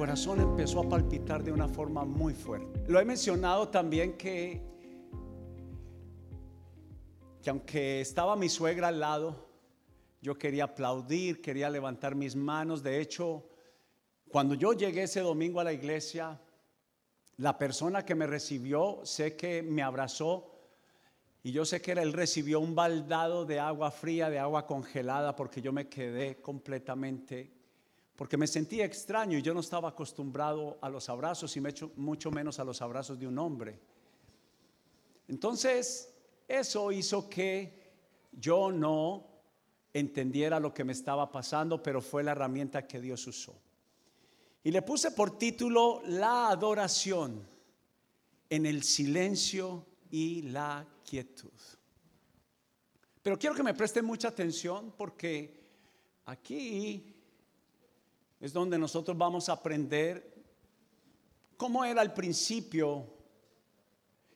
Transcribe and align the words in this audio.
corazón 0.00 0.40
empezó 0.40 0.80
a 0.80 0.88
palpitar 0.88 1.44
de 1.44 1.52
una 1.52 1.68
forma 1.68 2.06
muy 2.06 2.32
fuerte. 2.32 2.82
Lo 2.88 2.98
he 2.98 3.04
mencionado 3.04 3.68
también 3.68 4.16
que, 4.16 4.62
que 7.42 7.50
aunque 7.50 8.00
estaba 8.00 8.34
mi 8.34 8.48
suegra 8.48 8.88
al 8.88 8.98
lado, 8.98 9.50
yo 10.22 10.38
quería 10.38 10.64
aplaudir, 10.64 11.42
quería 11.42 11.68
levantar 11.68 12.14
mis 12.14 12.34
manos. 12.34 12.82
De 12.82 12.98
hecho, 12.98 13.46
cuando 14.30 14.54
yo 14.54 14.72
llegué 14.72 15.02
ese 15.02 15.20
domingo 15.20 15.60
a 15.60 15.64
la 15.64 15.74
iglesia, 15.74 16.40
la 17.36 17.58
persona 17.58 18.02
que 18.02 18.14
me 18.14 18.26
recibió, 18.26 19.00
sé 19.04 19.36
que 19.36 19.62
me 19.62 19.82
abrazó 19.82 20.62
y 21.42 21.52
yo 21.52 21.66
sé 21.66 21.82
que 21.82 21.92
él 21.92 22.14
recibió 22.14 22.58
un 22.60 22.74
baldado 22.74 23.44
de 23.44 23.60
agua 23.60 23.90
fría, 23.90 24.30
de 24.30 24.38
agua 24.38 24.66
congelada, 24.66 25.36
porque 25.36 25.60
yo 25.60 25.74
me 25.74 25.90
quedé 25.90 26.40
completamente, 26.40 27.59
porque 28.20 28.36
me 28.36 28.46
sentía 28.46 28.84
extraño 28.84 29.38
y 29.38 29.40
yo 29.40 29.54
no 29.54 29.60
estaba 29.60 29.88
acostumbrado 29.88 30.76
a 30.82 30.90
los 30.90 31.08
abrazos 31.08 31.56
y 31.56 31.62
mucho 31.96 32.30
menos 32.30 32.58
a 32.58 32.64
los 32.64 32.82
abrazos 32.82 33.18
de 33.18 33.26
un 33.26 33.38
hombre. 33.38 33.80
Entonces, 35.26 36.12
eso 36.46 36.92
hizo 36.92 37.30
que 37.30 37.94
yo 38.30 38.70
no 38.72 39.26
entendiera 39.94 40.60
lo 40.60 40.74
que 40.74 40.84
me 40.84 40.92
estaba 40.92 41.32
pasando, 41.32 41.82
pero 41.82 42.02
fue 42.02 42.22
la 42.22 42.32
herramienta 42.32 42.86
que 42.86 43.00
Dios 43.00 43.26
usó. 43.26 43.58
Y 44.64 44.70
le 44.70 44.82
puse 44.82 45.12
por 45.12 45.38
título 45.38 46.02
La 46.04 46.50
adoración 46.50 47.48
en 48.50 48.66
el 48.66 48.82
silencio 48.82 49.86
y 50.10 50.42
la 50.42 50.86
quietud. 51.08 51.58
Pero 53.22 53.38
quiero 53.38 53.56
que 53.56 53.62
me 53.62 53.72
presten 53.72 54.04
mucha 54.04 54.28
atención 54.28 54.92
porque 54.94 55.58
aquí 56.26 57.16
es 58.40 58.52
donde 58.52 58.78
nosotros 58.78 59.16
vamos 59.16 59.48
a 59.48 59.52
aprender 59.52 60.34
cómo 61.56 61.84
era 61.84 62.00
el 62.00 62.12
principio 62.12 63.06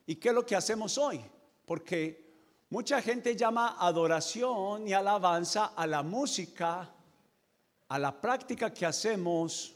y 0.04 0.16
qué 0.16 0.28
es 0.28 0.34
lo 0.34 0.44
que 0.44 0.54
hacemos 0.54 0.98
hoy. 0.98 1.24
Porque 1.64 2.34
mucha 2.68 3.00
gente 3.00 3.34
llama 3.34 3.76
adoración 3.78 4.86
y 4.86 4.92
alabanza 4.92 5.72
a 5.74 5.86
la 5.86 6.02
música, 6.02 6.94
a 7.88 7.98
la 7.98 8.20
práctica 8.20 8.74
que 8.74 8.84
hacemos 8.84 9.74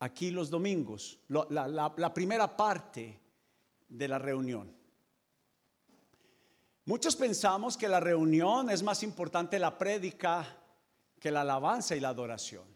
aquí 0.00 0.32
los 0.32 0.50
domingos, 0.50 1.20
la, 1.28 2.12
primera 2.12 2.56
parte 2.56 3.20
de 3.88 4.08
la 4.08 4.18
reunión. 4.18 4.74
Muchos 6.84 7.14
pensamos 7.14 7.76
que 7.76 7.86
la 7.86 8.00
reunión 8.00 8.68
es 8.70 8.82
más 8.82 9.04
importante 9.04 9.60
la 9.60 9.78
prédica 9.78 10.44
que 11.20 11.30
la 11.30 11.42
alabanza 11.42 11.94
y 11.94 12.00
la 12.00 12.08
adoración. 12.08 12.71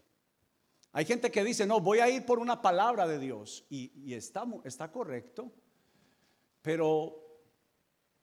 Hay 0.97 1.05
gente 1.05 1.29
que 1.29 1.43
dice, 1.43 1.67
no, 1.67 1.79
voy 1.79 1.99
a 1.99 2.09
ir 2.09 2.25
por 2.25 2.39
una 2.39 2.59
palabra 2.59 3.07
de 3.07 3.19
Dios 3.19 3.63
y, 3.69 4.15
está, 4.15 4.47
está 4.63 4.91
correcto, 4.91 5.51
pero 6.63 7.15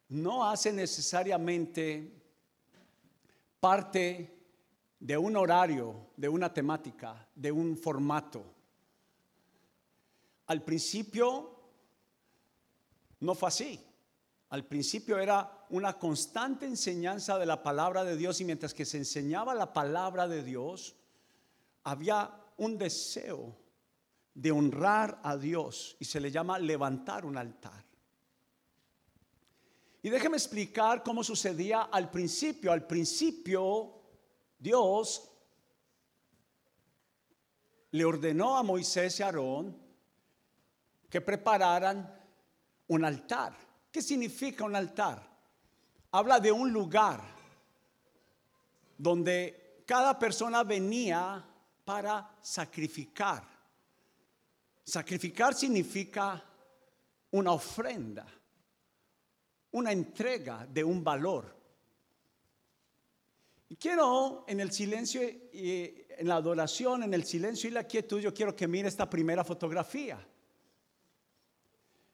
no 0.08 0.44
hace 0.44 0.72
necesariamente 0.72 2.20
parte 3.60 4.36
de 4.98 5.16
un 5.16 5.36
horario, 5.36 6.10
de 6.16 6.28
una 6.28 6.52
temática, 6.52 7.28
de 7.32 7.52
un 7.52 7.76
formato. 7.76 8.44
Al 10.46 10.64
principio 10.64 11.56
no 13.20 13.36
fue 13.36 13.50
así. 13.50 13.86
Al 14.48 14.66
principio 14.66 15.20
era 15.20 15.64
una 15.70 15.96
constante 15.96 16.66
enseñanza 16.66 17.38
de 17.38 17.46
la 17.46 17.62
palabra 17.62 18.02
de 18.02 18.16
Dios 18.16 18.40
y 18.40 18.44
mientras 18.44 18.74
que 18.74 18.84
se 18.84 18.96
enseñaba 18.96 19.54
la 19.54 19.72
palabra 19.72 20.26
de 20.26 20.42
Dios, 20.42 20.96
había 21.84 22.40
un 22.56 22.78
deseo 22.78 23.56
de 24.34 24.50
honrar 24.50 25.20
a 25.22 25.36
Dios 25.36 25.96
y 25.98 26.04
se 26.04 26.20
le 26.20 26.30
llama 26.30 26.58
levantar 26.58 27.24
un 27.24 27.36
altar. 27.36 27.84
Y 30.02 30.10
déjeme 30.10 30.36
explicar 30.36 31.02
cómo 31.02 31.24
sucedía 31.24 31.82
al 31.82 32.10
principio. 32.10 32.72
Al 32.72 32.86
principio 32.86 34.02
Dios 34.58 35.30
le 37.92 38.04
ordenó 38.04 38.58
a 38.58 38.62
Moisés 38.62 39.18
y 39.20 39.22
Aarón 39.22 39.78
que 41.08 41.20
prepararan 41.20 42.22
un 42.88 43.04
altar. 43.04 43.56
¿Qué 43.90 44.02
significa 44.02 44.64
un 44.64 44.76
altar? 44.76 45.26
Habla 46.10 46.40
de 46.40 46.52
un 46.52 46.72
lugar 46.72 47.22
donde 48.98 49.82
cada 49.86 50.18
persona 50.18 50.64
venía 50.64 51.44
para 51.84 52.36
sacrificar. 52.40 53.44
Sacrificar 54.84 55.54
significa 55.54 56.42
una 57.30 57.52
ofrenda, 57.52 58.26
una 59.72 59.92
entrega 59.92 60.66
de 60.66 60.84
un 60.84 61.02
valor. 61.02 61.54
Y 63.68 63.76
quiero 63.76 64.44
en 64.46 64.60
el 64.60 64.70
silencio 64.70 65.22
y 65.22 66.04
en 66.16 66.28
la 66.28 66.36
adoración, 66.36 67.02
en 67.02 67.14
el 67.14 67.24
silencio 67.24 67.68
y 67.68 67.72
la 67.72 67.84
quietud, 67.84 68.20
yo 68.20 68.32
quiero 68.32 68.54
que 68.54 68.68
mire 68.68 68.88
esta 68.88 69.08
primera 69.08 69.42
fotografía. 69.42 70.24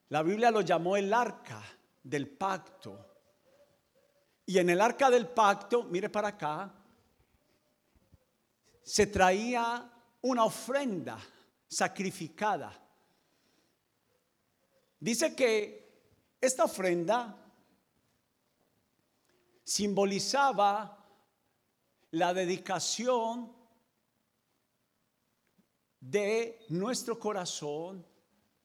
La 0.09 0.23
Biblia 0.23 0.51
lo 0.51 0.61
llamó 0.61 0.97
el 0.97 1.13
arca 1.13 1.61
del 2.03 2.27
pacto. 2.29 3.07
Y 4.45 4.57
en 4.57 4.69
el 4.69 4.81
arca 4.81 5.09
del 5.09 5.27
pacto, 5.27 5.83
mire 5.83 6.09
para 6.09 6.29
acá, 6.29 6.73
se 8.83 9.07
traía 9.07 9.91
una 10.21 10.45
ofrenda 10.45 11.19
sacrificada. 11.67 12.77
Dice 14.99 15.35
que 15.35 15.81
esta 16.39 16.65
ofrenda 16.65 17.37
simbolizaba 19.63 20.97
la 22.11 22.33
dedicación 22.33 23.55
de 25.99 26.65
nuestro 26.69 27.17
corazón 27.17 28.05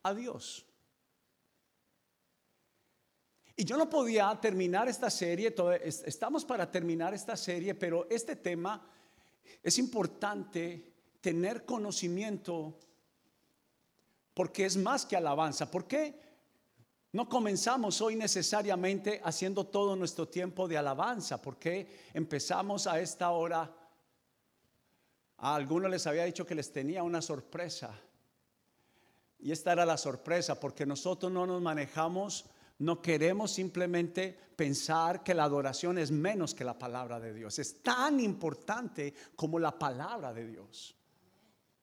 a 0.03 0.15
Dios. 0.15 0.67
Y 3.55 3.65
yo 3.65 3.77
no 3.77 3.89
podía 3.89 4.39
terminar 4.41 4.89
esta 4.89 5.09
serie, 5.09 5.55
estamos 5.83 6.45
para 6.45 6.71
terminar 6.71 7.15
esta 7.15 7.37
serie, 7.37 7.75
pero 7.75 8.07
este 8.11 8.37
tema 8.37 8.87
es 9.63 9.79
importante 9.79 10.93
tener 11.21 11.65
conocimiento 11.65 12.79
porque 14.35 14.67
es 14.67 14.77
más 14.77 15.07
que 15.07 15.17
alabanza. 15.17 15.71
¿Por 15.71 15.87
qué 15.87 16.21
no 17.13 17.29
comenzamos 17.29 18.01
hoy 18.03 18.17
necesariamente 18.17 19.21
haciendo 19.25 19.65
todo 19.67 19.97
nuestro 19.97 20.29
tiempo 20.29 20.69
de 20.69 20.77
alabanza? 20.77 21.41
¿Por 21.41 21.59
qué 21.59 22.09
empezamos 22.13 22.87
a 22.87 23.01
esta 23.01 23.31
hora? 23.31 23.75
A 25.39 25.55
algunos 25.55 25.91
les 25.91 26.07
había 26.07 26.25
dicho 26.25 26.47
que 26.47 26.55
les 26.55 26.71
tenía 26.71 27.03
una 27.03 27.23
sorpresa. 27.23 27.99
Y 29.39 29.53
esta 29.53 29.73
era 29.73 29.87
la 29.87 29.97
sorpresa, 29.97 30.59
porque 30.61 30.87
nosotros 30.87 31.31
no 31.33 31.47
nos 31.47 31.63
manejamos 31.63 32.47
no 32.79 33.01
queremos 33.01 33.53
simplemente 33.53 34.37
pensar 34.55 35.23
que 35.23 35.35
la 35.35 35.45
adoración 35.45 35.99
es 35.99 36.11
menos 36.11 36.55
que 36.55 36.65
la 36.65 36.79
palabra 36.79 37.19
de 37.19 37.33
Dios. 37.33 37.59
Es 37.59 37.83
tan 37.83 38.21
importante 38.21 39.15
como 39.35 39.59
la 39.59 39.79
palabra 39.79 40.33
de 40.35 40.47
Dios. 40.47 40.95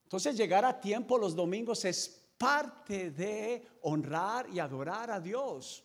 Entonces 0.04 0.38
llegar 0.38 0.66
a 0.66 0.80
tiempo 0.80 1.18
los 1.18 1.36
domingos 1.36 1.86
es 1.86 2.22
parte 2.38 3.09
de 3.12 3.66
honrar 3.81 4.48
y 4.50 4.59
adorar 4.59 5.09
a 5.09 5.20
Dios. 5.20 5.84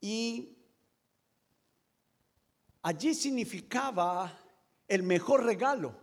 Y 0.00 0.56
allí 2.82 3.14
significaba 3.14 4.38
el 4.88 5.02
mejor 5.02 5.44
regalo, 5.44 5.94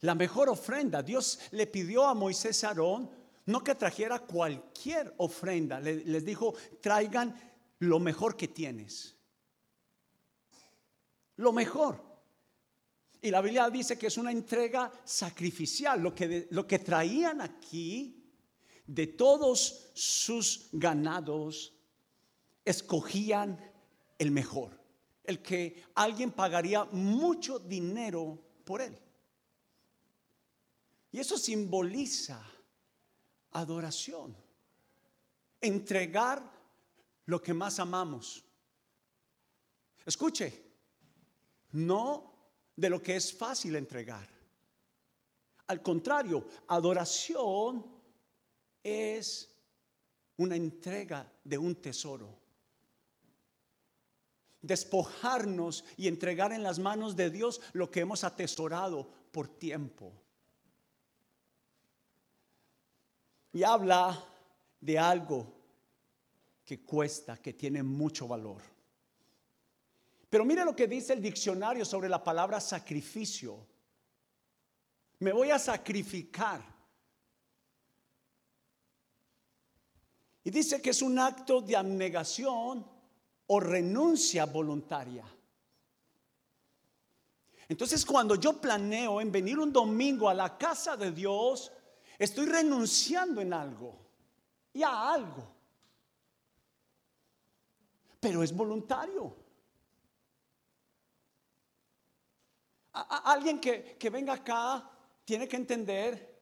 la 0.00 0.14
mejor 0.14 0.48
ofrenda. 0.48 1.02
Dios 1.02 1.40
le 1.50 1.66
pidió 1.66 2.06
a 2.06 2.14
Moisés 2.14 2.62
Aarón 2.62 3.23
no 3.46 3.62
que 3.62 3.74
trajera 3.74 4.20
cualquier 4.20 5.14
ofrenda, 5.18 5.80
les 5.80 6.24
dijo, 6.24 6.54
traigan 6.80 7.34
lo 7.80 7.98
mejor 8.00 8.36
que 8.36 8.48
tienes. 8.48 9.16
Lo 11.36 11.52
mejor. 11.52 12.02
Y 13.20 13.30
la 13.30 13.40
Biblia 13.40 13.68
dice 13.70 13.98
que 13.98 14.06
es 14.06 14.16
una 14.16 14.30
entrega 14.30 14.90
sacrificial. 15.04 16.00
Lo 16.00 16.14
que, 16.14 16.48
lo 16.50 16.66
que 16.66 16.78
traían 16.78 17.40
aquí 17.40 18.22
de 18.86 19.06
todos 19.08 19.90
sus 19.94 20.68
ganados, 20.72 21.74
escogían 22.64 23.58
el 24.18 24.30
mejor. 24.30 24.78
El 25.22 25.42
que 25.42 25.84
alguien 25.94 26.32
pagaría 26.32 26.84
mucho 26.84 27.58
dinero 27.58 28.38
por 28.64 28.82
él. 28.82 28.98
Y 31.12 31.20
eso 31.20 31.38
simboliza 31.38 32.44
adoración. 33.54 34.36
Entregar 35.60 36.42
lo 37.26 37.42
que 37.42 37.54
más 37.54 37.78
amamos. 37.78 38.44
Escuche, 40.04 40.62
no 41.72 42.34
de 42.76 42.90
lo 42.90 43.02
que 43.02 43.16
es 43.16 43.32
fácil 43.32 43.76
entregar. 43.76 44.28
Al 45.66 45.80
contrario, 45.82 46.46
adoración 46.68 47.86
es 48.82 49.50
una 50.36 50.56
entrega 50.56 51.32
de 51.42 51.56
un 51.56 51.76
tesoro. 51.76 52.38
Despojarnos 54.60 55.84
y 55.96 56.08
entregar 56.08 56.52
en 56.52 56.62
las 56.62 56.78
manos 56.78 57.16
de 57.16 57.30
Dios 57.30 57.60
lo 57.72 57.90
que 57.90 58.00
hemos 58.00 58.24
atesorado 58.24 59.08
por 59.30 59.48
tiempo. 59.48 60.23
Y 63.54 63.62
habla 63.62 64.22
de 64.80 64.98
algo 64.98 65.46
que 66.64 66.82
cuesta, 66.82 67.36
que 67.38 67.52
tiene 67.52 67.82
mucho 67.82 68.26
valor. 68.26 68.60
Pero 70.28 70.44
mire 70.44 70.64
lo 70.64 70.74
que 70.74 70.88
dice 70.88 71.12
el 71.12 71.22
diccionario 71.22 71.84
sobre 71.84 72.08
la 72.08 72.22
palabra 72.22 72.60
sacrificio. 72.60 73.64
Me 75.20 75.32
voy 75.32 75.52
a 75.52 75.58
sacrificar. 75.60 76.60
Y 80.42 80.50
dice 80.50 80.82
que 80.82 80.90
es 80.90 81.00
un 81.00 81.16
acto 81.20 81.60
de 81.60 81.76
abnegación 81.76 82.84
o 83.46 83.60
renuncia 83.60 84.46
voluntaria. 84.46 85.24
Entonces 87.68 88.04
cuando 88.04 88.34
yo 88.34 88.60
planeo 88.60 89.20
en 89.20 89.30
venir 89.30 89.60
un 89.60 89.72
domingo 89.72 90.28
a 90.28 90.34
la 90.34 90.58
casa 90.58 90.96
de 90.96 91.12
Dios, 91.12 91.70
estoy 92.18 92.46
renunciando 92.46 93.40
en 93.40 93.52
algo 93.52 93.98
y 94.72 94.82
a 94.82 95.12
algo. 95.12 95.54
Pero 98.20 98.42
es 98.42 98.54
voluntario. 98.54 99.44
alguien 102.92 103.60
que, 103.60 103.96
que 103.98 104.08
venga 104.08 104.34
acá 104.34 104.88
tiene 105.24 105.48
que 105.48 105.56
entender 105.56 106.34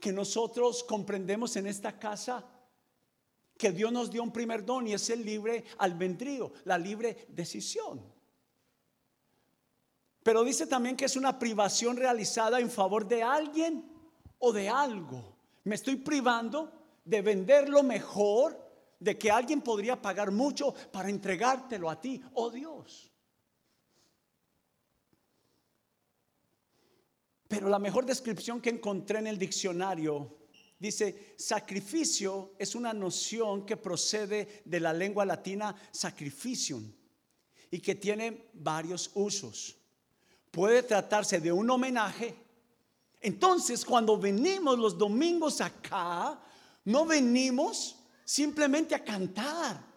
que 0.00 0.12
nosotros 0.12 0.82
comprendemos 0.82 1.56
en 1.56 1.66
esta 1.66 1.98
casa 1.98 2.44
que 3.56 3.70
Dios 3.70 3.92
nos 3.92 4.10
dio 4.10 4.22
un 4.22 4.32
primer 4.32 4.64
don 4.64 4.88
y 4.88 4.94
es 4.94 5.08
el 5.10 5.24
libre 5.24 5.64
albedrío, 5.78 6.52
la 6.64 6.78
libre 6.78 7.26
decisión. 7.28 8.02
Pero 10.22 10.42
dice 10.42 10.66
también 10.66 10.96
que 10.96 11.04
es 11.04 11.16
una 11.16 11.38
privación 11.38 11.96
realizada 11.96 12.58
en 12.60 12.70
favor 12.70 13.06
de 13.06 13.22
alguien 13.22 13.91
o 14.42 14.52
de 14.52 14.68
algo. 14.68 15.36
Me 15.64 15.74
estoy 15.74 15.96
privando 15.96 16.70
de 17.04 17.22
vender 17.22 17.68
lo 17.68 17.82
mejor, 17.82 18.58
de 19.00 19.18
que 19.18 19.30
alguien 19.30 19.60
podría 19.60 20.00
pagar 20.00 20.30
mucho 20.30 20.72
para 20.92 21.08
entregártelo 21.08 21.90
a 21.90 22.00
ti, 22.00 22.22
oh 22.34 22.50
Dios. 22.50 23.10
Pero 27.48 27.68
la 27.68 27.78
mejor 27.78 28.06
descripción 28.06 28.60
que 28.60 28.70
encontré 28.70 29.18
en 29.18 29.26
el 29.26 29.38
diccionario 29.38 30.42
Dice, 30.82 31.34
sacrificio 31.36 32.56
es 32.58 32.74
una 32.74 32.92
noción 32.92 33.64
que 33.64 33.76
procede 33.76 34.62
de 34.64 34.80
la 34.80 34.92
lengua 34.92 35.24
latina 35.24 35.72
sacrificium 35.92 36.92
y 37.70 37.78
que 37.78 37.94
tiene 37.94 38.48
varios 38.54 39.12
usos. 39.14 39.76
Puede 40.50 40.82
tratarse 40.82 41.38
de 41.38 41.52
un 41.52 41.70
homenaje. 41.70 42.34
Entonces, 43.22 43.84
cuando 43.84 44.18
venimos 44.18 44.76
los 44.78 44.98
domingos 44.98 45.60
acá, 45.60 46.38
no 46.84 47.06
venimos 47.06 47.96
simplemente 48.24 48.96
a 48.96 49.04
cantar. 49.04 49.92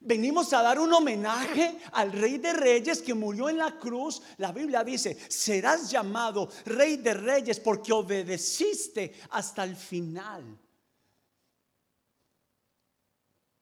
Venimos 0.00 0.52
a 0.52 0.60
dar 0.60 0.80
un 0.80 0.92
homenaje 0.92 1.78
al 1.92 2.10
Rey 2.10 2.38
de 2.38 2.52
Reyes 2.52 3.00
que 3.00 3.14
murió 3.14 3.48
en 3.48 3.58
la 3.58 3.78
cruz. 3.78 4.20
La 4.38 4.50
Biblia 4.50 4.82
dice, 4.82 5.16
serás 5.28 5.88
llamado 5.88 6.48
Rey 6.64 6.96
de 6.96 7.14
Reyes 7.14 7.60
porque 7.60 7.92
obedeciste 7.92 9.14
hasta 9.30 9.62
el 9.62 9.76
final. 9.76 10.58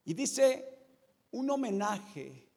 Y 0.04 0.14
dice, 0.14 0.72
un 1.32 1.50
homenaje 1.50 2.48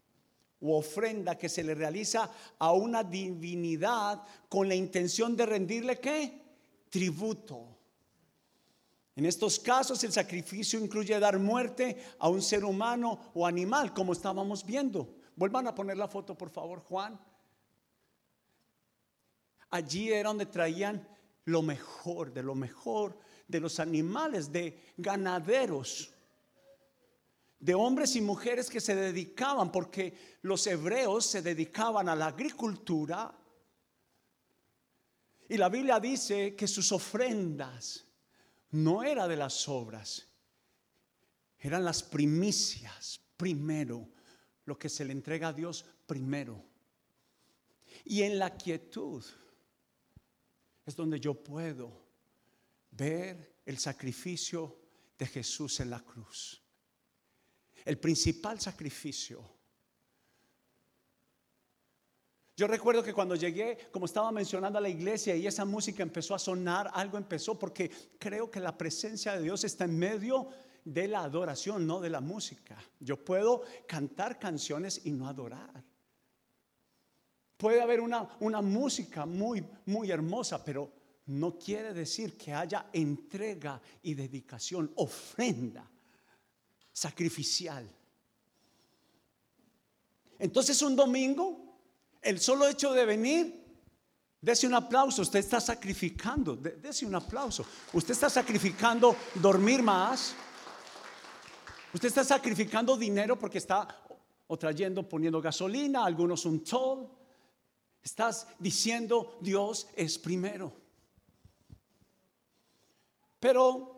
u 0.62 0.72
ofrenda 0.72 1.38
que 1.38 1.50
se 1.50 1.64
le 1.64 1.76
realiza 1.76 2.32
a 2.58 2.72
una 2.72 3.04
divinidad 3.04 4.24
con 4.48 4.70
la 4.70 4.76
intención 4.76 5.36
de 5.36 5.46
rendirle 5.46 6.00
qué? 6.00 6.45
Tributo. 6.96 7.78
En 9.18 9.26
estos 9.26 9.60
casos 9.60 10.02
el 10.06 10.14
sacrificio 10.14 10.80
incluye 10.80 11.20
dar 11.20 11.38
muerte 11.38 12.02
a 12.20 12.30
un 12.30 12.42
ser 12.42 12.64
humano 12.64 13.34
o 13.34 13.46
animal, 13.46 13.94
como 13.94 14.14
estábamos 14.14 14.66
viendo. 14.66 15.14
Vuelvan 15.36 15.68
a 15.68 15.76
poner 15.76 15.98
la 15.98 16.08
foto, 16.08 16.38
por 16.38 16.50
favor, 16.50 16.80
Juan. 16.80 17.20
Allí 19.72 20.10
era 20.10 20.30
donde 20.30 20.46
traían 20.46 21.06
lo 21.44 21.62
mejor, 21.62 22.32
de 22.32 22.44
lo 22.44 22.56
mejor 22.56 23.20
de 23.46 23.60
los 23.60 23.82
animales, 23.82 24.50
de 24.50 24.94
ganaderos, 24.96 26.14
de 27.60 27.76
hombres 27.76 28.16
y 28.16 28.22
mujeres 28.22 28.70
que 28.70 28.80
se 28.80 28.96
dedicaban, 28.96 29.70
porque 29.70 30.38
los 30.44 30.66
hebreos 30.66 31.26
se 31.26 31.42
dedicaban 31.42 32.08
a 32.08 32.16
la 32.16 32.28
agricultura. 32.28 33.38
Y 35.48 35.58
la 35.58 35.70
Biblia 35.70 36.00
dice 36.00 36.56
que 36.56 36.68
sus 36.68 36.92
ofrendas 36.92 38.06
no 38.72 39.04
era 39.04 39.28
de 39.28 39.36
las 39.36 39.68
obras, 39.70 40.28
eran 41.60 41.86
las 41.86 42.04
primicias 42.04 43.20
primero, 43.38 44.10
lo 44.66 44.78
que 44.78 44.90
se 44.90 45.06
le 45.06 45.12
entrega 45.12 45.50
a 45.50 45.54
Dios 45.54 45.86
primero. 46.06 46.64
Y 48.04 48.24
en 48.24 48.40
la 48.40 48.56
quietud 48.56 49.24
es 50.86 50.96
donde 50.96 51.20
yo 51.20 51.34
puedo 51.34 52.06
ver 52.92 53.58
el 53.66 53.78
sacrificio 53.78 54.80
de 55.18 55.26
Jesús 55.28 55.80
en 55.80 55.90
la 55.90 56.00
cruz. 56.02 56.62
El 57.84 58.00
principal 58.00 58.60
sacrificio 58.60 59.55
Yo 62.58 62.68
recuerdo 62.68 63.04
que 63.04 63.14
cuando 63.14 63.36
llegué, 63.36 63.90
como 63.92 64.06
estaba 64.06 64.32
mencionando 64.32 64.80
a 64.80 64.82
la 64.82 64.88
iglesia 64.88 65.36
y 65.36 65.46
esa 65.46 65.66
música 65.66 66.04
empezó 66.04 66.34
a 66.34 66.40
sonar, 66.40 66.90
algo 66.94 67.18
empezó 67.18 67.60
porque 67.60 67.92
creo 68.18 68.50
que 68.50 68.62
la 68.62 68.78
presencia 68.78 69.34
de 69.34 69.42
Dios 69.42 69.66
está 69.66 69.84
en 69.84 70.00
medio 70.00 70.48
de 70.86 71.08
la 71.10 71.24
adoración, 71.24 71.86
no 71.86 72.00
de 72.00 72.10
la 72.10 72.22
música. 72.22 72.78
Yo 73.00 73.18
puedo 73.24 73.64
cantar 73.86 74.40
canciones 74.40 75.02
y 75.04 75.12
no 75.12 75.28
adorar. 75.28 75.84
Puede 77.58 77.82
haber 77.82 78.00
una, 78.00 78.30
una 78.40 78.62
música 78.62 79.26
muy, 79.26 79.66
muy 79.86 80.10
hermosa, 80.10 80.64
pero 80.64 80.94
no 81.26 81.58
quiere 81.58 81.94
decir 81.94 82.38
que 82.38 82.54
haya 82.54 82.90
entrega 82.94 83.82
y 84.04 84.14
dedicación, 84.14 84.94
ofrenda 84.96 85.90
sacrificial. 86.94 87.90
Entonces 90.40 90.82
un 90.82 90.96
domingo 90.96 91.65
el 92.26 92.40
solo 92.40 92.68
hecho 92.68 92.92
de 92.92 93.06
venir, 93.06 93.64
dese 94.42 94.66
un 94.66 94.74
aplauso, 94.74 95.22
usted 95.22 95.40
está 95.40 95.62
sacrificando, 95.62 96.56
dese 96.56 97.06
un 97.06 97.14
aplauso. 97.14 97.66
Usted 97.94 98.12
está 98.12 98.30
sacrificando 98.30 99.16
dormir 99.36 99.84
más. 99.84 100.34
Usted 101.94 102.08
está 102.08 102.24
sacrificando 102.24 102.98
dinero 102.98 103.38
porque 103.38 103.60
está 103.60 103.88
o 104.48 104.58
trayendo, 104.58 105.08
poniendo 105.08 105.40
gasolina, 105.40 106.04
algunos 106.04 106.46
un 106.46 106.64
toll. 106.64 107.08
Estás 108.02 108.48
diciendo 108.60 109.38
Dios 109.40 109.88
es 109.96 110.18
primero. 110.18 110.74
Pero 113.40 113.95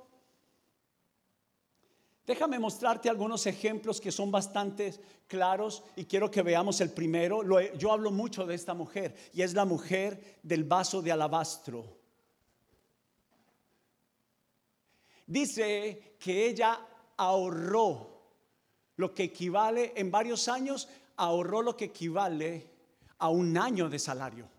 Déjame 2.27 2.59
mostrarte 2.59 3.09
algunos 3.09 3.45
ejemplos 3.45 4.01
que 4.01 4.11
son 4.11 4.29
bastante 4.29 4.93
claros 5.27 5.81
y 5.95 6.03
quiero 6.03 6.29
que 6.29 6.41
veamos 6.41 6.81
el 6.81 6.91
primero. 6.91 7.41
Yo 7.77 7.93
hablo 7.93 8.11
mucho 8.11 8.45
de 8.45 8.53
esta 8.53 8.73
mujer 8.73 9.15
y 9.33 9.43
es 9.43 9.53
la 9.53 9.63
mujer 9.63 10.39
del 10.43 10.65
vaso 10.65 11.01
de 11.01 11.13
alabastro. 11.13 11.85
Dice 15.25 16.17
que 16.19 16.47
ella 16.47 16.77
ahorró 17.15 18.21
lo 18.97 19.13
que 19.13 19.23
equivale 19.23 19.93
en 19.95 20.11
varios 20.11 20.49
años, 20.49 20.89
ahorró 21.15 21.61
lo 21.61 21.77
que 21.77 21.85
equivale 21.85 22.69
a 23.19 23.29
un 23.29 23.57
año 23.57 23.87
de 23.87 23.99
salario 23.99 24.56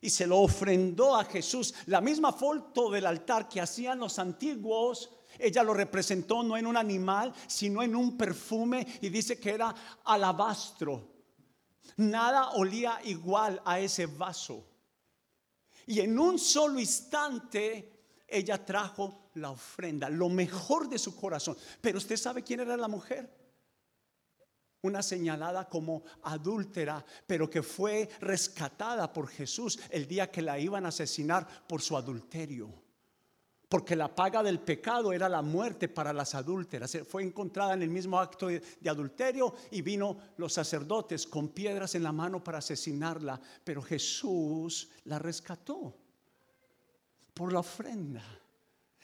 y 0.00 0.10
se 0.10 0.26
lo 0.26 0.38
ofrendó 0.38 1.16
a 1.16 1.24
Jesús. 1.24 1.74
La 1.86 2.00
misma 2.00 2.32
foto 2.32 2.90
del 2.90 3.06
altar 3.06 3.48
que 3.48 3.60
hacían 3.60 3.98
los 3.98 4.18
antiguos, 4.18 5.10
ella 5.38 5.62
lo 5.62 5.74
representó 5.74 6.42
no 6.42 6.56
en 6.56 6.66
un 6.66 6.76
animal, 6.76 7.32
sino 7.46 7.82
en 7.82 7.94
un 7.96 8.16
perfume 8.16 8.86
y 9.00 9.08
dice 9.08 9.38
que 9.38 9.50
era 9.50 9.74
alabastro. 10.04 11.16
Nada 11.96 12.50
olía 12.50 13.00
igual 13.04 13.60
a 13.64 13.80
ese 13.80 14.06
vaso. 14.06 14.64
Y 15.86 16.00
en 16.00 16.18
un 16.18 16.38
solo 16.38 16.78
instante 16.78 17.98
ella 18.28 18.64
trajo 18.64 19.30
la 19.34 19.50
ofrenda, 19.50 20.10
lo 20.10 20.28
mejor 20.28 20.88
de 20.88 20.98
su 20.98 21.16
corazón. 21.16 21.56
Pero 21.80 21.98
usted 21.98 22.16
sabe 22.16 22.44
quién 22.44 22.60
era 22.60 22.76
la 22.76 22.88
mujer. 22.88 23.37
Una 24.82 25.02
señalada 25.02 25.68
como 25.68 26.04
adúltera, 26.22 27.04
pero 27.26 27.50
que 27.50 27.62
fue 27.62 28.08
rescatada 28.20 29.12
por 29.12 29.28
Jesús 29.28 29.78
el 29.90 30.06
día 30.06 30.30
que 30.30 30.42
la 30.42 30.58
iban 30.58 30.86
a 30.86 30.90
asesinar 30.90 31.46
por 31.66 31.82
su 31.82 31.96
adulterio. 31.96 32.72
Porque 33.68 33.96
la 33.96 34.14
paga 34.14 34.42
del 34.42 34.60
pecado 34.60 35.12
era 35.12 35.28
la 35.28 35.42
muerte 35.42 35.88
para 35.88 36.14
las 36.14 36.34
adúlteras. 36.34 36.96
Fue 37.06 37.22
encontrada 37.22 37.74
en 37.74 37.82
el 37.82 37.90
mismo 37.90 38.18
acto 38.18 38.46
de, 38.46 38.62
adulterio 38.88 39.54
y 39.70 39.82
vino 39.82 40.16
los 40.38 40.54
sacerdotes 40.54 41.26
con 41.26 41.48
piedras 41.48 41.94
en 41.94 42.02
la 42.02 42.12
mano 42.12 42.42
para 42.42 42.58
asesinarla. 42.58 43.38
Pero 43.64 43.82
Jesús 43.82 44.88
la 45.04 45.18
rescató 45.18 45.94
por 47.34 47.52
la 47.52 47.60
ofrenda. 47.60 48.22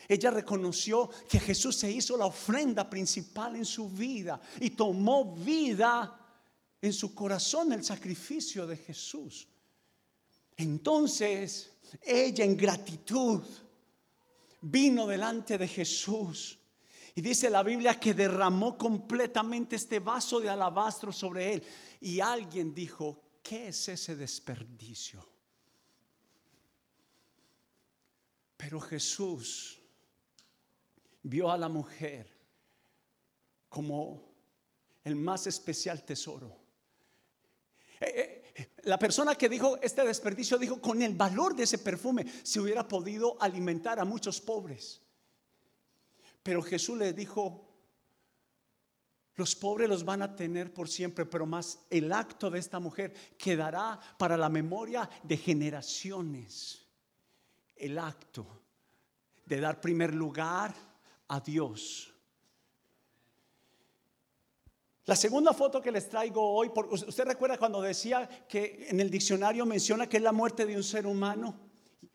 Ella 0.08 0.30
reconoció 0.30 1.10
que 1.28 1.40
Jesús 1.40 1.76
se 1.76 1.90
hizo 1.90 2.16
la 2.16 2.26
ofrenda 2.26 2.88
principal 2.88 3.56
en 3.56 3.64
su 3.64 3.88
vida 3.88 4.40
y 4.60 4.70
tomó 4.70 5.34
vida 5.34 6.20
en 6.80 6.92
su 6.92 7.14
corazón 7.14 7.72
el 7.72 7.84
sacrificio 7.84 8.66
de 8.66 8.76
Jesús. 8.76 9.48
Entonces 10.56 11.72
ella 12.02 12.44
en 12.44 12.56
gratitud 12.56 13.42
vino 14.60 15.06
delante 15.06 15.58
de 15.58 15.68
Jesús 15.68 16.58
y 17.14 17.20
dice 17.20 17.48
la 17.48 17.62
Biblia 17.62 17.98
que 17.98 18.12
derramó 18.12 18.76
completamente 18.76 19.76
este 19.76 20.00
vaso 20.00 20.40
de 20.40 20.48
alabastro 20.48 21.12
sobre 21.12 21.54
él. 21.54 21.62
Y 22.00 22.18
alguien 22.20 22.74
dijo, 22.74 23.20
¿qué 23.42 23.68
es 23.68 23.88
ese 23.88 24.16
desperdicio? 24.16 25.24
Pero 28.56 28.80
Jesús 28.80 29.78
vio 31.24 31.50
a 31.50 31.58
la 31.58 31.68
mujer 31.68 32.30
como 33.68 34.32
el 35.02 35.16
más 35.16 35.46
especial 35.46 36.04
tesoro. 36.04 36.56
Eh, 38.00 38.52
eh, 38.54 38.74
la 38.84 38.98
persona 38.98 39.34
que 39.34 39.48
dijo 39.48 39.78
este 39.82 40.04
desperdicio 40.04 40.58
dijo, 40.58 40.80
con 40.80 41.02
el 41.02 41.14
valor 41.14 41.56
de 41.56 41.64
ese 41.64 41.78
perfume 41.78 42.24
se 42.42 42.60
hubiera 42.60 42.86
podido 42.86 43.40
alimentar 43.40 43.98
a 43.98 44.04
muchos 44.04 44.40
pobres. 44.40 45.02
Pero 46.42 46.62
Jesús 46.62 46.98
le 46.98 47.12
dijo, 47.12 47.68
los 49.36 49.56
pobres 49.56 49.88
los 49.88 50.04
van 50.04 50.22
a 50.22 50.36
tener 50.36 50.72
por 50.72 50.88
siempre, 50.88 51.26
pero 51.26 51.46
más 51.46 51.80
el 51.90 52.12
acto 52.12 52.50
de 52.50 52.58
esta 52.58 52.78
mujer 52.78 53.12
quedará 53.36 53.98
para 54.18 54.36
la 54.36 54.48
memoria 54.48 55.08
de 55.22 55.36
generaciones. 55.36 56.86
El 57.74 57.98
acto 57.98 58.62
de 59.44 59.60
dar 59.60 59.80
primer 59.80 60.14
lugar 60.14 60.74
a 61.28 61.40
Dios. 61.40 62.14
La 65.06 65.16
segunda 65.16 65.52
foto 65.52 65.82
que 65.82 65.92
les 65.92 66.08
traigo 66.08 66.42
hoy, 66.42 66.70
usted 66.90 67.24
recuerda 67.24 67.58
cuando 67.58 67.82
decía 67.82 68.26
que 68.48 68.86
en 68.88 69.00
el 69.00 69.10
diccionario 69.10 69.66
menciona 69.66 70.08
que 70.08 70.16
es 70.16 70.22
la 70.22 70.32
muerte 70.32 70.64
de 70.64 70.76
un 70.76 70.82
ser 70.82 71.06
humano. 71.06 71.60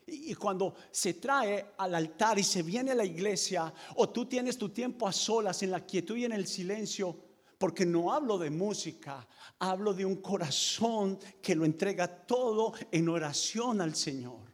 Y 0.06 0.34
cuando 0.34 0.74
se 0.90 1.14
trae 1.14 1.72
al 1.78 1.94
altar 1.94 2.40
y 2.40 2.42
se 2.42 2.64
viene 2.64 2.90
a 2.90 2.96
la 2.96 3.04
iglesia, 3.04 3.72
o 3.94 4.08
tú 4.08 4.26
tienes 4.26 4.58
tu 4.58 4.70
tiempo 4.70 5.06
a 5.06 5.12
solas 5.12 5.62
en 5.62 5.70
la 5.70 5.86
quietud 5.86 6.16
y 6.16 6.24
en 6.24 6.32
el 6.32 6.48
silencio, 6.48 7.16
porque 7.58 7.86
no 7.86 8.12
hablo 8.12 8.38
de 8.38 8.50
música, 8.50 9.28
hablo 9.60 9.94
de 9.94 10.04
un 10.04 10.16
corazón 10.16 11.16
que 11.40 11.54
lo 11.54 11.64
entrega 11.64 12.08
todo 12.08 12.72
en 12.90 13.08
oración 13.08 13.80
al 13.80 13.94
Señor. 13.94 14.50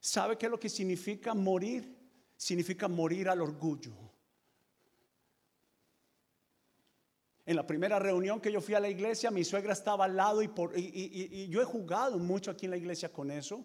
¿Sabe 0.00 0.36
qué 0.36 0.46
es 0.46 0.52
lo 0.52 0.60
que 0.60 0.68
significa 0.68 1.32
morir? 1.32 1.93
Significa 2.36 2.88
morir 2.88 3.28
al 3.28 3.40
orgullo. 3.40 3.92
En 7.46 7.56
la 7.56 7.66
primera 7.66 7.98
reunión 7.98 8.40
que 8.40 8.50
yo 8.50 8.60
fui 8.60 8.74
a 8.74 8.80
la 8.80 8.88
iglesia, 8.88 9.30
mi 9.30 9.44
suegra 9.44 9.74
estaba 9.74 10.06
al 10.06 10.16
lado 10.16 10.42
y, 10.42 11.48
yo 11.48 11.60
he 11.60 11.64
jugado 11.64 12.18
mucho 12.18 12.50
aquí 12.50 12.64
en 12.64 12.70
la 12.70 12.78
iglesia 12.78 13.12
con 13.12 13.30
eso. 13.30 13.64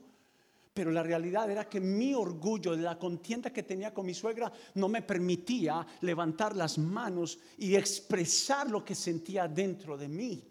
Pero 0.74 0.92
la 0.92 1.02
realidad 1.02 1.50
era 1.50 1.68
que 1.68 1.80
mi 1.80 2.14
orgullo 2.14 2.76
la 2.76 2.98
contienda 2.98 3.52
que 3.52 3.64
tenía 3.64 3.94
con 3.94 4.06
mi 4.06 4.14
suegra 4.14 4.52
no 4.76 4.88
me 4.88 5.02
permitía 5.02 5.86
levantar 6.02 6.56
las 6.56 6.78
manos 6.78 7.40
y 7.58 7.76
expresar 7.76 8.70
lo 8.70 8.84
que 8.86 8.96
sentía 8.96 9.48
dentro 9.48 9.98
de 9.98 10.08
mí. 10.08 10.44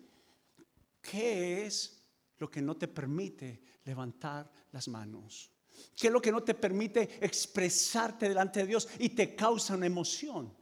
¿Qué 1.00 1.64
es 1.64 2.02
lo 2.38 2.50
que 2.50 2.60
no 2.60 2.76
te 2.76 2.88
permite 2.88 3.62
levantar 3.84 4.50
las 4.72 4.88
manos? 4.88 5.50
¿Qué 5.96 6.06
es 6.08 6.12
lo 6.12 6.20
que 6.20 6.32
no 6.32 6.42
te 6.42 6.54
permite 6.54 7.24
expresarte 7.24 8.28
delante 8.28 8.60
de 8.60 8.66
Dios 8.66 8.88
y 8.98 9.10
te 9.10 9.34
causa 9.34 9.74
una 9.74 9.86
emoción? 9.86 10.54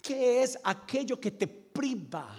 ¿Qué 0.00 0.42
es 0.42 0.58
aquello 0.62 1.20
que 1.20 1.30
te 1.30 1.46
priva? 1.46 2.36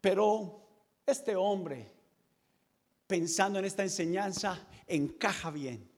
Pero 0.00 0.68
este 1.04 1.34
hombre, 1.34 1.92
pensando 3.06 3.58
en 3.58 3.64
esta 3.64 3.82
enseñanza, 3.82 4.68
encaja 4.86 5.50
bien. 5.50 5.90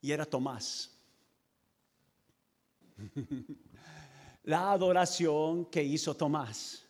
Y 0.00 0.10
era 0.10 0.24
Tomás. 0.24 0.96
La 4.44 4.72
adoración 4.72 5.66
que 5.66 5.82
hizo 5.82 6.16
Tomás 6.16 6.87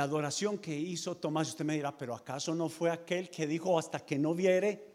la 0.00 0.04
adoración 0.04 0.56
que 0.56 0.74
hizo 0.74 1.18
Tomás, 1.18 1.48
usted 1.48 1.62
me 1.62 1.74
dirá, 1.74 1.94
pero 1.94 2.14
¿acaso 2.14 2.54
no 2.54 2.70
fue 2.70 2.90
aquel 2.90 3.28
que 3.28 3.46
dijo 3.46 3.78
hasta 3.78 4.00
que 4.00 4.18
no 4.18 4.34
viere, 4.34 4.94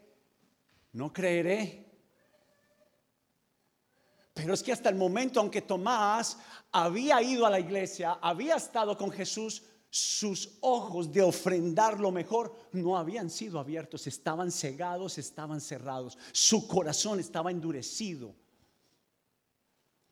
no 0.94 1.12
creeré? 1.12 1.86
Pero 4.34 4.52
es 4.52 4.64
que 4.64 4.72
hasta 4.72 4.88
el 4.88 4.96
momento, 4.96 5.38
aunque 5.38 5.62
Tomás 5.62 6.38
había 6.72 7.22
ido 7.22 7.46
a 7.46 7.50
la 7.50 7.60
iglesia, 7.60 8.18
había 8.20 8.56
estado 8.56 8.96
con 8.96 9.12
Jesús, 9.12 9.62
sus 9.88 10.58
ojos 10.60 11.12
de 11.12 11.22
ofrendar 11.22 12.00
lo 12.00 12.10
mejor 12.10 12.52
no 12.72 12.98
habían 12.98 13.30
sido 13.30 13.60
abiertos, 13.60 14.08
estaban 14.08 14.50
cegados, 14.50 15.18
estaban 15.18 15.60
cerrados, 15.60 16.18
su 16.32 16.66
corazón 16.66 17.20
estaba 17.20 17.52
endurecido. 17.52 18.34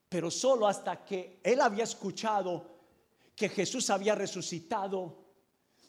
Pero 0.09 0.31
solo 0.31 0.69
hasta 0.69 1.05
que 1.05 1.41
él 1.43 1.61
había 1.61 1.83
escuchado 1.83 2.74
que 3.35 3.49
Jesús 3.49 3.91
había 3.91 4.15
resucitado. 4.15 5.25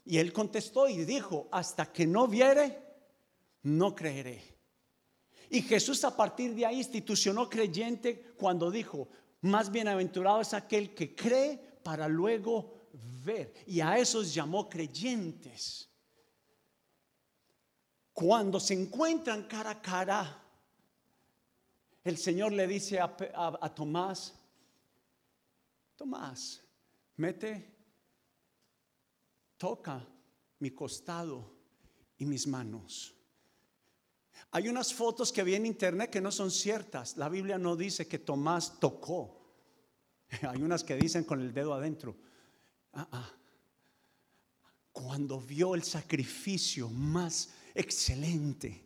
Y 0.05 0.17
él 0.17 0.33
contestó 0.33 0.87
y 0.87 1.03
dijo, 1.05 1.47
hasta 1.51 1.91
que 1.91 2.05
no 2.05 2.27
viere, 2.27 2.81
no 3.63 3.95
creeré. 3.95 4.55
Y 5.49 5.61
Jesús 5.61 6.03
a 6.03 6.15
partir 6.15 6.55
de 6.55 6.65
ahí 6.65 6.77
institucionó 6.77 7.49
creyente 7.49 8.33
cuando 8.37 8.71
dijo, 8.71 9.09
más 9.41 9.71
bienaventurado 9.71 10.41
es 10.41 10.53
aquel 10.53 10.93
que 10.93 11.15
cree 11.15 11.57
para 11.83 12.07
luego 12.07 12.89
ver. 13.23 13.53
Y 13.67 13.81
a 13.81 13.97
esos 13.97 14.33
llamó 14.33 14.67
creyentes. 14.69 15.89
Cuando 18.13 18.59
se 18.59 18.73
encuentran 18.73 19.43
cara 19.43 19.71
a 19.71 19.81
cara, 19.81 20.43
el 22.03 22.17
Señor 22.17 22.53
le 22.53 22.65
dice 22.65 22.99
a, 22.99 23.15
a 23.35 23.75
Tomás, 23.75 24.33
Tomás, 25.95 26.64
mete, 27.17 27.73
toca 29.57 30.05
mi 30.59 30.71
costado 30.71 31.55
y 32.17 32.25
mis 32.25 32.47
manos. 32.47 33.15
Hay 34.51 34.67
unas 34.67 34.93
fotos 34.93 35.31
que 35.31 35.43
vi 35.43 35.55
en 35.55 35.65
internet 35.65 36.09
que 36.09 36.21
no 36.21 36.31
son 36.31 36.51
ciertas. 36.51 37.17
La 37.17 37.29
Biblia 37.29 37.57
no 37.57 37.75
dice 37.75 38.07
que 38.07 38.19
Tomás 38.19 38.79
tocó. 38.79 39.41
Hay 40.49 40.61
unas 40.61 40.83
que 40.83 40.95
dicen 40.95 41.23
con 41.23 41.41
el 41.41 41.53
dedo 41.53 41.73
adentro. 41.73 42.15
Ah, 42.93 43.07
ah. 43.11 43.31
Cuando 44.91 45.41
vio 45.41 45.75
el 45.75 45.83
sacrificio 45.83 46.89
más 46.89 47.49
excelente, 47.73 48.85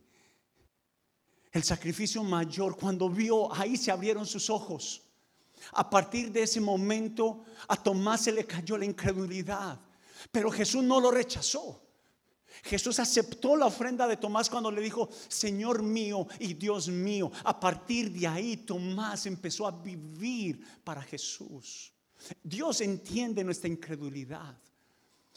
el 1.51 1.63
sacrificio 1.63 2.23
mayor, 2.23 2.75
cuando 2.77 3.09
vio, 3.09 3.53
ahí 3.53 3.77
se 3.77 3.91
abrieron 3.91 4.25
sus 4.25 4.49
ojos. 4.49 5.03
A 5.73 5.89
partir 5.89 6.31
de 6.31 6.43
ese 6.43 6.59
momento 6.59 7.43
a 7.67 7.75
Tomás 7.75 8.21
se 8.21 8.31
le 8.31 8.45
cayó 8.45 8.77
la 8.77 8.85
incredulidad, 8.85 9.79
pero 10.31 10.51
Jesús 10.51 10.83
no 10.83 10.99
lo 10.99 11.11
rechazó. 11.11 11.81
Jesús 12.63 12.99
aceptó 12.99 13.55
la 13.55 13.67
ofrenda 13.67 14.07
de 14.07 14.17
Tomás 14.17 14.49
cuando 14.49 14.71
le 14.71 14.81
dijo, 14.81 15.09
Señor 15.27 15.81
mío 15.81 16.27
y 16.39 16.53
Dios 16.53 16.89
mío. 16.89 17.31
A 17.43 17.59
partir 17.59 18.11
de 18.11 18.27
ahí 18.27 18.57
Tomás 18.57 19.25
empezó 19.25 19.67
a 19.67 19.71
vivir 19.71 20.65
para 20.83 21.01
Jesús. 21.01 21.93
Dios 22.43 22.81
entiende 22.81 23.43
nuestra 23.43 23.69
incredulidad. 23.69 24.57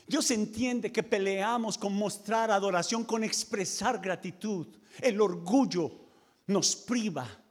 Dios 0.06 0.30
entiende 0.32 0.90
que 0.90 1.02
peleamos 1.02 1.78
con 1.78 1.94
mostrar 1.94 2.50
adoración, 2.50 3.04
con 3.04 3.22
expresar 3.22 4.00
gratitud. 4.00 4.66
El 5.00 5.20
orgullo 5.20 5.92
nos 6.46 6.74
priva 6.74 7.41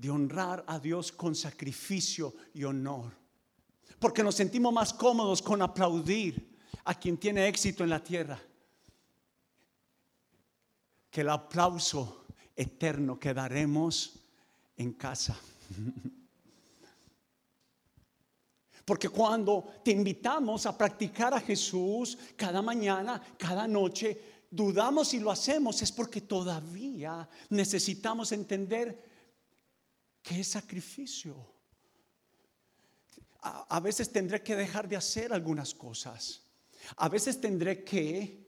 de 0.00 0.08
honrar 0.08 0.64
a 0.66 0.78
Dios 0.78 1.12
con 1.12 1.34
sacrificio 1.34 2.32
y 2.54 2.64
honor. 2.64 3.12
Porque 3.98 4.22
nos 4.22 4.34
sentimos 4.34 4.72
más 4.72 4.94
cómodos 4.94 5.42
con 5.42 5.60
aplaudir 5.60 6.56
a 6.84 6.94
quien 6.94 7.18
tiene 7.18 7.46
éxito 7.46 7.84
en 7.84 7.90
la 7.90 8.02
tierra 8.02 8.40
que 11.10 11.20
el 11.20 11.28
aplauso 11.28 12.24
eterno 12.56 13.20
que 13.20 13.34
daremos 13.34 14.14
en 14.78 14.94
casa. 14.94 15.38
Porque 18.86 19.10
cuando 19.10 19.66
te 19.84 19.90
invitamos 19.90 20.64
a 20.64 20.78
practicar 20.78 21.34
a 21.34 21.40
Jesús 21.40 22.16
cada 22.36 22.62
mañana, 22.62 23.20
cada 23.36 23.68
noche, 23.68 24.46
dudamos 24.50 25.08
si 25.08 25.20
lo 25.20 25.30
hacemos, 25.30 25.82
es 25.82 25.92
porque 25.92 26.22
todavía 26.22 27.28
necesitamos 27.50 28.32
entender 28.32 29.09
es 30.28 30.48
sacrificio. 30.48 31.34
A, 33.42 33.76
a, 33.76 33.80
veces 33.80 34.12
tendré 34.12 34.42
que 34.42 34.54
dejar 34.54 34.88
de 34.88 34.96
hacer 34.96 35.32
algunas 35.32 35.74
cosas. 35.74 36.42
A 36.96 37.08
veces 37.08 37.40
tendré 37.40 37.82
que 37.84 38.40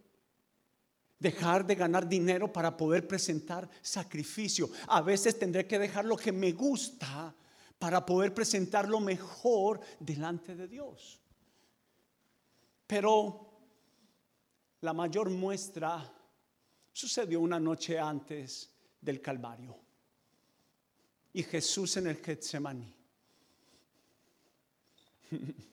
dejar 1.18 1.64
de 1.64 1.76
ganar 1.76 2.08
dinero 2.08 2.52
para 2.52 2.76
poder 2.76 3.06
presentar 3.06 3.68
sacrificio. 3.80 4.68
A 4.88 5.00
veces 5.00 5.38
tendré 5.38 5.66
que 5.66 5.78
dejar 5.78 6.04
lo 6.04 6.16
que 6.16 6.32
me 6.32 6.52
gusta 6.52 7.34
para 7.78 8.04
poder 8.04 8.34
presentar 8.34 8.88
lo 8.88 9.00
mejor 9.00 9.80
delante 9.98 10.54
de 10.54 10.68
Dios. 10.68 11.20
Pero 12.86 13.50
la 14.80 14.92
mayor 14.92 15.30
muestra 15.30 16.12
sucedió 16.92 17.40
una 17.40 17.58
noche 17.58 17.98
antes 17.98 18.70
del 19.00 19.20
Calvario. 19.20 19.81
Y 21.32 21.42
Jesús 21.42 21.96
en 21.96 22.08
el 22.08 22.16
Getsemaní. 22.16 22.94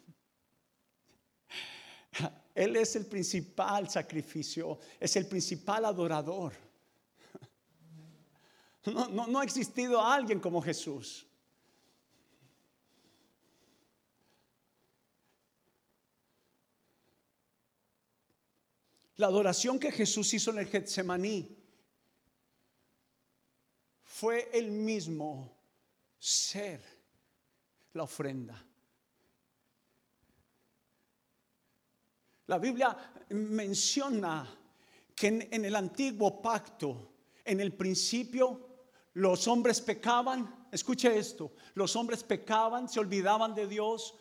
Él 2.56 2.76
es 2.76 2.96
el 2.96 3.06
principal 3.06 3.90
sacrificio, 3.90 4.80
es 5.00 5.16
el 5.16 5.28
principal 5.28 5.86
adorador. 5.86 6.54
No, 8.86 9.08
no, 9.08 9.28
no 9.28 9.40
ha 9.40 9.44
existido 9.44 10.02
alguien 10.02 10.40
como 10.40 10.62
Jesús. 10.62 11.26
La 19.18 19.28
adoración 19.28 19.78
que 19.80 19.92
Jesús 19.92 20.34
hizo 20.34 20.52
en 20.52 20.60
el 20.60 20.68
Getsemaní 20.68 21.59
fue 24.20 24.50
el 24.52 24.70
mismo 24.70 25.50
ser 26.18 26.82
la 27.94 28.04
ofrenda. 28.04 28.62
La 32.48 32.58
Biblia 32.58 32.98
menciona 33.30 34.46
que 35.16 35.48
en, 35.50 35.64
el 35.64 35.74
antiguo 35.74 36.42
pacto, 36.42 37.14
en 37.46 37.62
el 37.62 37.72
principio, 37.72 38.88
los 39.14 39.48
hombres 39.48 39.80
pecaban. 39.80 40.68
Escuche 40.70 41.18
esto, 41.18 41.54
los 41.76 41.96
hombres 41.96 42.22
pecaban, 42.22 42.90
se 42.90 43.00
olvidaban 43.00 43.56
de 43.56 43.68
Dios, 43.68 44.16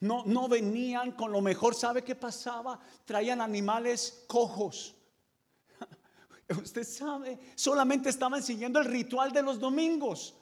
no, 0.00 0.24
no 0.26 0.48
venían 0.48 1.12
con 1.12 1.30
lo 1.30 1.40
mejor. 1.40 1.76
¿Sabe 1.76 2.02
qué 2.02 2.16
pasaba? 2.16 2.80
Traían 3.04 3.40
animales 3.40 4.24
cojos. 4.26 4.97
Usted 6.48 6.84
sabe, 6.84 7.38
solamente 7.54 8.08
estaban 8.08 8.42
siguiendo 8.42 8.80
el 8.80 8.86
ritual 8.86 9.32
de 9.32 9.42
los 9.42 9.58
domingos. 9.58 10.34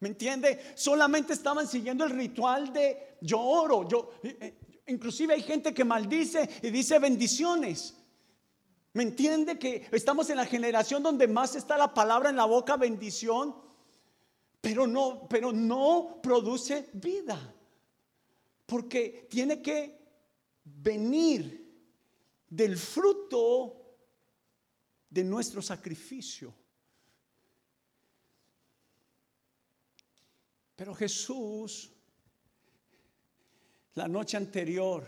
¿Me 0.00 0.08
entiende? 0.08 0.72
Solamente 0.74 1.34
estaban 1.34 1.68
siguiendo 1.68 2.04
el 2.04 2.10
ritual 2.10 2.72
de 2.72 3.16
yo 3.20 3.40
oro, 3.40 3.86
yo 3.86 4.12
eh, 4.22 4.36
eh, 4.40 4.70
Inclusive 4.90 5.34
hay 5.34 5.42
gente 5.42 5.72
que 5.72 5.84
maldice 5.84 6.48
y 6.62 6.70
dice 6.70 6.98
bendiciones. 6.98 7.94
¿Me 8.92 9.04
entiende 9.04 9.56
que 9.56 9.86
estamos 9.92 10.28
en 10.30 10.36
la 10.36 10.46
generación 10.46 11.02
donde 11.02 11.28
más 11.28 11.54
está 11.54 11.78
la 11.78 11.94
palabra 11.94 12.30
en 12.30 12.36
la 12.36 12.44
boca 12.44 12.76
bendición, 12.76 13.54
pero 14.60 14.88
no, 14.88 15.28
pero 15.28 15.52
no 15.52 16.18
produce 16.20 16.88
vida? 16.92 17.54
Porque 18.66 19.28
tiene 19.30 19.62
que 19.62 19.96
venir 20.64 21.72
del 22.48 22.76
fruto 22.76 23.79
de 25.10 25.24
nuestro 25.24 25.60
sacrificio. 25.60 26.54
Pero 30.76 30.94
Jesús 30.94 31.92
la 33.94 34.06
noche 34.06 34.36
anterior, 34.36 35.06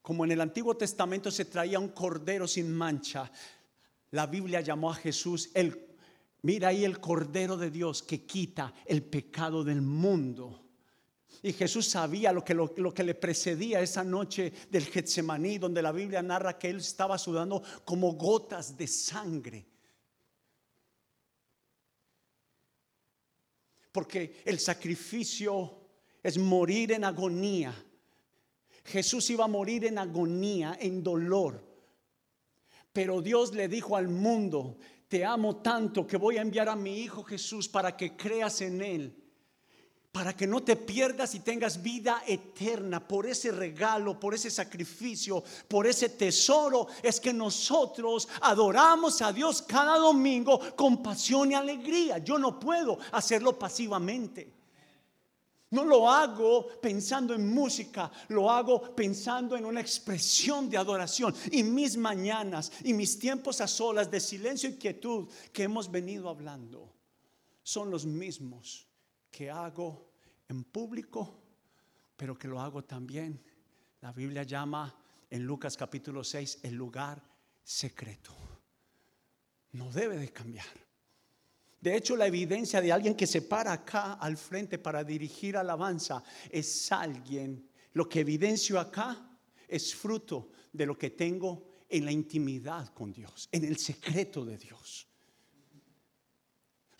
como 0.00 0.24
en 0.24 0.32
el 0.32 0.40
Antiguo 0.40 0.76
Testamento 0.76 1.30
se 1.30 1.44
traía 1.44 1.78
un 1.78 1.88
cordero 1.88 2.46
sin 2.46 2.72
mancha, 2.72 3.30
la 4.12 4.26
Biblia 4.26 4.60
llamó 4.60 4.90
a 4.90 4.94
Jesús 4.94 5.50
el, 5.54 5.96
mira 6.42 6.68
ahí 6.68 6.84
el 6.84 7.00
cordero 7.00 7.56
de 7.56 7.70
Dios 7.70 8.02
que 8.02 8.24
quita 8.24 8.72
el 8.86 9.02
pecado 9.02 9.64
del 9.64 9.82
mundo. 9.82 10.69
Y 11.42 11.52
Jesús 11.52 11.86
sabía 11.86 12.32
lo 12.32 12.44
que, 12.44 12.54
lo, 12.54 12.72
lo 12.76 12.92
que 12.92 13.04
le 13.04 13.14
precedía 13.14 13.80
esa 13.80 14.04
noche 14.04 14.52
del 14.70 14.84
Getsemaní, 14.84 15.58
donde 15.58 15.82
la 15.82 15.92
Biblia 15.92 16.22
narra 16.22 16.58
que 16.58 16.68
él 16.68 16.78
estaba 16.78 17.16
sudando 17.18 17.62
como 17.84 18.12
gotas 18.12 18.76
de 18.76 18.86
sangre. 18.86 19.66
Porque 23.92 24.42
el 24.44 24.58
sacrificio 24.58 25.80
es 26.22 26.38
morir 26.38 26.92
en 26.92 27.04
agonía. 27.04 27.74
Jesús 28.84 29.30
iba 29.30 29.44
a 29.44 29.48
morir 29.48 29.84
en 29.86 29.98
agonía, 29.98 30.76
en 30.80 31.02
dolor. 31.02 31.64
Pero 32.92 33.22
Dios 33.22 33.54
le 33.54 33.68
dijo 33.68 33.96
al 33.96 34.08
mundo, 34.08 34.78
te 35.08 35.24
amo 35.24 35.56
tanto 35.56 36.06
que 36.06 36.16
voy 36.16 36.38
a 36.38 36.42
enviar 36.42 36.68
a 36.68 36.76
mi 36.76 37.00
Hijo 37.00 37.22
Jesús 37.22 37.68
para 37.68 37.96
que 37.96 38.16
creas 38.16 38.60
en 38.60 38.80
Él, 38.80 39.19
para 40.12 40.34
que 40.34 40.46
no 40.46 40.62
te 40.62 40.74
pierdas 40.74 41.34
y 41.36 41.40
tengas 41.40 41.80
vida 41.80 42.24
eterna 42.26 43.06
por 43.06 43.26
ese 43.26 43.52
regalo, 43.52 44.18
por 44.18 44.34
ese 44.34 44.50
sacrificio, 44.50 45.42
por 45.68 45.86
ese 45.86 46.08
tesoro. 46.08 46.88
Es 47.02 47.20
que 47.20 47.32
nosotros 47.32 48.28
adoramos 48.40 49.22
a 49.22 49.32
Dios 49.32 49.62
cada 49.62 49.96
domingo 49.98 50.60
con 50.74 51.00
pasión 51.00 51.52
y 51.52 51.54
alegría. 51.54 52.18
Yo 52.18 52.38
no 52.38 52.58
puedo 52.58 52.98
hacerlo 53.12 53.56
pasivamente. 53.56 54.52
No 55.70 55.84
lo 55.84 56.10
hago 56.10 56.66
pensando 56.80 57.32
en 57.32 57.48
música, 57.54 58.10
lo 58.26 58.50
hago 58.50 58.96
pensando 58.96 59.56
en 59.56 59.64
una 59.64 59.80
expresión 59.80 60.68
de 60.68 60.76
adoración. 60.76 61.32
Y 61.52 61.62
mis 61.62 61.96
mañanas 61.96 62.72
y 62.82 62.92
mis 62.92 63.16
tiempos 63.16 63.60
a 63.60 63.68
solas 63.68 64.10
de 64.10 64.18
silencio 64.18 64.68
y 64.70 64.74
quietud 64.74 65.28
que 65.52 65.62
hemos 65.62 65.88
venido 65.88 66.28
hablando 66.28 66.92
son 67.62 67.92
los 67.92 68.04
mismos 68.04 68.89
que 69.30 69.50
hago 69.50 70.10
en 70.48 70.64
público, 70.64 71.42
pero 72.16 72.36
que 72.36 72.48
lo 72.48 72.60
hago 72.60 72.84
también. 72.84 73.42
La 74.00 74.12
Biblia 74.12 74.42
llama 74.42 74.94
en 75.30 75.44
Lucas 75.44 75.76
capítulo 75.76 76.24
6 76.24 76.60
el 76.62 76.74
lugar 76.74 77.22
secreto. 77.62 78.34
No 79.72 79.90
debe 79.92 80.18
de 80.18 80.32
cambiar. 80.32 80.66
De 81.80 81.96
hecho, 81.96 82.16
la 82.16 82.26
evidencia 82.26 82.80
de 82.80 82.92
alguien 82.92 83.14
que 83.14 83.26
se 83.26 83.42
para 83.42 83.72
acá 83.72 84.14
al 84.14 84.36
frente 84.36 84.78
para 84.78 85.02
dirigir 85.02 85.56
alabanza 85.56 86.22
es 86.50 86.92
alguien, 86.92 87.70
lo 87.94 88.08
que 88.08 88.20
evidencio 88.20 88.78
acá 88.78 89.38
es 89.66 89.94
fruto 89.94 90.50
de 90.72 90.84
lo 90.84 90.98
que 90.98 91.10
tengo 91.10 91.70
en 91.88 92.04
la 92.04 92.12
intimidad 92.12 92.92
con 92.92 93.12
Dios, 93.12 93.48
en 93.50 93.64
el 93.64 93.78
secreto 93.78 94.44
de 94.44 94.58
Dios. 94.58 95.09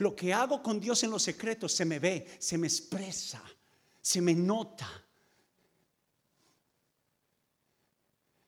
Lo 0.01 0.15
que 0.15 0.35
hago 0.35 0.63
con 0.63 0.79
Dios 0.79 1.03
en 1.05 1.11
los 1.11 1.23
secretos 1.23 1.73
se 1.73 1.85
me 1.85 1.99
ve, 1.99 2.27
se 2.39 2.59
me 2.59 2.67
expresa, 2.67 3.43
se 4.01 4.21
me 4.21 4.35
nota. 4.35 4.89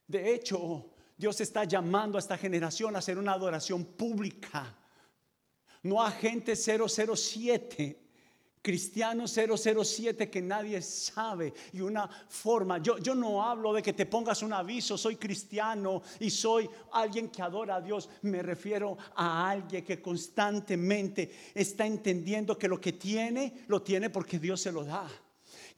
De 0.07 0.35
hecho, 0.35 0.91
Dios 1.17 1.41
está 1.41 1.65
llamando 1.65 2.19
a 2.19 2.21
esta 2.21 2.37
generación 2.37 2.97
a 2.97 2.99
hacer 2.99 3.17
una 3.17 3.33
adoración 3.33 3.85
pública 3.85 4.77
no 5.83 6.03
agente 6.03 6.55
007, 6.55 8.02
cristiano 8.63 9.27
007 9.27 10.31
que 10.31 10.41
nadie 10.41 10.81
sabe 10.81 11.53
y 11.73 11.81
una 11.81 12.09
forma. 12.29 12.79
Yo, 12.79 12.97
yo 12.99 13.15
no 13.15 13.43
hablo 13.43 13.73
de 13.73 13.83
que 13.83 13.93
te 13.93 14.07
pongas 14.07 14.43
un 14.43 14.53
aviso, 14.53 14.97
soy 14.97 15.17
cristiano 15.17 16.01
y 16.21 16.31
soy 16.31 16.71
alguien 16.93 17.29
que 17.29 17.43
adora 17.43 17.77
a 17.77 17.81
Dios. 17.81 18.09
Me 18.23 18.41
refiero 18.41 18.97
a 19.17 19.51
alguien 19.51 19.85
que 19.85 20.01
constantemente 20.01 21.51
está 21.53 21.85
entendiendo 21.85 22.57
que 22.57 22.69
lo 22.69 22.81
que 22.81 22.93
tiene, 22.93 23.65
lo 23.67 23.83
tiene 23.83 24.09
porque 24.09 24.39
Dios 24.39 24.61
se 24.61 24.71
lo 24.71 24.85
da. 24.85 25.09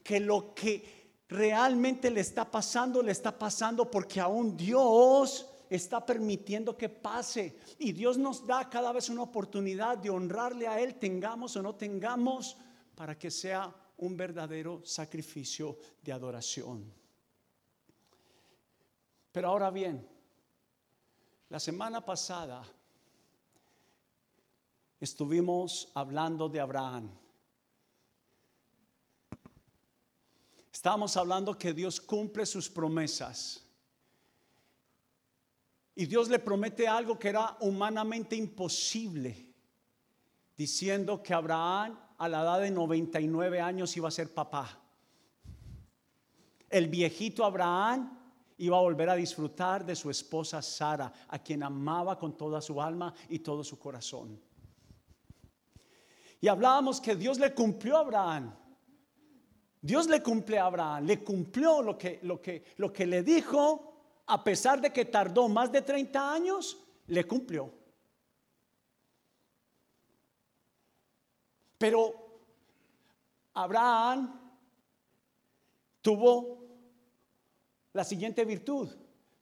Que 0.03 0.21
lo 0.21 0.55
que 0.55 1.05
realmente 1.29 2.11
le 2.11 2.21
está 2.21 2.51
pasando, 2.51 3.03
le 3.03 3.13
está 3.13 3.37
pasando 3.37 3.91
porque 3.91 4.21
aún 4.21 4.57
Dios 4.57 5.47
está 5.71 6.05
permitiendo 6.05 6.77
que 6.77 6.89
pase. 6.89 7.57
Y 7.79 7.93
Dios 7.93 8.19
nos 8.19 8.47
da 8.47 8.69
cada 8.69 8.93
vez 8.93 9.09
una 9.09 9.23
oportunidad 9.23 9.99
de 9.99 10.11
honrarle 10.11 10.69
a 10.69 10.81
Él, 10.81 10.97
tengamos 10.97 11.57
o 11.57 11.63
no 11.63 11.75
tengamos, 11.75 12.57
para 12.95 13.19
que 13.19 13.31
sea 13.31 13.75
un 13.99 14.17
verdadero 14.17 14.85
sacrificio 14.85 15.79
de 16.03 16.13
adoración. 16.13 16.93
Pero 19.33 19.49
ahora 19.49 19.71
bien, 19.71 20.09
la 21.49 21.59
semana 21.59 22.05
pasada 22.05 22.63
estuvimos 25.01 25.91
hablando 25.95 26.49
de 26.49 26.61
Abraham. 26.61 27.11
Estábamos 30.73 31.17
hablando 31.17 31.57
que 31.57 31.73
Dios 31.73 32.01
cumple 32.01 32.47
sus 32.47 32.69
promesas. 32.69 33.61
Y 35.95 36.07
Dios 36.07 36.29
le 36.29 36.41
promete 36.41 36.89
algo 36.89 37.19
que 37.19 37.29
era 37.29 37.57
humanamente 37.61 38.35
imposible, 38.35 39.55
diciendo 40.57 41.23
que 41.23 41.33
Abraham 41.33 41.97
a 42.25 42.29
la 42.29 42.43
edad 42.43 42.61
de 42.61 42.71
99 42.71 43.61
años 43.61 43.97
iba 43.97 44.09
a 44.09 44.11
ser 44.11 44.33
papá. 44.33 44.81
El 46.71 46.89
viejito 46.89 47.45
Abraham 47.45 48.19
iba 48.59 48.77
a 48.77 48.81
volver 48.81 49.11
a 49.11 49.15
disfrutar 49.15 49.85
de 49.85 49.95
su 49.95 50.11
esposa 50.11 50.63
Sara, 50.63 51.13
a 51.29 51.39
quien 51.39 51.63
amaba 51.63 52.19
con 52.19 52.37
toda 52.37 52.61
su 52.61 52.81
alma 52.81 53.13
y 53.29 53.41
todo 53.41 53.63
su 53.63 53.79
corazón. 53.79 54.41
Y 56.41 56.49
hablábamos 56.49 57.01
que 57.01 57.15
Dios 57.15 57.39
le 57.39 57.55
cumplió 57.55 57.97
a 57.97 58.01
Abraham. 58.01 58.55
Dios 59.81 60.09
le 60.09 60.23
cumple 60.23 60.59
a 60.59 60.67
Abraham, 60.67 61.05
le 61.05 61.23
cumplió 61.23 61.83
lo 61.83 61.99
que, 61.99 62.21
lo 62.23 62.41
que, 62.41 62.65
lo 62.79 62.91
que 62.91 63.07
le 63.07 63.23
dijo 63.23 64.23
a 64.27 64.43
pesar 64.43 64.81
de 64.81 64.91
que 64.91 65.05
tardó 65.05 65.49
más 65.49 65.71
de 65.71 65.83
30 65.83 66.33
años, 66.33 66.79
le 67.07 67.25
cumplió. 67.27 67.84
Pero 71.85 72.15
Abraham 73.53 74.41
tuvo 76.01 76.67
la 77.93 78.03
siguiente 78.03 78.43
virtud. 78.47 78.89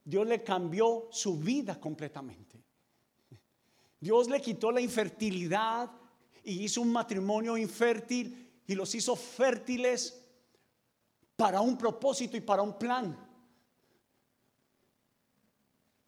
Dios 0.03 0.27
le 0.27 0.43
cambió 0.43 1.07
su 1.09 1.37
vida 1.37 1.79
completamente. 1.79 2.61
Dios 3.97 4.27
le 4.27 4.41
quitó 4.41 4.73
la 4.73 4.81
infertilidad 4.81 5.89
y 6.43 6.65
hizo 6.65 6.81
un 6.81 6.91
matrimonio 6.91 7.55
infértil 7.55 8.61
y 8.67 8.75
los 8.75 8.93
hizo 8.93 9.15
fértiles 9.15 10.21
para 11.37 11.61
un 11.61 11.77
propósito 11.77 12.35
y 12.35 12.41
para 12.41 12.61
un 12.61 12.77
plan. 12.77 13.17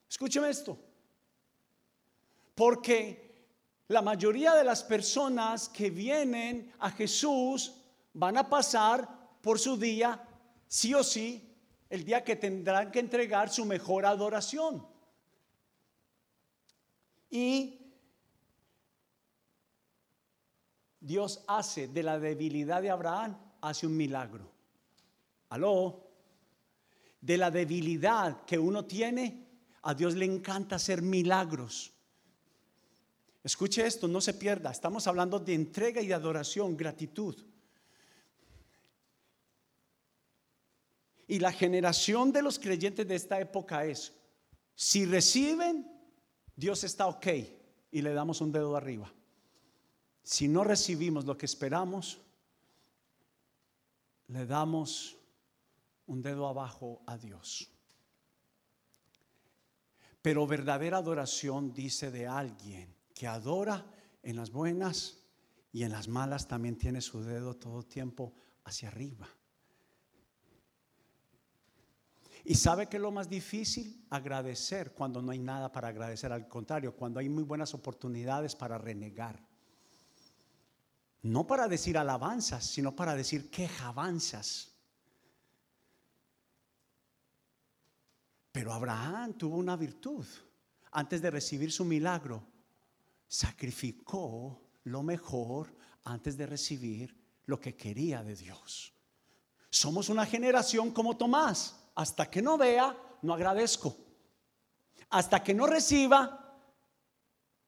Escúcheme 0.10 0.50
esto. 0.50 0.78
Porque 2.54 3.25
la 3.88 4.02
mayoría 4.02 4.56
de 4.56 4.64
las 4.64 4.84
personas 4.84 5.70
que 5.70 5.90
vienen 5.90 6.72
a 6.80 6.90
Jesús 6.92 7.74
van 8.14 8.38
a 8.38 8.50
pasar 8.50 9.08
por 9.42 9.60
su 9.60 9.78
día, 9.78 10.28
sí 10.68 10.94
o 10.94 11.04
sí, 11.04 11.56
el 11.90 12.04
día 12.04 12.24
que 12.24 12.36
tendrán 12.36 12.92
que 12.92 13.00
entregar 13.00 13.50
su 13.50 13.66
mejor 13.66 14.06
adoración. 14.06 14.88
Y 17.30 17.80
Dios 21.00 21.44
hace 21.48 21.88
de 21.88 22.02
la 22.02 22.18
debilidad 22.18 22.82
de 22.82 22.90
Abraham, 22.90 23.38
hace 23.62 23.86
un 23.86 23.96
milagro. 23.96 24.52
Aló, 25.50 26.02
de 27.22 27.38
la 27.38 27.52
debilidad 27.52 28.46
que 28.46 28.58
uno 28.58 28.86
tiene, 28.86 29.46
a 29.84 29.94
Dios 29.94 30.16
le 30.16 30.26
encanta 30.26 30.78
hacer 30.78 31.04
milagros. 31.04 31.95
Escuche 33.46 33.86
esto, 33.86 34.08
no 34.08 34.22
se 34.22 34.34
pierda. 34.34 34.72
Estamos 34.72 35.06
hablando 35.06 35.38
de 35.38 35.54
entrega 35.54 36.02
y 36.02 36.08
de 36.08 36.16
adoración, 36.16 36.76
gratitud. 36.76 37.36
Y 41.28 41.38
la 41.38 41.52
generación 41.52 42.32
de 42.32 42.42
los 42.42 42.58
creyentes 42.58 43.08
de 43.08 43.14
esta 43.14 43.40
época 43.40 43.86
es, 43.86 44.12
si 44.74 45.06
reciben, 45.06 45.88
Dios 46.56 46.84
está 46.84 47.06
ok 47.06 47.28
y 47.92 48.02
le 48.02 48.16
damos 48.16 48.42
un 48.42 48.52
dedo 48.52 48.76
arriba. 48.76 49.14
Si 50.24 50.48
no 50.48 50.64
recibimos 50.64 51.26
lo 51.26 51.38
que 51.38 51.46
esperamos, 51.46 52.20
le 54.26 54.48
damos 54.48 55.18
un 56.08 56.24
dedo 56.24 56.48
abajo 56.48 57.04
a 57.06 57.16
Dios. 57.16 57.70
Pero 60.24 60.48
verdadera 60.48 60.98
adoración 60.98 61.72
dice 61.76 62.10
de 62.10 62.26
alguien 62.26 62.95
que 63.16 63.26
adora 63.28 63.84
en 64.22 64.36
las 64.36 64.52
buenas 64.52 65.18
y 65.72 65.84
en 65.84 65.92
las 65.92 66.08
malas 66.08 66.48
también 66.48 66.78
tiene 66.78 67.02
su 67.02 67.24
dedo 67.24 67.56
todo 67.56 67.82
tiempo 67.82 68.34
hacia 68.66 68.90
arriba. 68.90 69.28
Y 72.44 72.54
sabe 72.54 72.88
que 72.88 73.00
lo 73.00 73.12
más 73.12 73.28
difícil, 73.28 74.06
agradecer 74.12 74.94
cuando 74.94 75.22
no 75.22 75.32
hay 75.32 75.40
nada 75.40 75.72
para 75.72 75.88
agradecer, 75.88 76.32
al 76.32 76.48
contrario, 76.48 76.96
cuando 76.96 77.20
hay 77.20 77.28
muy 77.28 77.44
buenas 77.44 77.74
oportunidades 77.74 78.56
para 78.56 78.78
renegar. 78.78 79.44
No 81.24 81.48
para 81.48 81.68
decir 81.68 81.98
alabanzas, 81.98 82.64
sino 82.66 82.96
para 82.96 83.16
decir 83.16 83.50
quejabanzas. 83.50 84.76
Pero 88.52 88.72
Abraham 88.72 89.34
tuvo 89.34 89.58
una 89.58 89.76
virtud. 89.76 90.26
Antes 90.92 91.22
de 91.24 91.32
recibir 91.32 91.72
su 91.72 91.84
milagro, 91.84 92.55
sacrificó 93.28 94.62
lo 94.84 95.04
mejor 95.04 95.76
antes 96.04 96.38
de 96.38 96.46
recibir 96.46 97.16
lo 97.46 97.60
que 97.60 97.76
quería 97.76 98.24
de 98.24 98.36
Dios. 98.36 98.94
Somos 99.70 100.10
una 100.10 100.26
generación 100.26 100.92
como 100.92 101.18
Tomás. 101.18 101.82
Hasta 101.96 102.30
que 102.30 102.42
no 102.42 102.58
vea, 102.58 102.96
no 103.22 103.34
agradezco. 103.34 103.96
Hasta 105.10 105.44
que 105.44 105.54
no 105.54 105.66
reciba, 105.66 106.60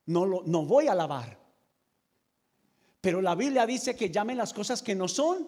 no, 0.06 0.26
lo, 0.26 0.43
no 0.46 0.65
voy 0.65 0.88
a 0.88 0.91
alabar. 0.91 1.39
Pero 3.00 3.22
la 3.22 3.36
Biblia 3.36 3.65
dice 3.65 3.96
que 3.96 4.10
llamen 4.10 4.38
las 4.38 4.54
cosas 4.54 4.82
que 4.82 4.96
no 4.96 5.08
son 5.08 5.48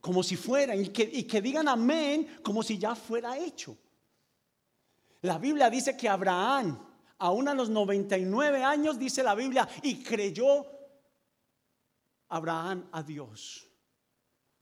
como 0.00 0.22
si 0.22 0.36
fueran 0.36 0.80
y 0.80 0.88
que, 0.88 1.02
y 1.02 1.24
que 1.24 1.42
digan 1.42 1.68
amén 1.68 2.38
como 2.42 2.62
si 2.62 2.78
ya 2.78 2.94
fuera 2.94 3.36
hecho. 3.36 3.76
La 5.22 5.38
Biblia 5.38 5.68
dice 5.68 5.96
que 5.96 6.08
Abraham, 6.08 6.78
aún 7.18 7.48
a 7.48 7.54
los 7.54 7.70
99 7.70 8.62
años, 8.62 8.98
dice 8.98 9.22
la 9.22 9.34
Biblia, 9.34 9.68
y 9.82 10.02
creyó 10.02 10.66
Abraham 12.28 12.88
a 12.92 13.02
Dios. 13.02 13.66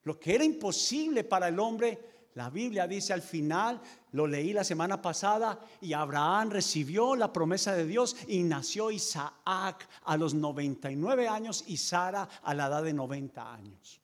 Lo 0.03 0.19
que 0.19 0.35
era 0.35 0.45
imposible 0.45 1.25
para 1.25 1.49
el 1.49 1.59
hombre, 1.59 2.31
la 2.35 2.51
Biblia 2.51 2.87
dice 2.87 3.13
al 3.13 3.23
final, 3.23 3.81
lo 4.13 4.27
leí 4.27 4.53
la 4.53 4.63
semana 4.63 5.03
pasada, 5.03 5.59
y 5.81 5.93
Abraham 5.93 6.51
recibió 6.51 7.17
la 7.17 7.33
promesa 7.33 7.75
de 7.75 7.87
Dios 7.87 8.17
y 8.29 8.43
nació 8.43 8.91
Isaac 8.91 9.89
a 10.05 10.17
los 10.17 10.35
99 10.35 11.29
años 11.29 11.65
y 11.67 11.77
Sara 11.77 12.29
a 12.43 12.55
la 12.55 12.67
edad 12.67 12.83
de 12.83 12.93
90 12.93 13.53
años. 13.53 14.01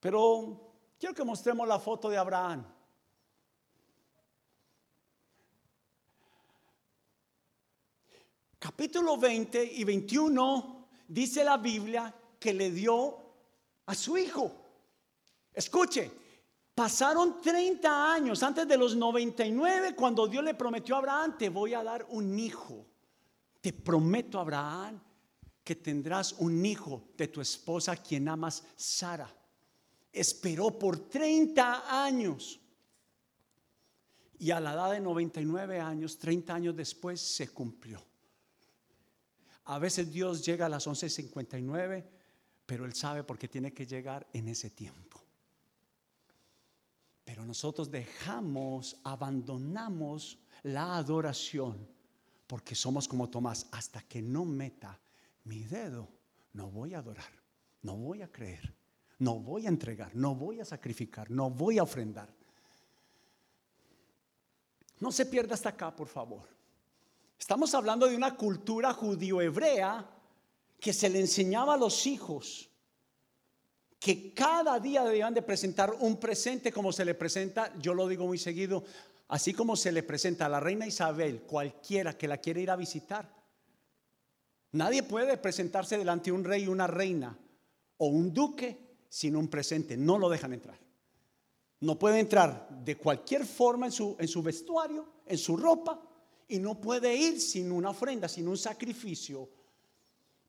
Pero 0.00 0.72
quiero 0.98 1.14
que 1.14 1.24
mostremos 1.24 1.68
la 1.68 1.78
foto 1.78 2.08
de 2.08 2.16
Abraham. 2.16 2.64
Capítulo 8.60 9.16
20 9.16 9.64
y 9.64 9.84
21 9.84 10.88
dice 11.08 11.42
la 11.42 11.56
Biblia 11.56 12.14
que 12.38 12.52
le 12.52 12.70
dio 12.70 13.16
a 13.86 13.94
su 13.94 14.18
hijo. 14.18 14.54
Escuche, 15.52 16.10
pasaron 16.74 17.40
30 17.40 18.12
años 18.12 18.42
antes 18.42 18.68
de 18.68 18.76
los 18.76 18.94
99 18.94 19.96
cuando 19.96 20.28
Dios 20.28 20.44
le 20.44 20.54
prometió 20.54 20.94
a 20.94 20.98
Abraham, 20.98 21.38
te 21.38 21.48
voy 21.48 21.72
a 21.72 21.82
dar 21.82 22.06
un 22.10 22.38
hijo. 22.38 22.86
Te 23.62 23.72
prometo, 23.72 24.38
Abraham, 24.38 25.00
que 25.64 25.76
tendrás 25.76 26.34
un 26.34 26.64
hijo 26.64 27.08
de 27.16 27.28
tu 27.28 27.40
esposa, 27.40 27.96
quien 27.96 28.28
amas, 28.28 28.62
Sara. 28.76 29.34
Esperó 30.12 30.78
por 30.78 31.08
30 31.08 32.04
años. 32.04 32.60
Y 34.38 34.50
a 34.50 34.60
la 34.60 34.72
edad 34.72 34.92
de 34.92 35.00
99 35.00 35.80
años, 35.80 36.18
30 36.18 36.54
años 36.54 36.76
después, 36.76 37.20
se 37.20 37.48
cumplió. 37.48 38.09
A 39.70 39.78
veces 39.78 40.10
Dios 40.10 40.44
llega 40.44 40.66
a 40.66 40.68
las 40.68 40.88
11:59, 40.88 42.04
pero 42.66 42.84
Él 42.84 42.92
sabe 42.92 43.22
por 43.22 43.38
qué 43.38 43.46
tiene 43.46 43.72
que 43.72 43.86
llegar 43.86 44.26
en 44.32 44.48
ese 44.48 44.70
tiempo. 44.70 45.22
Pero 47.24 47.46
nosotros 47.46 47.88
dejamos, 47.88 48.96
abandonamos 49.04 50.40
la 50.64 50.96
adoración, 50.96 51.88
porque 52.48 52.74
somos 52.74 53.06
como 53.06 53.30
Tomás, 53.30 53.68
hasta 53.70 54.02
que 54.02 54.20
no 54.20 54.44
meta 54.44 54.98
mi 55.44 55.62
dedo, 55.62 56.08
no 56.52 56.68
voy 56.68 56.94
a 56.94 56.98
adorar, 56.98 57.30
no 57.82 57.96
voy 57.96 58.22
a 58.22 58.32
creer, 58.32 58.74
no 59.20 59.38
voy 59.38 59.66
a 59.66 59.68
entregar, 59.68 60.16
no 60.16 60.34
voy 60.34 60.58
a 60.58 60.64
sacrificar, 60.64 61.30
no 61.30 61.48
voy 61.48 61.78
a 61.78 61.84
ofrendar. 61.84 62.34
No 64.98 65.12
se 65.12 65.26
pierda 65.26 65.54
hasta 65.54 65.68
acá, 65.68 65.94
por 65.94 66.08
favor. 66.08 66.59
Estamos 67.40 67.74
hablando 67.74 68.06
de 68.06 68.14
una 68.14 68.36
cultura 68.36 68.92
judío-hebrea 68.92 70.06
que 70.78 70.92
se 70.92 71.08
le 71.08 71.20
enseñaba 71.20 71.74
a 71.74 71.78
los 71.78 72.06
hijos 72.06 72.68
que 73.98 74.34
cada 74.34 74.78
día 74.78 75.04
debían 75.04 75.32
de 75.32 75.40
presentar 75.40 75.90
un 76.00 76.20
presente 76.20 76.70
como 76.70 76.92
se 76.92 77.04
le 77.04 77.14
presenta, 77.14 77.72
yo 77.80 77.94
lo 77.94 78.06
digo 78.06 78.26
muy 78.26 78.38
seguido, 78.38 78.84
así 79.28 79.54
como 79.54 79.74
se 79.74 79.90
le 79.90 80.02
presenta 80.02 80.46
a 80.46 80.48
la 80.50 80.60
reina 80.60 80.86
Isabel, 80.86 81.42
cualquiera 81.42 82.16
que 82.16 82.28
la 82.28 82.36
quiere 82.36 82.60
ir 82.60 82.70
a 82.70 82.76
visitar. 82.76 83.34
Nadie 84.72 85.02
puede 85.02 85.38
presentarse 85.38 85.96
delante 85.96 86.26
de 86.30 86.36
un 86.36 86.44
rey 86.44 86.68
una 86.68 86.86
reina 86.86 87.36
o 87.96 88.06
un 88.06 88.32
duque 88.34 88.98
sin 89.08 89.34
un 89.34 89.48
presente. 89.48 89.96
No 89.96 90.18
lo 90.18 90.28
dejan 90.28 90.52
entrar. 90.52 90.78
No 91.80 91.98
puede 91.98 92.20
entrar 92.20 92.68
de 92.68 92.96
cualquier 92.96 93.46
forma 93.46 93.86
en 93.86 93.92
su, 93.92 94.14
en 94.18 94.28
su 94.28 94.42
vestuario, 94.42 95.06
en 95.26 95.38
su 95.38 95.56
ropa, 95.56 96.09
y 96.50 96.58
no 96.58 96.80
puede 96.80 97.14
ir 97.14 97.40
sin 97.40 97.70
una 97.70 97.90
ofrenda, 97.90 98.28
sin 98.28 98.48
un 98.48 98.58
sacrificio. 98.58 99.48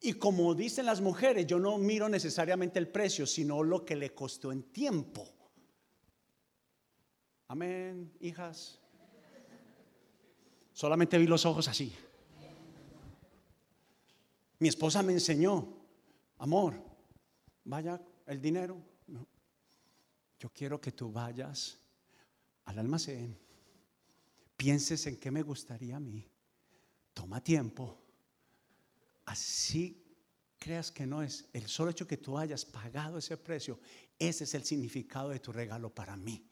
Y 0.01 0.13
como 0.13 0.55
dicen 0.55 0.87
las 0.87 0.99
mujeres, 0.99 1.45
yo 1.45 1.59
no 1.59 1.77
miro 1.77 2.09
necesariamente 2.09 2.79
el 2.79 2.87
precio, 2.87 3.27
sino 3.27 3.61
lo 3.61 3.85
que 3.85 3.95
le 3.95 4.15
costó 4.15 4.51
en 4.51 4.63
tiempo. 4.63 5.29
Amén, 7.47 8.11
hijas. 8.19 8.79
Solamente 10.73 11.19
vi 11.19 11.27
los 11.27 11.45
ojos 11.45 11.67
así. 11.67 11.93
Mi 14.57 14.69
esposa 14.69 15.03
me 15.03 15.13
enseñó, 15.13 15.67
amor, 16.39 16.73
vaya 17.65 18.01
el 18.25 18.41
dinero. 18.41 18.81
Yo 20.39 20.49
quiero 20.49 20.81
que 20.81 20.93
tú 20.93 21.11
vayas 21.11 21.77
al 22.65 22.79
almacén, 22.79 23.37
pienses 24.61 25.07
en 25.07 25.17
qué 25.17 25.31
me 25.31 25.41
gustaría 25.41 25.95
a 25.95 25.99
mí, 25.99 26.23
toma 27.15 27.43
tiempo, 27.43 27.99
así 29.25 30.05
creas 30.59 30.91
que 30.91 31.07
no 31.07 31.23
es 31.23 31.49
el 31.51 31.67
solo 31.67 31.89
hecho 31.89 32.05
que 32.05 32.17
tú 32.17 32.37
hayas 32.37 32.63
pagado 32.63 33.17
ese 33.17 33.37
precio, 33.37 33.79
ese 34.19 34.43
es 34.43 34.53
el 34.53 34.63
significado 34.63 35.29
de 35.29 35.39
tu 35.39 35.51
regalo 35.51 35.89
para 35.89 36.15
mí. 36.15 36.47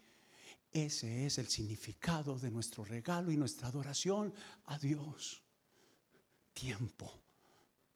Ese 0.72 1.28
es 1.28 1.38
el 1.38 1.48
significado 1.48 2.40
de 2.40 2.50
nuestro 2.50 2.84
regalo 2.84 3.32
y 3.32 3.38
nuestra 3.38 3.68
adoración 3.68 4.34
a 4.66 4.80
Dios. 4.80 5.44
Tiempo 6.54 7.22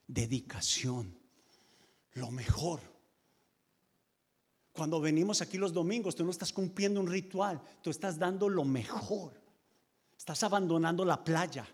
dedicación, 0.07 1.17
lo 2.13 2.29
mejor. 2.29 2.81
Cuando 4.71 5.01
venimos 5.01 5.41
aquí 5.41 5.57
los 5.57 5.73
domingos, 5.73 6.15
tú 6.15 6.23
no 6.23 6.31
estás 6.31 6.53
cumpliendo 6.53 6.99
un 6.99 7.07
ritual, 7.07 7.61
tú 7.81 7.89
estás 7.89 8.17
dando 8.19 8.47
lo 8.47 8.63
mejor. 8.63 9.42
Estás 10.17 10.43
abandonando 10.43 11.03
la 11.03 11.23
playa. 11.23 11.67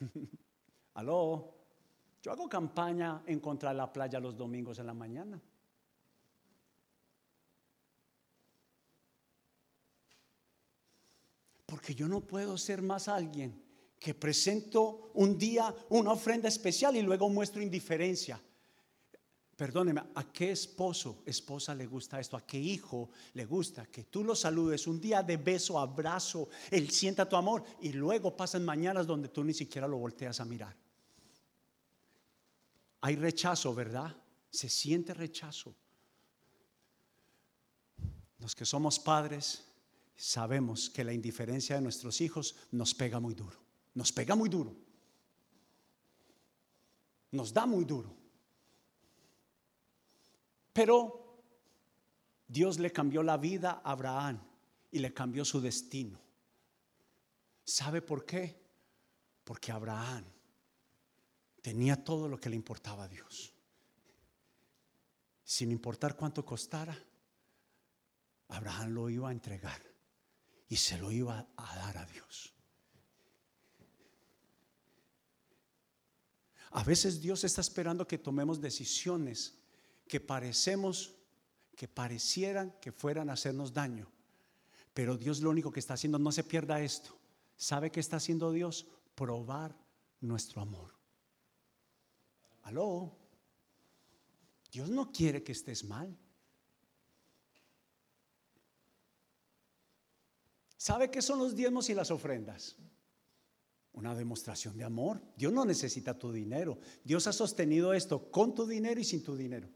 Aló, 0.94 1.54
yo 2.22 2.32
hago 2.32 2.48
campaña 2.48 3.22
en 3.26 3.40
contra 3.40 3.70
de 3.70 3.76
la 3.76 3.92
playa 3.92 4.18
los 4.18 4.36
domingos 4.36 4.78
en 4.78 4.86
la 4.86 4.94
mañana. 4.94 5.40
Porque 11.66 11.94
yo 11.94 12.08
no 12.08 12.20
puedo 12.20 12.56
ser 12.56 12.80
más 12.80 13.08
alguien 13.08 13.62
que 13.98 14.14
presento 14.14 15.10
un 15.14 15.36
día 15.36 15.74
una 15.88 16.12
ofrenda 16.12 16.48
especial 16.48 16.96
y 16.96 17.02
luego 17.02 17.28
muestro 17.28 17.62
indiferencia. 17.62 18.40
Perdóneme, 19.56 20.02
¿a 20.14 20.30
qué 20.30 20.50
esposo, 20.50 21.22
esposa 21.24 21.74
le 21.74 21.86
gusta 21.86 22.20
esto? 22.20 22.36
¿A 22.36 22.46
qué 22.46 22.58
hijo 22.58 23.10
le 23.32 23.46
gusta 23.46 23.86
que 23.86 24.04
tú 24.04 24.22
lo 24.22 24.34
saludes 24.36 24.86
un 24.86 25.00
día 25.00 25.22
de 25.22 25.38
beso, 25.38 25.78
abrazo, 25.78 26.50
él 26.70 26.90
sienta 26.90 27.28
tu 27.28 27.36
amor 27.36 27.64
y 27.80 27.92
luego 27.92 28.36
pasan 28.36 28.64
mañanas 28.64 29.06
donde 29.06 29.28
tú 29.28 29.42
ni 29.42 29.54
siquiera 29.54 29.88
lo 29.88 29.96
volteas 29.96 30.40
a 30.40 30.44
mirar? 30.44 30.76
Hay 33.00 33.16
rechazo, 33.16 33.74
¿verdad? 33.74 34.14
Se 34.50 34.68
siente 34.68 35.14
rechazo. 35.14 35.74
Los 38.38 38.54
que 38.54 38.66
somos 38.66 38.98
padres 38.98 39.64
sabemos 40.16 40.90
que 40.90 41.02
la 41.02 41.14
indiferencia 41.14 41.76
de 41.76 41.82
nuestros 41.82 42.20
hijos 42.20 42.56
nos 42.70 42.94
pega 42.94 43.20
muy 43.20 43.34
duro 43.34 43.66
nos 43.96 44.12
pega 44.12 44.36
muy 44.36 44.50
duro. 44.50 44.76
Nos 47.32 47.52
da 47.52 47.64
muy 47.64 47.84
duro. 47.84 48.14
Pero 50.76 51.40
Dios 52.46 52.78
le 52.78 52.92
cambió 52.92 53.22
la 53.22 53.38
vida 53.38 53.80
a 53.82 53.92
Abraham 53.92 54.38
y 54.90 54.98
le 54.98 55.14
cambió 55.14 55.42
su 55.42 55.58
destino. 55.58 56.20
¿Sabe 57.64 58.02
por 58.02 58.26
qué? 58.26 58.60
Porque 59.42 59.72
Abraham 59.72 60.26
tenía 61.62 62.04
todo 62.04 62.28
lo 62.28 62.38
que 62.38 62.50
le 62.50 62.56
importaba 62.56 63.04
a 63.04 63.08
Dios. 63.08 63.54
Sin 65.44 65.72
importar 65.72 66.14
cuánto 66.14 66.44
costara, 66.44 67.02
Abraham 68.48 68.90
lo 68.90 69.08
iba 69.08 69.30
a 69.30 69.32
entregar 69.32 69.80
y 70.68 70.76
se 70.76 70.98
lo 70.98 71.10
iba 71.10 71.48
a 71.56 71.76
dar 71.76 71.96
a 71.96 72.04
Dios. 72.04 72.52
A 76.72 76.84
veces 76.84 77.22
Dios 77.22 77.44
está 77.44 77.62
esperando 77.62 78.06
que 78.06 78.18
tomemos 78.18 78.60
decisiones 78.60 79.55
que 80.08 80.20
parecemos, 80.20 81.14
que 81.74 81.88
parecieran 81.88 82.74
que 82.80 82.92
fueran 82.92 83.30
a 83.30 83.34
hacernos 83.34 83.72
daño. 83.72 84.10
Pero 84.94 85.16
Dios 85.16 85.40
lo 85.40 85.50
único 85.50 85.70
que 85.70 85.80
está 85.80 85.94
haciendo, 85.94 86.18
no 86.18 86.32
se 86.32 86.44
pierda 86.44 86.80
esto. 86.80 87.18
¿Sabe 87.56 87.90
qué 87.90 88.00
está 88.00 88.16
haciendo 88.16 88.52
Dios? 88.52 88.86
Probar 89.14 89.76
nuestro 90.20 90.60
amor. 90.60 90.94
Aló. 92.62 93.16
Dios 94.72 94.88
no 94.88 95.12
quiere 95.12 95.42
que 95.42 95.52
estés 95.52 95.84
mal. 95.84 96.16
¿Sabe 100.76 101.10
qué 101.10 101.20
son 101.20 101.38
los 101.38 101.54
diezmos 101.54 101.88
y 101.90 101.94
las 101.94 102.10
ofrendas? 102.10 102.76
una 103.96 104.14
demostración 104.14 104.76
de 104.76 104.84
amor. 104.84 105.22
Dios 105.36 105.52
no 105.52 105.64
necesita 105.64 106.18
tu 106.18 106.30
dinero. 106.30 106.78
Dios 107.02 107.26
ha 107.26 107.32
sostenido 107.32 107.94
esto 107.94 108.30
con 108.30 108.54
tu 108.54 108.66
dinero 108.66 109.00
y 109.00 109.04
sin 109.04 109.22
tu 109.22 109.34
dinero. 109.34 109.68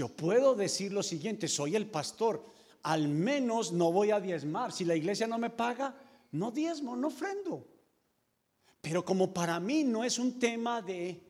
Yo 0.00 0.08
puedo 0.08 0.54
decir 0.54 0.94
lo 0.94 1.02
siguiente, 1.02 1.46
soy 1.46 1.76
el 1.76 1.86
pastor, 1.86 2.42
al 2.84 3.06
menos 3.06 3.70
no 3.70 3.92
voy 3.92 4.12
a 4.12 4.18
diezmar. 4.18 4.72
Si 4.72 4.86
la 4.86 4.96
iglesia 4.96 5.26
no 5.26 5.36
me 5.36 5.50
paga, 5.50 5.94
no 6.32 6.50
diezmo, 6.50 6.96
no 6.96 7.08
ofrendo. 7.08 7.66
Pero 8.80 9.04
como 9.04 9.34
para 9.34 9.60
mí 9.60 9.84
no 9.84 10.02
es 10.02 10.18
un 10.18 10.38
tema 10.38 10.80
de 10.80 11.20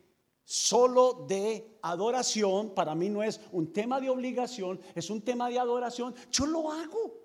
solo 0.44 1.26
de 1.26 1.80
adoración, 1.83 2.72
para 2.72 2.94
mí 2.94 3.09
no 3.09 3.24
es 3.24 3.40
un 3.50 3.72
tema 3.72 4.00
de 4.00 4.09
obligación, 4.09 4.80
es 4.94 5.11
un 5.11 5.20
tema 5.22 5.48
de 5.48 5.59
adoración, 5.59 6.14
yo 6.30 6.46
lo 6.46 6.70
hago. 6.70 7.24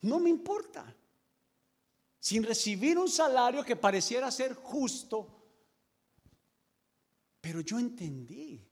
No 0.00 0.18
me 0.18 0.30
importa. 0.30 0.96
Sin 2.18 2.42
recibir 2.42 2.98
un 2.98 3.08
salario 3.08 3.62
que 3.62 3.76
pareciera 3.76 4.28
ser 4.32 4.54
justo. 4.54 5.28
Pero 7.40 7.60
yo 7.60 7.78
entendí. 7.78 8.69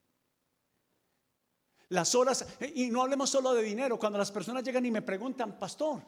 Las 1.90 2.14
horas, 2.14 2.46
y 2.74 2.90
no 2.90 3.02
hablemos 3.02 3.30
solo 3.30 3.54
de 3.54 3.62
dinero, 3.62 3.98
cuando 3.98 4.18
las 4.18 4.30
personas 4.30 4.62
llegan 4.62 4.84
y 4.84 4.90
me 4.90 5.02
preguntan, 5.02 5.58
pastor, 5.58 6.02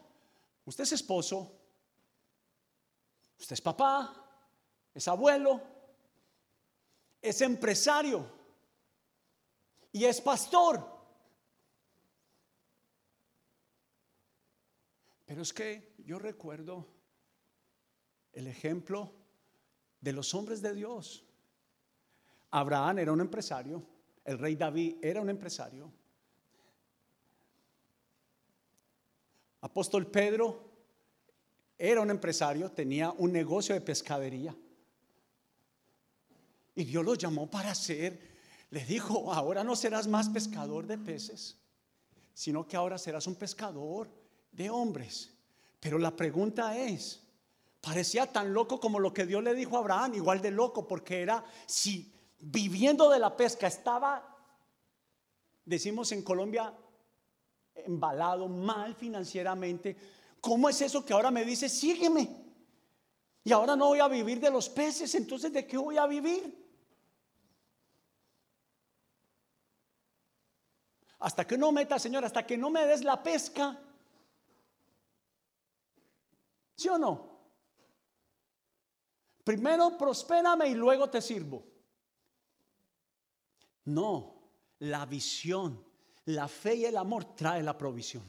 usted 0.65 0.85
es 0.85 0.93
esposo, 0.93 1.51
usted 3.39 3.55
es 3.55 3.61
papá, 3.61 4.15
es 4.93 5.09
abuelo, 5.09 5.61
es 7.23 7.41
empresario 7.41 8.27
y 9.93 10.05
es 10.05 10.21
pastor. 10.21 11.01
Pero 15.25 15.43
es 15.43 15.53
que 15.53 15.95
yo 15.99 16.19
recuerdo 16.19 16.87
el 18.33 18.47
ejemplo 18.47 19.13
de 20.01 20.13
los 20.13 20.35
hombres 20.35 20.61
de 20.61 20.75
Dios. 20.75 21.25
Abraham 22.51 22.99
era 22.99 23.13
un 23.13 23.21
empresario, 23.21 23.83
el 24.31 24.39
rey 24.39 24.55
David 24.55 24.95
era 25.03 25.21
un 25.21 25.29
empresario. 25.29 25.91
Apóstol 29.63 30.07
Pedro 30.07 30.71
era 31.77 32.01
un 32.01 32.11
empresario, 32.11 32.71
tenía 32.71 33.11
un 33.11 33.33
negocio 33.33 33.75
de 33.75 33.81
pescadería. 33.81 34.55
Y 36.77 36.85
Dios 36.85 37.05
lo 37.05 37.17
llamó 37.17 37.51
para 37.51 37.75
ser, 37.75 38.21
le 38.71 38.85
dijo, 38.85 39.33
ahora 39.33 39.65
no 39.65 39.75
serás 39.75 40.07
más 40.07 40.29
pescador 40.29 40.87
de 40.87 40.97
peces, 40.97 41.57
sino 42.33 42.69
que 42.69 42.77
ahora 42.77 42.99
serás 42.99 43.27
un 43.27 43.35
pescador 43.35 44.09
de 44.53 44.71
hombres. 44.71 45.35
Pero 45.81 45.99
la 45.99 46.15
pregunta 46.15 46.79
es, 46.79 47.21
parecía 47.81 48.31
tan 48.31 48.55
loco 48.55 48.79
como 48.79 49.01
lo 49.01 49.13
que 49.13 49.27
Dios 49.27 49.43
le 49.43 49.55
dijo 49.55 49.77
a 49.77 49.81
Abraham, 49.81 50.15
igual 50.15 50.41
de 50.41 50.53
loco, 50.53 50.87
porque 50.87 51.21
era, 51.21 51.45
si 51.67 52.15
viviendo 52.41 53.09
de 53.11 53.19
la 53.19 53.37
pesca 53.37 53.67
estaba, 53.67 54.37
decimos 55.65 56.13
en 56.13 56.23
Colombia, 56.23 56.75
embalado 57.75 58.49
mal 58.49 58.95
financieramente, 58.95 59.97
¿cómo 60.41 60.69
es 60.69 60.81
eso 60.81 61.05
que 61.05 61.13
ahora 61.13 61.31
me 61.31 61.45
dice, 61.45 61.69
sígueme? 61.69 62.29
Y 63.45 63.53
ahora 63.53 63.77
no 63.77 63.89
voy 63.89 64.01
a 64.01 64.09
vivir 64.09 64.41
de 64.41 64.51
los 64.51 64.69
peces, 64.69 65.15
entonces 65.15 65.53
¿de 65.53 65.67
qué 65.67 65.77
voy 65.77 65.97
a 65.97 66.07
vivir? 66.07 66.59
Hasta 71.21 71.47
que 71.47 71.59
no 71.59 71.71
meta, 71.71 71.99
Señor, 71.99 72.25
hasta 72.25 72.47
que 72.47 72.57
no 72.57 72.71
me 72.71 72.87
des 72.87 73.05
la 73.05 73.23
pesca, 73.23 73.79
¿Sí 76.81 76.89
o 76.89 76.97
no? 76.97 77.29
Primero 79.45 79.99
prospérame 79.99 80.67
y 80.69 80.75
luego 80.75 81.11
te 81.11 81.21
sirvo. 81.21 81.70
No, 83.85 84.41
la 84.81 85.07
visión, 85.07 85.85
la 86.27 86.49
fe 86.49 86.77
y 86.77 86.85
el 86.85 86.97
amor 86.97 87.35
trae 87.35 87.63
la 87.63 87.77
provisión. 87.77 88.25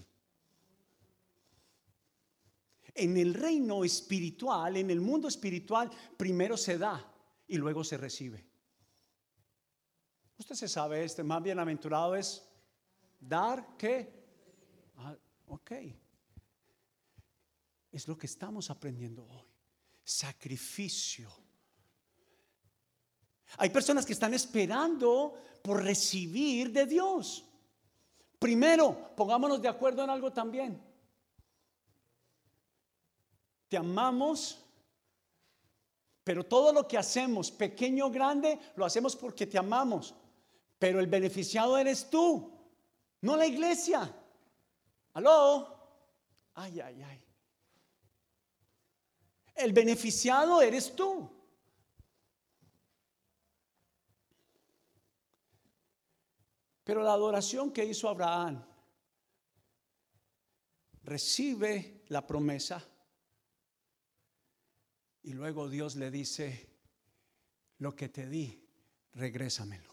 En 2.93 3.17
el 3.17 3.33
reino 3.33 3.83
espiritual, 3.83 4.77
en 4.77 4.89
el 4.89 4.99
mundo 4.99 5.27
espiritual, 5.27 5.89
primero 6.17 6.57
se 6.57 6.77
da 6.77 7.13
y 7.47 7.57
luego 7.57 7.83
se 7.83 7.97
recibe. 7.97 8.45
Usted 10.37 10.55
se 10.55 10.67
sabe 10.67 11.03
este, 11.03 11.23
más 11.23 11.41
bienaventurado 11.41 12.15
es 12.15 12.43
dar 13.19 13.77
que... 13.77 14.11
Ah, 14.97 15.15
ok. 15.47 15.71
Es 17.91 18.07
lo 18.07 18.17
que 18.17 18.25
estamos 18.25 18.69
aprendiendo 18.69 19.25
hoy. 19.25 19.47
Sacrificio. 20.03 21.29
Hay 23.57 23.69
personas 23.69 24.05
que 24.05 24.13
están 24.13 24.33
esperando 24.33 25.33
por 25.61 25.83
recibir 25.83 26.71
de 26.71 26.85
Dios. 26.85 27.45
Primero, 28.39 29.13
pongámonos 29.15 29.61
de 29.61 29.67
acuerdo 29.67 30.03
en 30.03 30.09
algo 30.09 30.31
también. 30.31 30.81
Te 33.67 33.77
amamos, 33.77 34.57
pero 36.23 36.45
todo 36.45 36.73
lo 36.73 36.87
que 36.87 36.97
hacemos, 36.97 37.51
pequeño 37.51 38.07
o 38.07 38.11
grande, 38.11 38.59
lo 38.75 38.85
hacemos 38.85 39.15
porque 39.15 39.47
te 39.47 39.57
amamos. 39.57 40.15
Pero 40.79 40.99
el 40.99 41.07
beneficiado 41.07 41.77
eres 41.77 42.09
tú, 42.09 42.51
no 43.21 43.37
la 43.37 43.45
iglesia. 43.45 44.11
¿Aló? 45.13 45.77
Ay, 46.55 46.79
ay, 46.79 47.03
ay. 47.03 47.23
El 49.55 49.73
beneficiado 49.73 50.61
eres 50.61 50.95
tú. 50.95 51.29
Pero 56.91 57.03
la 57.03 57.13
adoración 57.13 57.71
que 57.71 57.85
hizo 57.85 58.09
Abraham 58.09 58.61
recibe 61.03 62.03
la 62.09 62.27
promesa 62.27 62.85
y 65.23 65.31
luego 65.31 65.69
Dios 65.69 65.95
le 65.95 66.11
dice, 66.11 66.69
lo 67.77 67.95
que 67.95 68.09
te 68.09 68.27
di, 68.27 68.61
regrésamelo. 69.13 69.89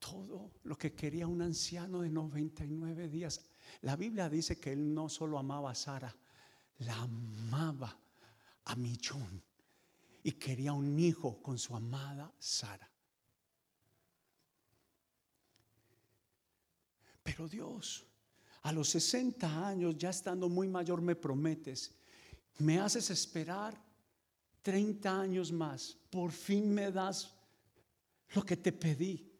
Todo 0.00 0.54
lo 0.64 0.76
que 0.76 0.92
quería 0.92 1.28
un 1.28 1.40
anciano 1.40 2.00
de 2.00 2.10
99 2.10 3.08
días. 3.08 3.48
La 3.82 3.94
Biblia 3.94 4.28
dice 4.28 4.58
que 4.58 4.72
él 4.72 4.92
no 4.92 5.08
solo 5.08 5.38
amaba 5.38 5.70
a 5.70 5.76
Sara, 5.76 6.12
la 6.78 6.96
amaba 6.96 7.96
a 8.64 8.74
millón 8.74 9.46
y 10.22 10.32
quería 10.32 10.72
un 10.72 10.98
hijo 10.98 11.40
con 11.42 11.58
su 11.58 11.74
amada 11.74 12.32
Sara. 12.38 12.90
Pero 17.22 17.48
Dios, 17.48 18.06
a 18.62 18.72
los 18.72 18.88
60 18.88 19.68
años, 19.68 19.96
ya 19.98 20.10
estando 20.10 20.48
muy 20.48 20.66
mayor, 20.66 21.02
me 21.02 21.14
prometes, 21.14 21.94
me 22.58 22.78
haces 22.80 23.10
esperar 23.10 23.78
30 24.62 25.20
años 25.20 25.52
más, 25.52 25.96
por 26.10 26.32
fin 26.32 26.72
me 26.72 26.90
das 26.90 27.34
lo 28.34 28.42
que 28.42 28.56
te 28.56 28.72
pedí 28.72 29.30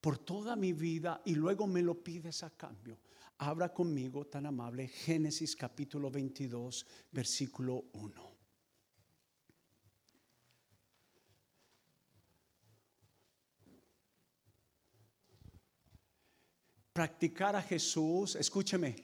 por 0.00 0.18
toda 0.18 0.54
mi 0.54 0.72
vida 0.72 1.20
y 1.24 1.34
luego 1.34 1.66
me 1.66 1.82
lo 1.82 2.02
pides 2.02 2.42
a 2.42 2.50
cambio. 2.50 2.98
Abra 3.38 3.72
conmigo, 3.72 4.26
tan 4.26 4.46
amable, 4.46 4.88
Génesis 4.88 5.56
capítulo 5.56 6.10
22, 6.10 6.86
versículo 7.12 7.86
1. 7.92 8.35
Practicar 16.96 17.54
a 17.54 17.60
Jesús, 17.60 18.36
escúcheme, 18.36 18.96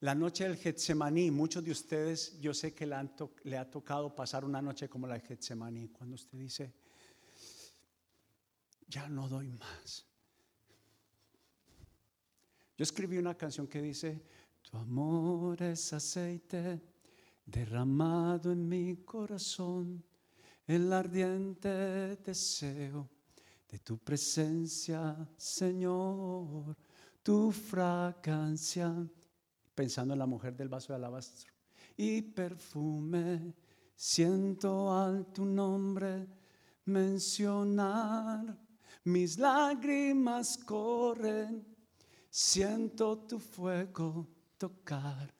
la 0.00 0.14
noche 0.14 0.44
del 0.44 0.58
Getsemaní, 0.58 1.30
muchos 1.30 1.64
de 1.64 1.70
ustedes, 1.70 2.38
yo 2.38 2.52
sé 2.52 2.74
que 2.74 2.86
le, 2.86 3.56
ha 3.56 3.70
tocado 3.70 4.14
pasar 4.14 4.44
una 4.44 4.60
noche 4.60 4.86
como 4.86 5.06
la 5.06 5.14
del 5.14 5.22
Getsemaní, 5.22 5.88
cuando 5.88 6.16
usted 6.16 6.36
dice, 6.36 6.74
ya 8.86 9.08
no 9.08 9.30
doy 9.30 9.48
más. 9.48 10.04
Yo 12.76 12.82
escribí 12.82 13.16
una 13.16 13.34
canción 13.34 13.66
que 13.66 13.80
dice, 13.80 14.26
tu 14.60 14.76
amor 14.76 15.62
es 15.62 15.90
aceite 15.94 16.82
derramado 17.46 18.52
en 18.52 18.68
mi 18.68 18.96
corazón, 19.06 20.04
el 20.66 20.92
ardiente 20.92 22.16
deseo 22.16 23.13
de 23.74 23.80
tu 23.80 23.98
presencia, 23.98 25.16
Señor, 25.36 26.76
tu 27.24 27.50
fragancia, 27.50 28.94
pensando 29.74 30.12
en 30.12 30.20
la 30.20 30.26
mujer 30.26 30.54
del 30.54 30.68
vaso 30.68 30.92
de 30.92 30.94
alabastro, 30.94 31.52
y 31.96 32.22
perfume, 32.22 33.52
siento 33.96 34.96
al 34.96 35.26
tu 35.32 35.44
nombre 35.44 36.24
mencionar, 36.84 38.56
mis 39.02 39.38
lágrimas 39.38 40.56
corren, 40.56 41.66
siento 42.30 43.18
tu 43.26 43.40
fuego 43.40 44.24
tocar, 44.56 45.34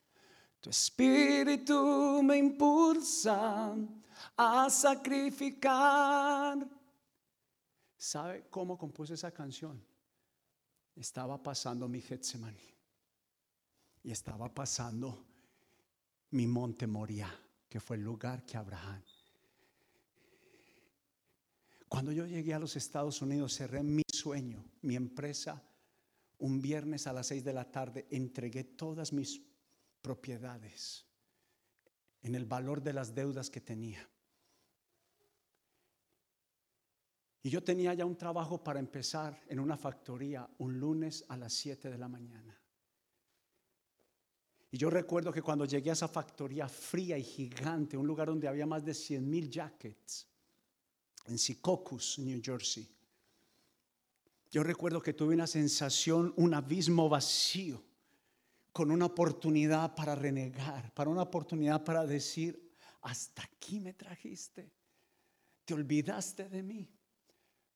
tu 0.61 0.71
espíritu 0.71 2.21
me 2.21 2.37
impulsa 2.37 3.77
a 4.37 4.69
sacrificar 4.69 6.69
¿Sabe 8.05 8.45
cómo 8.51 8.77
compuse 8.77 9.15
esa 9.15 9.31
canción? 9.31 9.83
Estaba 10.95 11.43
pasando 11.43 11.89
mi 11.89 12.03
Getsemaní 12.03 12.69
y 14.03 14.11
estaba 14.11 14.53
pasando 14.53 15.25
mi 16.33 16.47
monte 16.47 16.87
Moria, 16.87 17.35
que 17.67 17.81
fue 17.81 17.97
el 17.97 18.03
lugar 18.03 18.45
que 18.45 18.59
Abraham. 18.59 19.03
Cuando 21.89 22.13
yo 22.13 22.27
llegué 22.27 22.53
a 22.53 22.59
los 22.59 22.77
Estados 22.77 23.23
Unidos, 23.23 23.57
cerré 23.57 23.83
mi 23.83 24.03
sueño, 24.13 24.63
mi 24.83 24.97
empresa. 24.97 25.63
Un 26.41 26.61
viernes 26.61 27.07
a 27.07 27.15
las 27.15 27.29
seis 27.29 27.43
de 27.43 27.55
la 27.55 27.73
tarde 27.73 28.07
entregué 28.11 28.65
todas 28.65 29.15
mis 29.15 29.41
propiedades 30.03 31.07
en 32.21 32.35
el 32.35 32.45
valor 32.45 32.83
de 32.83 32.93
las 32.93 33.15
deudas 33.15 33.49
que 33.49 33.63
tenía. 33.63 34.07
Y 37.45 37.51
yo 37.51 37.63
tenía 37.63 37.93
ya 37.93 38.07
un 38.07 38.17
trabajo 38.17 38.65
para 38.65 38.81
empezar 38.81 39.39
en 39.49 39.61
una 39.61 39.77
factoría 39.77 40.49
un 40.59 40.81
lunes 40.81 41.27
a 41.29 41.37
las 41.37 41.53
7 41.53 41.91
de 41.91 41.99
la 41.99 42.09
mañana. 42.09 42.59
Y 44.71 44.79
yo 44.79 44.89
recuerdo 44.89 45.31
que 45.31 45.43
cuando 45.43 45.67
llegué 45.67 45.91
a 45.91 45.93
esa 45.93 46.09
factoría 46.09 46.67
fría 46.71 47.19
y 47.19 47.23
gigante, 47.23 47.99
un 47.99 48.07
lugar 48.07 48.29
donde 48.29 48.49
había 48.49 48.65
más 48.65 48.83
de 48.83 48.95
100 48.95 49.29
mil 49.29 49.51
jackets, 49.51 50.27
en 51.27 51.37
Secaucus, 51.37 52.19
New 52.19 52.41
Jersey, 52.43 52.89
yo 54.51 54.63
recuerdo 54.63 55.03
que 55.03 55.13
tuve 55.13 55.35
una 55.35 55.47
sensación, 55.47 56.33
un 56.39 56.55
abismo 56.55 57.11
vacío, 57.11 57.85
con 58.73 58.91
una 58.91 59.05
oportunidad 59.05 59.95
para 59.95 60.15
renegar, 60.15 60.95
para 60.95 61.11
una 61.11 61.23
oportunidad 61.23 61.85
para 61.85 62.07
decir, 62.07 62.73
hasta 63.03 63.43
aquí 63.43 63.81
me 63.81 63.93
trajiste, 63.93 64.73
te 65.67 65.75
olvidaste 65.75 66.49
de 66.49 66.63
mí. 66.63 66.89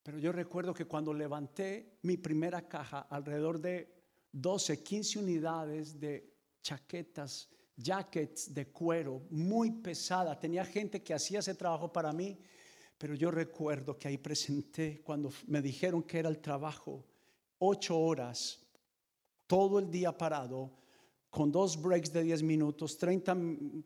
Pero 0.09 0.21
yo 0.21 0.33
recuerdo 0.33 0.73
que 0.73 0.87
cuando 0.87 1.13
levanté 1.13 1.99
mi 2.05 2.17
primera 2.17 2.67
caja, 2.67 3.01
alrededor 3.11 3.61
de 3.61 3.95
12, 4.33 4.83
15 4.83 5.19
unidades 5.19 6.01
de 6.01 6.33
chaquetas, 6.63 7.51
jackets 7.77 8.55
de 8.55 8.69
cuero, 8.69 9.27
muy 9.29 9.71
pesada. 9.71 10.41
Tenía 10.41 10.65
gente 10.65 11.03
que 11.03 11.13
hacía 11.13 11.41
ese 11.41 11.55
trabajo 11.55 11.93
para 11.93 12.11
mí, 12.15 12.39
pero 12.97 13.15
yo 13.15 13.31
recuerdo 13.31 13.99
que 13.99 14.09
ahí 14.09 14.17
presenté, 14.17 15.03
cuando 15.03 15.31
me 15.47 15.61
dijeron 15.61 16.03
que 16.03 16.21
era 16.21 16.31
el 16.31 16.39
trabajo, 16.39 17.05
ocho 17.59 18.01
horas, 18.01 18.67
todo 19.47 19.79
el 19.79 19.91
día 19.91 20.17
parado, 20.17 20.73
con 21.31 21.53
dos 21.53 21.81
breaks 21.81 22.13
de 22.13 22.23
10 22.23 22.43
minutos, 22.43 22.97
30, 22.97 23.37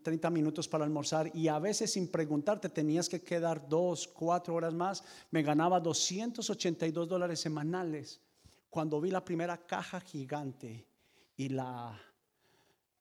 30, 0.01 0.29
minutos 0.29 0.67
para 0.67 0.85
almorzar 0.85 1.29
y 1.35 1.47
a 1.49 1.59
veces 1.59 1.91
sin 1.91 2.07
preguntarte 2.07 2.69
tenías 2.69 3.09
que 3.09 3.21
quedar 3.21 3.67
dos, 3.67 4.07
cuatro 4.07 4.55
horas 4.55 4.73
más, 4.73 5.03
me 5.31 5.43
ganaba 5.43 5.79
282 5.79 7.07
dólares 7.07 7.41
semanales. 7.41 8.21
Cuando 8.69 8.99
vi 9.01 9.11
la 9.11 9.23
primera 9.23 9.57
caja 9.65 9.99
gigante 9.99 10.87
y 11.35 11.49
la, 11.49 11.99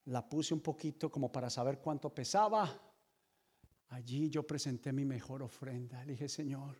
la 0.06 0.28
puse 0.28 0.54
un 0.54 0.60
poquito 0.60 1.10
como 1.10 1.30
para 1.30 1.48
saber 1.48 1.78
cuánto 1.78 2.10
pesaba, 2.10 2.68
allí 3.90 4.28
yo 4.28 4.44
presenté 4.46 4.92
mi 4.92 5.04
mejor 5.04 5.42
ofrenda. 5.42 6.04
Le 6.04 6.12
dije, 6.12 6.28
Señor, 6.28 6.76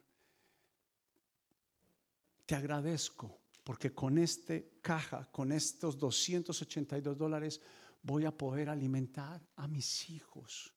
te 2.44 2.56
agradezco 2.56 3.41
porque 3.64 3.92
con 3.92 4.18
este 4.18 4.78
caja, 4.82 5.28
con 5.30 5.52
estos 5.52 5.98
282 5.98 7.16
dólares, 7.16 7.60
voy 8.02 8.24
a 8.24 8.36
poder 8.36 8.68
alimentar 8.68 9.40
a 9.56 9.68
mis 9.68 10.10
hijos. 10.10 10.72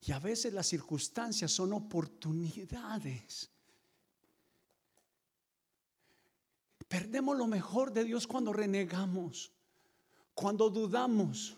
Y 0.00 0.12
a 0.12 0.18
veces 0.18 0.52
las 0.52 0.66
circunstancias 0.66 1.50
son 1.50 1.72
oportunidades. 1.72 3.50
Perdemos 6.88 7.36
lo 7.36 7.46
mejor 7.46 7.92
de 7.92 8.04
Dios 8.04 8.26
cuando 8.26 8.52
renegamos, 8.52 9.52
cuando 10.34 10.68
dudamos, 10.70 11.56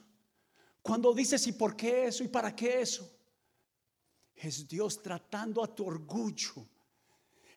cuando 0.83 1.13
dices, 1.13 1.47
¿y 1.47 1.53
por 1.53 1.77
qué 1.77 2.07
eso? 2.07 2.25
¿Y 2.25 2.29
para 2.29 2.55
qué 2.55 2.81
eso? 2.81 3.13
Es 4.35 4.67
Dios 4.69 5.03
tratando 5.03 5.63
a 5.63 5.75
tu 5.75 5.85
orgullo 5.87 6.69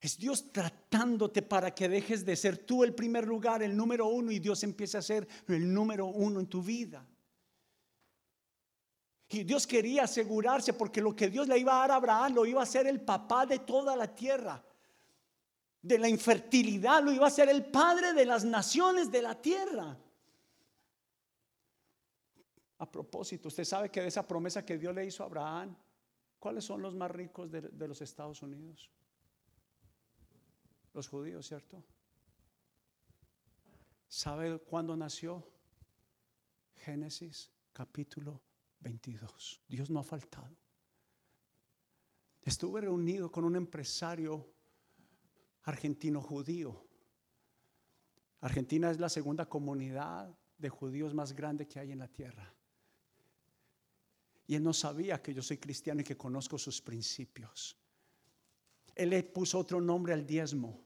es 0.01 0.17
Dios 0.17 0.51
tratándote 0.51 1.41
para 1.41 1.75
que 1.75 1.89
dejes 1.89 2.25
de 2.25 2.35
ser 2.35 2.57
tú 2.57 2.83
el 2.83 2.95
primer 2.95 3.27
lugar, 3.27 3.61
el 3.61 3.75
número 3.75 4.07
uno, 4.07 4.31
y 4.31 4.39
Dios 4.39 4.63
empiece 4.63 4.97
a 4.97 5.01
ser 5.01 5.27
el 5.47 5.73
número 5.73 6.05
uno 6.05 6.39
en 6.39 6.47
tu 6.47 6.63
vida. 6.63 7.05
Y 9.27 9.43
Dios 9.43 9.67
quería 9.67 10.03
asegurarse 10.03 10.73
porque 10.73 11.01
lo 11.01 11.15
que 11.15 11.29
Dios 11.29 11.47
le 11.47 11.57
iba 11.59 11.73
a 11.73 11.79
dar 11.81 11.91
a 11.91 11.95
Abraham 11.95 12.33
lo 12.33 12.45
iba 12.45 12.63
a 12.63 12.65
ser 12.65 12.87
el 12.87 13.01
papá 13.01 13.45
de 13.45 13.59
toda 13.59 13.95
la 13.95 14.13
tierra. 14.15 14.63
De 15.81 15.99
la 15.99 16.09
infertilidad 16.09 17.03
lo 17.03 17.11
iba 17.11 17.27
a 17.27 17.29
ser 17.29 17.47
el 17.49 17.65
padre 17.65 18.13
de 18.13 18.25
las 18.25 18.43
naciones 18.43 19.11
de 19.11 19.21
la 19.21 19.39
tierra. 19.39 19.97
A 22.79 22.89
propósito, 22.89 23.49
usted 23.49 23.65
sabe 23.65 23.91
que 23.91 24.01
de 24.01 24.07
esa 24.07 24.25
promesa 24.25 24.65
que 24.65 24.77
Dios 24.77 24.95
le 24.95 25.05
hizo 25.05 25.23
a 25.23 25.27
Abraham, 25.27 25.75
¿cuáles 26.39 26.63
son 26.63 26.81
los 26.81 26.95
más 26.95 27.11
ricos 27.11 27.51
de, 27.51 27.61
de 27.61 27.87
los 27.87 28.01
Estados 28.01 28.41
Unidos? 28.41 28.89
Los 30.93 31.07
judíos, 31.07 31.47
¿cierto? 31.47 31.83
¿Sabe 34.07 34.59
cuándo 34.59 34.95
nació? 34.95 35.47
Génesis 36.75 37.51
capítulo 37.73 38.41
22. 38.79 39.61
Dios 39.67 39.89
no 39.89 39.99
ha 39.99 40.03
faltado. 40.03 40.55
Estuve 42.41 42.81
reunido 42.81 43.31
con 43.31 43.43
un 43.43 43.55
empresario 43.55 44.53
argentino 45.63 46.21
judío. 46.21 46.87
Argentina 48.41 48.89
es 48.89 48.99
la 48.99 49.09
segunda 49.09 49.47
comunidad 49.47 50.35
de 50.57 50.69
judíos 50.69 51.13
más 51.13 51.33
grande 51.33 51.67
que 51.67 51.79
hay 51.79 51.91
en 51.91 51.99
la 51.99 52.07
tierra. 52.07 52.53
Y 54.47 54.55
él 54.55 54.63
no 54.63 54.73
sabía 54.73 55.21
que 55.21 55.33
yo 55.33 55.43
soy 55.43 55.57
cristiano 55.57 56.01
y 56.01 56.03
que 56.03 56.17
conozco 56.17 56.57
sus 56.57 56.81
principios. 56.81 57.77
Él 58.95 59.09
le 59.09 59.23
puso 59.23 59.59
otro 59.59 59.79
nombre 59.81 60.13
al 60.13 60.25
diezmo. 60.25 60.81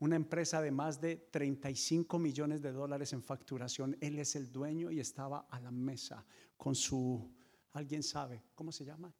Una 0.00 0.16
empresa 0.16 0.60
de 0.60 0.70
más 0.70 1.00
de 1.00 1.16
35 1.16 2.18
millones 2.18 2.60
de 2.60 2.72
dólares 2.72 3.12
en 3.12 3.22
facturación. 3.22 3.96
Él 4.00 4.18
es 4.18 4.34
el 4.34 4.50
dueño 4.50 4.90
y 4.90 4.98
estaba 4.98 5.46
a 5.48 5.60
la 5.60 5.70
mesa 5.70 6.24
con 6.56 6.74
su, 6.74 7.30
alguien 7.72 8.02
sabe, 8.02 8.42
¿cómo 8.54 8.72
se 8.72 8.84
llama? 8.84 9.14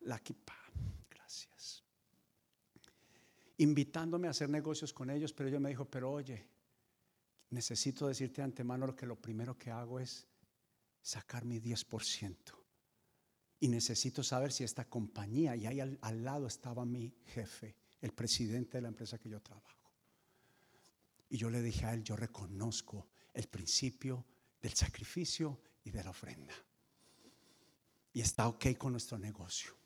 La 0.00 0.18
Kipa. 0.18 0.54
Gracias. 1.08 1.82
Invitándome 3.56 4.28
a 4.28 4.32
hacer 4.32 4.50
negocios 4.50 4.92
con 4.92 5.08
ellos, 5.08 5.32
pero 5.32 5.48
yo 5.48 5.60
me 5.60 5.70
dijo, 5.70 5.86
pero 5.86 6.12
oye, 6.12 6.46
necesito 7.50 8.06
decirte 8.06 8.42
de 8.42 8.46
antemano 8.46 8.94
que 8.94 9.06
lo 9.06 9.16
primero 9.16 9.56
que 9.56 9.70
hago 9.70 9.98
es 9.98 10.26
sacar 11.00 11.46
mi 11.46 11.58
10% 11.58 12.57
y 13.60 13.68
necesito 13.68 14.22
saber 14.22 14.52
si 14.52 14.64
esta 14.64 14.88
compañía, 14.88 15.56
y 15.56 15.66
ahí 15.66 15.80
al, 15.80 16.24
lado 16.24 16.46
estaba 16.46 16.84
mi 16.84 17.12
jefe, 17.26 17.74
el 18.00 18.12
presidente 18.12 18.78
de 18.78 18.82
la 18.82 18.88
empresa 18.88 19.18
que 19.18 19.28
yo 19.28 19.40
trabajo. 19.40 19.92
Y 21.30 21.36
yo 21.36 21.50
le 21.50 21.60
dije 21.60 21.84
a 21.84 21.92
él, 21.92 22.04
yo 22.04 22.16
reconozco 22.16 23.08
el 23.34 23.48
principio 23.48 24.24
del 24.62 24.72
sacrificio 24.74 25.60
y 25.84 25.90
de 25.90 26.04
la 26.04 26.10
ofrenda. 26.10 26.54
Y 28.12 28.20
está 28.20 28.48
ok 28.48 28.76
con 28.78 28.92
nuestro 28.92 29.18
negocio. 29.18 29.76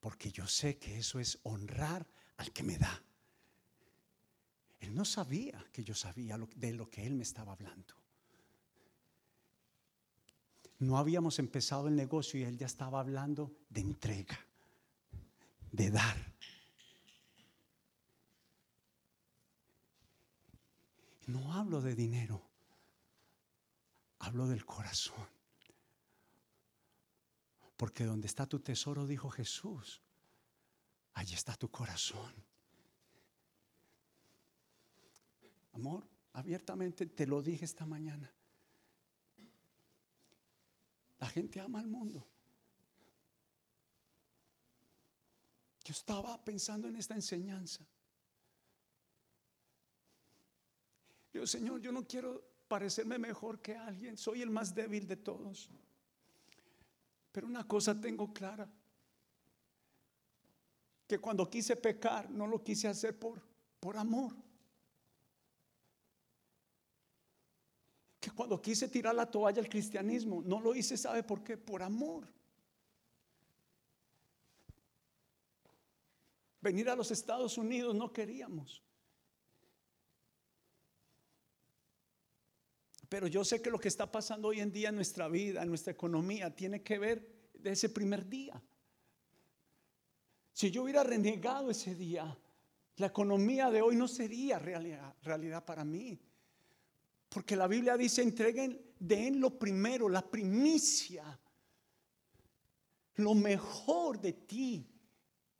Porque 0.00 0.32
yo 0.32 0.46
sé 0.46 0.78
que 0.78 0.98
eso 0.98 1.20
es 1.20 1.38
honrar 1.42 2.06
al 2.38 2.52
que 2.52 2.62
me 2.62 2.78
da. 2.78 3.02
Él 4.80 4.94
no 4.94 5.04
sabía 5.04 5.64
que 5.70 5.84
yo 5.84 5.94
sabía 5.94 6.38
de 6.56 6.72
lo 6.72 6.88
que 6.88 7.06
él 7.06 7.14
me 7.14 7.22
estaba 7.22 7.52
hablando. 7.52 7.99
No 10.80 10.96
habíamos 10.96 11.38
empezado 11.38 11.88
el 11.88 11.94
negocio 11.94 12.40
y 12.40 12.44
él 12.44 12.56
ya 12.56 12.64
estaba 12.64 13.00
hablando 13.00 13.54
de 13.68 13.82
entrega, 13.82 14.38
de 15.70 15.90
dar. 15.90 16.16
No 21.26 21.52
hablo 21.52 21.82
de 21.82 21.94
dinero, 21.94 22.42
hablo 24.20 24.48
del 24.48 24.64
corazón. 24.64 25.28
Porque 27.76 28.04
donde 28.04 28.26
está 28.26 28.46
tu 28.46 28.60
tesoro, 28.60 29.06
dijo 29.06 29.28
Jesús, 29.28 30.00
allí 31.12 31.34
está 31.34 31.56
tu 31.56 31.70
corazón. 31.70 32.32
Amor, 35.74 36.08
abiertamente 36.32 37.04
te 37.04 37.26
lo 37.26 37.42
dije 37.42 37.66
esta 37.66 37.84
mañana. 37.84 38.32
La 41.20 41.28
gente 41.28 41.60
ama 41.60 41.80
al 41.80 41.86
mundo. 41.86 42.26
Yo 45.84 45.92
estaba 45.92 46.42
pensando 46.42 46.88
en 46.88 46.96
esta 46.96 47.14
enseñanza. 47.14 47.86
Yo, 51.32 51.46
Señor, 51.46 51.80
yo 51.80 51.92
no 51.92 52.06
quiero 52.06 52.42
parecerme 52.68 53.18
mejor 53.18 53.60
que 53.60 53.76
alguien, 53.76 54.16
soy 54.16 54.42
el 54.42 54.50
más 54.50 54.74
débil 54.74 55.06
de 55.06 55.16
todos. 55.16 55.70
Pero 57.32 57.46
una 57.46 57.66
cosa 57.66 58.00
tengo 58.00 58.32
clara, 58.32 58.68
que 61.06 61.18
cuando 61.18 61.50
quise 61.50 61.76
pecar, 61.76 62.30
no 62.30 62.46
lo 62.46 62.62
quise 62.62 62.88
hacer 62.88 63.18
por, 63.18 63.42
por 63.78 63.96
amor. 63.96 64.32
Cuando 68.34 68.60
quise 68.60 68.88
tirar 68.88 69.14
la 69.14 69.30
toalla 69.30 69.60
al 69.60 69.68
cristianismo, 69.68 70.42
no 70.44 70.60
lo 70.60 70.74
hice, 70.74 70.96
¿sabe 70.96 71.22
por 71.22 71.42
qué? 71.42 71.56
Por 71.56 71.82
amor. 71.82 72.26
Venir 76.60 76.90
a 76.90 76.96
los 76.96 77.10
Estados 77.10 77.56
Unidos 77.56 77.94
no 77.94 78.12
queríamos. 78.12 78.82
Pero 83.08 83.26
yo 83.26 83.44
sé 83.44 83.60
que 83.60 83.70
lo 83.70 83.78
que 83.80 83.88
está 83.88 84.10
pasando 84.10 84.48
hoy 84.48 84.60
en 84.60 84.70
día 84.70 84.90
en 84.90 84.94
nuestra 84.94 85.26
vida, 85.28 85.62
en 85.62 85.68
nuestra 85.68 85.92
economía, 85.92 86.54
tiene 86.54 86.82
que 86.82 86.98
ver 86.98 87.50
de 87.54 87.72
ese 87.72 87.88
primer 87.88 88.28
día. 88.28 88.62
Si 90.52 90.70
yo 90.70 90.84
hubiera 90.84 91.02
renegado 91.02 91.70
ese 91.70 91.94
día, 91.94 92.38
la 92.96 93.06
economía 93.06 93.70
de 93.70 93.82
hoy 93.82 93.96
no 93.96 94.06
sería 94.06 94.58
realidad, 94.58 95.16
realidad 95.22 95.64
para 95.64 95.84
mí. 95.84 96.20
Porque 97.30 97.54
la 97.54 97.68
Biblia 97.68 97.96
dice, 97.96 98.22
entreguen, 98.22 98.94
den 98.98 99.40
lo 99.40 99.56
primero, 99.58 100.08
la 100.08 100.20
primicia, 100.20 101.40
lo 103.14 103.34
mejor 103.34 104.20
de 104.20 104.32
ti. 104.32 104.86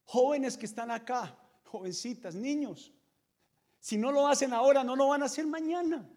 Jóvenes 0.04 0.58
que 0.58 0.66
están 0.66 0.90
acá, 0.90 1.38
jovencitas, 1.64 2.34
niños, 2.34 2.92
si 3.78 3.96
no 3.96 4.10
lo 4.10 4.26
hacen 4.26 4.52
ahora, 4.52 4.82
no 4.82 4.96
lo 4.96 5.08
van 5.08 5.22
a 5.22 5.26
hacer 5.26 5.46
mañana. 5.46 6.10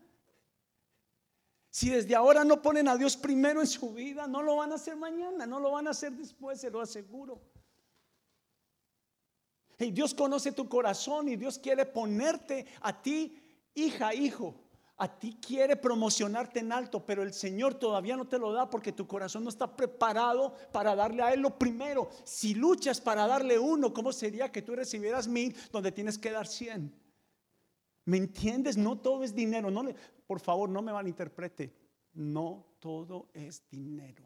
Si 1.70 1.90
desde 1.90 2.16
ahora 2.16 2.44
no 2.44 2.62
ponen 2.62 2.88
a 2.88 2.98
Dios 2.98 3.16
primero 3.16 3.62
en 3.62 3.68
su 3.68 3.94
vida, 3.94 4.26
no 4.26 4.42
lo 4.42 4.56
van 4.56 4.72
a 4.72 4.76
hacer 4.76 4.96
mañana, 4.96 5.46
no 5.46 5.60
lo 5.60 5.72
van 5.72 5.88
a 5.88 5.92
hacer 5.92 6.14
después, 6.14 6.60
se 6.60 6.72
lo 6.72 6.82
aseguro. 6.82 7.42
Y 9.80 9.92
Dios 9.92 10.14
conoce 10.14 10.52
tu 10.52 10.68
corazón 10.68 11.30
y 11.30 11.36
Dios 11.36 11.60
quiere 11.60 11.86
ponerte 11.86 12.66
a 12.82 13.02
ti, 13.02 13.40
hija, 13.76 14.14
hijo, 14.14 14.63
a 14.98 15.20
ti 15.20 15.38
quiere 15.42 15.76
promocionarte 15.76 16.60
en 16.60 16.72
alto, 16.72 17.04
pero 17.04 17.24
el 17.24 17.34
Señor 17.34 17.74
todavía 17.74 18.16
no 18.16 18.28
te 18.28 18.38
lo 18.38 18.52
da 18.52 18.70
porque 18.70 18.92
tu 18.92 19.08
corazón 19.08 19.44
no 19.44 19.50
está 19.50 19.76
preparado 19.76 20.54
para 20.72 20.96
darle 20.96 21.24
a 21.24 21.34
Él 21.34 21.42
lo 21.42 21.58
primero. 21.58 22.10
Si 22.24 22.54
luchas 22.54 23.02
para 23.02 23.26
darle 23.26 23.58
uno, 23.58 23.94
¿cómo 23.94 24.14
sería 24.14 24.52
que 24.52 24.62
tú 24.62 24.76
recibieras 24.76 25.28
mil 25.28 25.56
donde 25.72 25.92
tienes 25.92 26.18
que 26.18 26.32
dar 26.32 26.48
cien? 26.48 26.94
¿Me 28.06 28.18
entiendes? 28.18 28.78
No 28.78 28.98
todo 29.00 29.24
es 29.24 29.34
dinero. 29.34 29.72
No 29.72 29.84
por 30.28 30.40
favor, 30.40 30.70
no 30.70 30.82
me 30.82 30.94
malinterprete. 30.94 31.74
No 32.14 32.66
todo 32.80 33.30
es 33.34 33.64
dinero. 33.72 34.24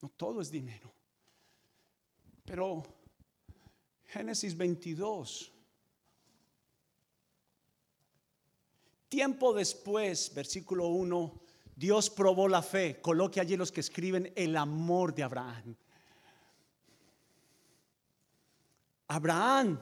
No 0.00 0.08
todo 0.10 0.40
es 0.40 0.50
dinero. 0.50 0.92
Pero 2.44 2.82
Génesis 4.04 4.56
22 4.56 5.52
Tiempo 9.08 9.54
después, 9.54 10.32
versículo 10.34 10.88
1, 10.88 11.40
Dios 11.74 12.10
probó 12.10 12.48
la 12.48 12.62
fe. 12.62 13.00
Coloque 13.00 13.40
allí 13.40 13.56
los 13.56 13.72
que 13.72 13.80
escriben 13.80 14.32
el 14.36 14.56
amor 14.56 15.14
de 15.14 15.22
Abraham. 15.22 15.76
Abraham 19.06 19.80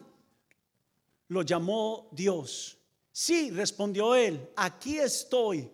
lo 1.29 1.43
llamó 1.43 2.09
Dios. 2.13 2.79
Sí, 3.11 3.51
respondió 3.51 4.15
él, 4.15 4.51
aquí 4.57 4.99
estoy. 4.99 5.71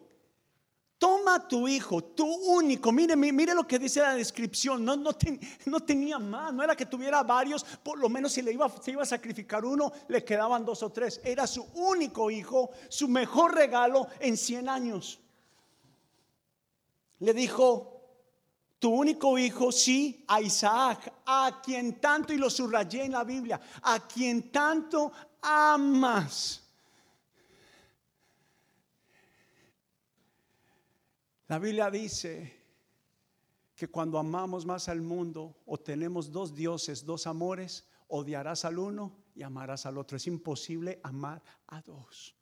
Toma 1.03 1.49
tu 1.49 1.67
hijo, 1.67 2.01
tu 2.01 2.25
único. 2.25 2.93
Mire, 2.93 3.17
mire 3.17 3.55
lo 3.57 3.67
que 3.67 3.77
dice 3.77 4.01
la 4.01 4.15
descripción. 4.15 4.85
No, 4.85 4.95
no, 4.95 5.81
tenía 5.81 6.21
más, 6.21 6.55
no 6.55 6.63
era 6.63 6.77
que 6.77 6.87
tuviera 6.87 7.25
varios. 7.25 7.65
Por 7.65 7.99
lo 7.99 8.09
menos 8.09 8.31
si 8.31 8.41
le 8.41 8.53
iba, 8.53 8.71
se 8.81 8.93
iba 8.93 9.03
a 9.03 9.05
sacrificar 9.05 9.65
uno, 9.65 9.91
le 10.07 10.23
quedaban 10.23 10.65
dos 10.65 10.81
o 10.85 10.91
tres. 10.91 11.21
Era 11.25 11.49
su 11.49 11.65
único 11.75 12.31
hijo, 12.31 12.71
su 12.89 13.09
mejor 13.09 13.53
regalo 13.53 14.07
en 14.21 14.37
100 14.37 14.69
años. 14.69 15.19
Le 17.19 17.35
dijo, 17.35 18.01
tu 18.79 18.91
único 18.91 19.37
hijo, 19.37 19.73
sí, 19.73 20.25
a 20.29 20.41
Isaac, 20.41 21.13
a 21.27 21.61
quien 21.65 22.01
tanto, 22.01 22.33
y 22.33 22.39
lo 22.39 22.49
subrayé 22.49 23.07
en 23.07 23.11
la 23.11 23.25
Biblia, 23.25 23.61
a 23.83 24.07
quien 24.07 24.53
tanto 24.53 25.11
amas. 25.41 26.62
La 31.53 31.59
Biblia 31.59 31.91
dice 31.91 32.51
que 33.77 33.87
cuando 33.89 34.19
amamos 34.19 34.65
más 34.65 34.89
al 34.89 35.03
mundo 35.03 35.61
o 35.67 35.79
tenemos 35.79 36.33
dos 36.33 36.55
dioses, 36.55 37.05
dos 37.05 37.27
amores, 37.27 37.85
odiarás 38.09 38.65
al 38.65 38.79
uno 38.79 39.19
y 39.35 39.43
amarás 39.43 39.85
al 39.85 39.99
otro. 39.99 40.17
Es 40.17 40.27
imposible 40.27 40.99
amar 41.03 41.43
a 41.67 41.83
dos. 41.83 42.35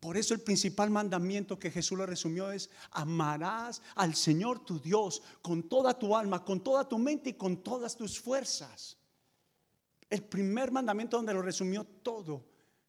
Por 0.00 0.16
eso 0.16 0.34
el 0.34 0.40
principal 0.40 0.90
mandamiento 0.90 1.56
que 1.56 1.70
Jesús 1.70 1.96
lo 1.96 2.04
resumió 2.04 2.50
es, 2.50 2.68
amarás 2.90 3.80
al 3.94 4.16
Señor 4.16 4.64
tu 4.64 4.80
Dios 4.80 5.22
con 5.40 5.68
toda 5.68 5.96
tu 5.96 6.16
alma, 6.16 6.44
con 6.44 6.64
toda 6.64 6.88
tu 6.88 6.98
mente 6.98 7.30
y 7.30 7.34
con 7.34 7.62
todas 7.62 7.96
tus 7.96 8.18
fuerzas. 8.18 8.98
El 10.10 10.24
primer 10.24 10.72
mandamiento 10.72 11.16
donde 11.16 11.32
lo 11.32 11.42
resumió 11.42 11.84
todo, 11.84 12.44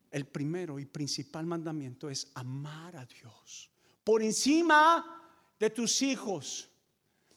el 0.10 0.26
primero 0.26 0.80
y 0.80 0.86
principal 0.86 1.46
mandamiento 1.46 2.10
es 2.10 2.32
amar 2.34 2.96
a 2.96 3.06
Dios. 3.06 3.70
Por 4.04 4.24
encima 4.24 5.20
de 5.64 5.70
tus 5.70 6.02
hijos, 6.02 6.70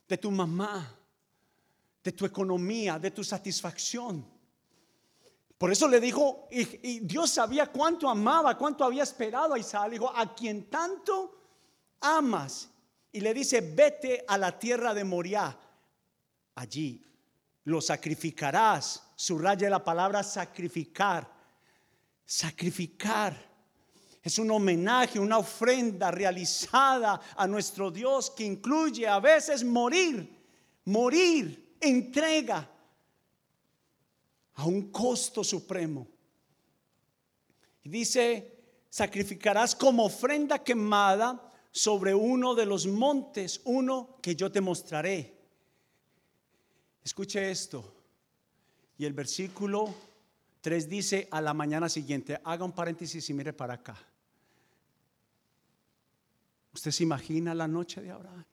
de 0.09 0.18
tu 0.18 0.33
mamá, 0.33 0.93
de 2.03 2.11
tu 2.11 2.27
economía, 2.27 2.99
de 2.99 3.12
tu 3.12 3.22
satisfacción. 3.22 4.27
Por 5.57 5.70
eso 5.70 5.87
le 5.87 6.01
dijo, 6.01 6.49
y, 6.51 6.99
Dios 7.01 7.31
sabía 7.31 7.68
cuánto 7.68 8.11
amaba, 8.11 8.59
cuánto 8.59 8.83
había 8.83 9.05
esperado 9.05 9.55
a 9.55 9.61
Isaac. 9.61 9.85
Le 9.85 9.91
dijo, 9.93 10.12
a 10.12 10.35
quien 10.35 10.68
tanto 10.68 11.39
amas. 12.01 12.68
Y 13.12 13.20
le 13.20 13.33
dice, 13.33 13.61
vete 13.61 14.24
a 14.27 14.37
la 14.37 14.59
tierra 14.59 14.93
de 14.93 15.05
Moriah. 15.05 15.57
Allí 16.57 17.07
lo 17.62 17.81
sacrificarás. 17.81 19.05
Subraya 19.14 19.70
la 19.70 19.85
palabra 19.85 20.24
sacrificar. 20.24 21.33
Sacrificar. 22.24 23.45
Es 24.27 24.41
un 24.41 24.51
homenaje, 24.51 25.20
una 25.20 25.39
ofrenda 25.39 26.11
realizada 26.11 27.20
a 27.37 27.47
nuestro 27.47 27.93
Dios 27.93 28.29
que 28.33 28.43
incluye 28.43 29.07
a 29.07 29.20
veces 29.20 29.62
morir, 29.62 30.29
morir, 30.87 31.77
entrega 31.81 32.68
a 34.55 34.64
un 34.64 34.91
costo 34.91 35.45
supremo. 35.45 36.09
Y 37.85 37.89
dice, 37.89 38.64
sacrificarás 38.91 39.77
como 39.77 40.07
ofrenda 40.07 40.59
quemada 40.59 41.53
sobre 41.70 42.12
uno 42.12 42.57
de 42.57 42.66
los 42.66 42.85
montes, 42.89 43.61
uno 43.62 44.18
que 44.20 44.35
yo 44.35 44.51
te 44.51 44.61
mostraré. 44.61 45.39
Escuche 47.05 47.49
esto. 47.49 47.95
Y 48.99 49.05
el 49.05 49.12
versículo 49.12 49.95
3 50.62 50.89
dice 50.89 51.29
a 51.31 51.41
la 51.41 51.55
mañana 51.55 51.89
siguiente, 51.89 52.41
haga 52.43 52.64
un 52.64 52.72
paréntesis 52.72 53.31
y 53.31 53.33
mire 53.33 53.53
para 53.53 53.74
acá. 53.74 53.97
¿Usted 56.77 56.91
se 56.91 57.05
imagina 57.05 57.55
la 57.55 57.66
noche 57.66 58.03
de 58.03 58.11
Abraham? 58.11 58.45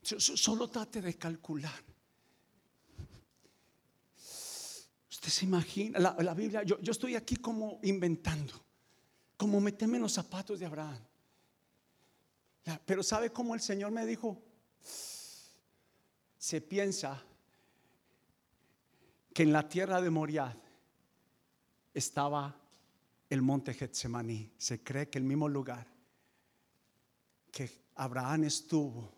Solo 0.00 0.70
trate 0.70 1.02
de 1.02 1.14
calcular. 1.18 1.82
Usted 5.10 5.28
se 5.28 5.44
imagina, 5.44 5.98
la, 5.98 6.32
Biblia, 6.32 6.62
yo, 6.62 6.78
estoy 6.80 7.16
aquí 7.16 7.34
como 7.34 7.80
inventando, 7.82 8.54
como 9.36 9.60
meteme 9.60 9.96
en 9.96 10.04
los 10.04 10.12
zapatos 10.12 10.60
de 10.60 10.66
Abraham. 10.66 11.04
Pero 12.84 13.02
¿sabe 13.02 13.32
cómo 13.32 13.56
el 13.56 13.60
Señor 13.60 13.90
me 13.90 14.06
dijo? 14.06 14.40
Se 16.38 16.60
piensa 16.60 17.20
que 19.34 19.42
en 19.42 19.52
la 19.52 19.68
tierra 19.68 20.00
de 20.00 20.08
Moriah 20.08 20.56
estaba 21.92 22.56
el 23.28 23.42
monte 23.42 23.74
Getsemaní. 23.74 24.52
Se 24.56 24.82
cree 24.82 25.08
que 25.08 25.18
el 25.18 25.24
mismo 25.24 25.48
lugar 25.48 25.86
que 27.50 27.70
Abraham 27.96 28.44
estuvo 28.44 29.12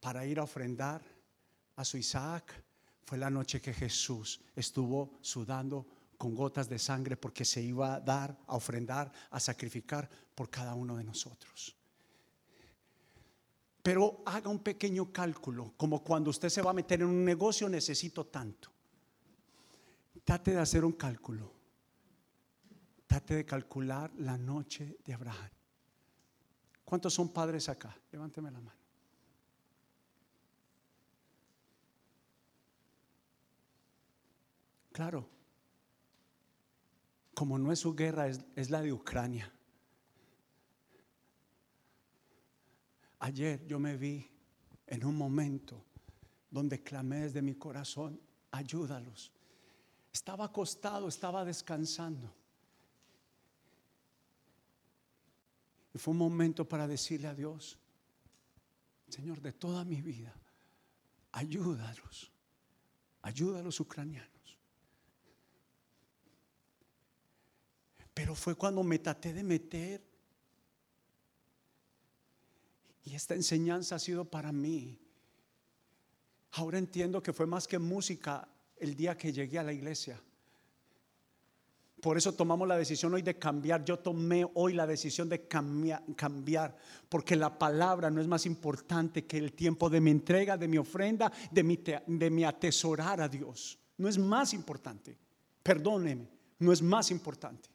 para 0.00 0.24
ir 0.26 0.38
a 0.38 0.44
ofrendar 0.44 1.02
a 1.76 1.84
su 1.84 1.96
Isaac 1.96 2.52
fue 3.04 3.18
la 3.18 3.30
noche 3.30 3.60
que 3.60 3.72
Jesús 3.72 4.40
estuvo 4.54 5.18
sudando 5.20 5.86
con 6.16 6.34
gotas 6.34 6.68
de 6.68 6.78
sangre 6.78 7.16
porque 7.16 7.44
se 7.44 7.60
iba 7.60 7.94
a 7.94 8.00
dar, 8.00 8.38
a 8.46 8.56
ofrendar, 8.56 9.12
a 9.30 9.40
sacrificar 9.40 10.08
por 10.34 10.48
cada 10.48 10.74
uno 10.74 10.96
de 10.96 11.04
nosotros. 11.04 11.76
Pero 13.82 14.22
haga 14.24 14.48
un 14.48 14.60
pequeño 14.60 15.12
cálculo, 15.12 15.74
como 15.76 16.04
cuando 16.04 16.30
usted 16.30 16.48
se 16.48 16.62
va 16.62 16.70
a 16.70 16.74
meter 16.74 17.00
en 17.00 17.08
un 17.08 17.24
negocio, 17.24 17.68
necesito 17.68 18.26
tanto. 18.26 18.70
Trate 20.24 20.52
de 20.52 20.60
hacer 20.60 20.84
un 20.84 20.92
cálculo. 20.92 21.61
Trate 23.12 23.34
de 23.34 23.44
calcular 23.44 24.10
la 24.20 24.38
noche 24.38 24.96
de 25.04 25.12
Abraham. 25.12 25.50
¿Cuántos 26.82 27.12
son 27.12 27.30
padres 27.30 27.68
acá? 27.68 27.94
Levánteme 28.10 28.50
la 28.50 28.58
mano. 28.58 28.80
Claro, 34.92 35.28
como 37.34 37.58
no 37.58 37.70
es 37.70 37.80
su 37.80 37.94
guerra, 37.94 38.28
es, 38.28 38.40
es, 38.56 38.70
la 38.70 38.80
de 38.80 38.94
Ucrania. 38.94 39.52
Ayer 43.18 43.66
yo 43.66 43.78
me 43.78 43.98
vi 43.98 44.26
en 44.86 45.04
un 45.04 45.18
momento 45.18 45.84
donde 46.50 46.82
clamé 46.82 47.20
desde 47.20 47.42
mi 47.42 47.56
corazón, 47.56 48.18
ayúdalos. 48.52 49.30
Estaba 50.10 50.46
acostado, 50.46 51.08
estaba 51.08 51.44
descansando. 51.44 52.40
Y 55.94 55.98
fue 55.98 56.12
un 56.12 56.18
momento 56.18 56.68
para 56.68 56.86
decirle 56.86 57.28
a 57.28 57.34
Dios, 57.34 57.78
Señor, 59.08 59.40
de 59.40 59.52
toda 59.52 59.84
mi 59.84 60.00
vida, 60.00 60.34
ayúdalos, 61.32 62.32
ayuda 63.22 63.60
a 63.60 63.62
los 63.62 63.78
ucranianos. 63.78 64.32
Pero 68.14 68.34
fue 68.34 68.54
cuando 68.54 68.82
me 68.82 68.98
traté 68.98 69.32
de 69.32 69.42
meter. 69.42 70.02
Y 73.04 73.14
esta 73.14 73.34
enseñanza 73.34 73.96
ha 73.96 73.98
sido 73.98 74.24
para 74.24 74.52
mí. 74.52 74.98
Ahora 76.52 76.78
entiendo 76.78 77.22
que 77.22 77.32
fue 77.32 77.46
más 77.46 77.66
que 77.66 77.78
música 77.78 78.48
el 78.76 78.94
día 78.94 79.16
que 79.16 79.32
llegué 79.32 79.58
a 79.58 79.62
la 79.62 79.72
iglesia. 79.72 80.20
Por 82.02 82.18
eso 82.18 82.32
tomamos 82.32 82.66
la 82.66 82.76
decisión 82.76 83.14
hoy 83.14 83.22
de 83.22 83.38
cambiar. 83.38 83.84
Yo 83.84 83.96
tomé 84.00 84.44
hoy 84.54 84.72
la 84.72 84.88
decisión 84.88 85.28
de 85.28 85.46
cambiar, 85.46 86.74
porque 87.08 87.36
la 87.36 87.56
palabra 87.56 88.10
no 88.10 88.20
es 88.20 88.26
más 88.26 88.44
importante 88.44 89.24
que 89.24 89.38
el 89.38 89.52
tiempo 89.52 89.88
de 89.88 90.00
mi 90.00 90.10
entrega, 90.10 90.56
de 90.56 90.66
mi 90.66 90.78
ofrenda, 90.78 91.30
de 91.52 91.62
mi, 91.62 91.76
de 91.76 92.28
mi 92.28 92.42
atesorar 92.42 93.20
a 93.20 93.28
Dios. 93.28 93.78
No 93.98 94.08
es 94.08 94.18
más 94.18 94.52
importante. 94.52 95.16
Perdóneme, 95.62 96.28
no 96.58 96.72
es 96.72 96.82
más 96.82 97.12
importante. 97.12 97.70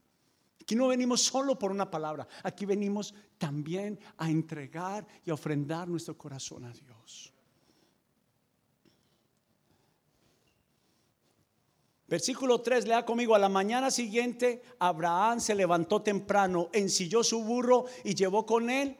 Aquí 0.61 0.75
no 0.75 0.89
venimos 0.89 1.21
solo 1.23 1.57
por 1.57 1.71
una 1.71 1.89
palabra, 1.89 2.28
aquí 2.43 2.65
venimos 2.65 3.15
también 3.38 3.97
a 4.17 4.30
entregar 4.30 5.07
y 5.23 5.30
a 5.30 5.36
ofrendar 5.36 5.88
nuestro 5.88 6.17
corazón 6.17 6.65
a 6.65 6.73
Dios. 6.73 7.32
Versículo 12.08 12.62
3, 12.62 12.88
lea 12.88 13.03
conmigo, 13.03 13.36
a 13.36 13.39
la 13.39 13.49
mañana 13.49 13.91
siguiente 13.91 14.62
Abraham 14.80 15.41
se 15.41 15.53
levantó 15.53 16.01
temprano, 16.01 16.70
ensilló 16.72 17.22
su 17.22 17.43
burro 17.43 17.86
y 18.05 18.16
llevó 18.16 18.45
con 18.45 18.70
él 18.70 18.95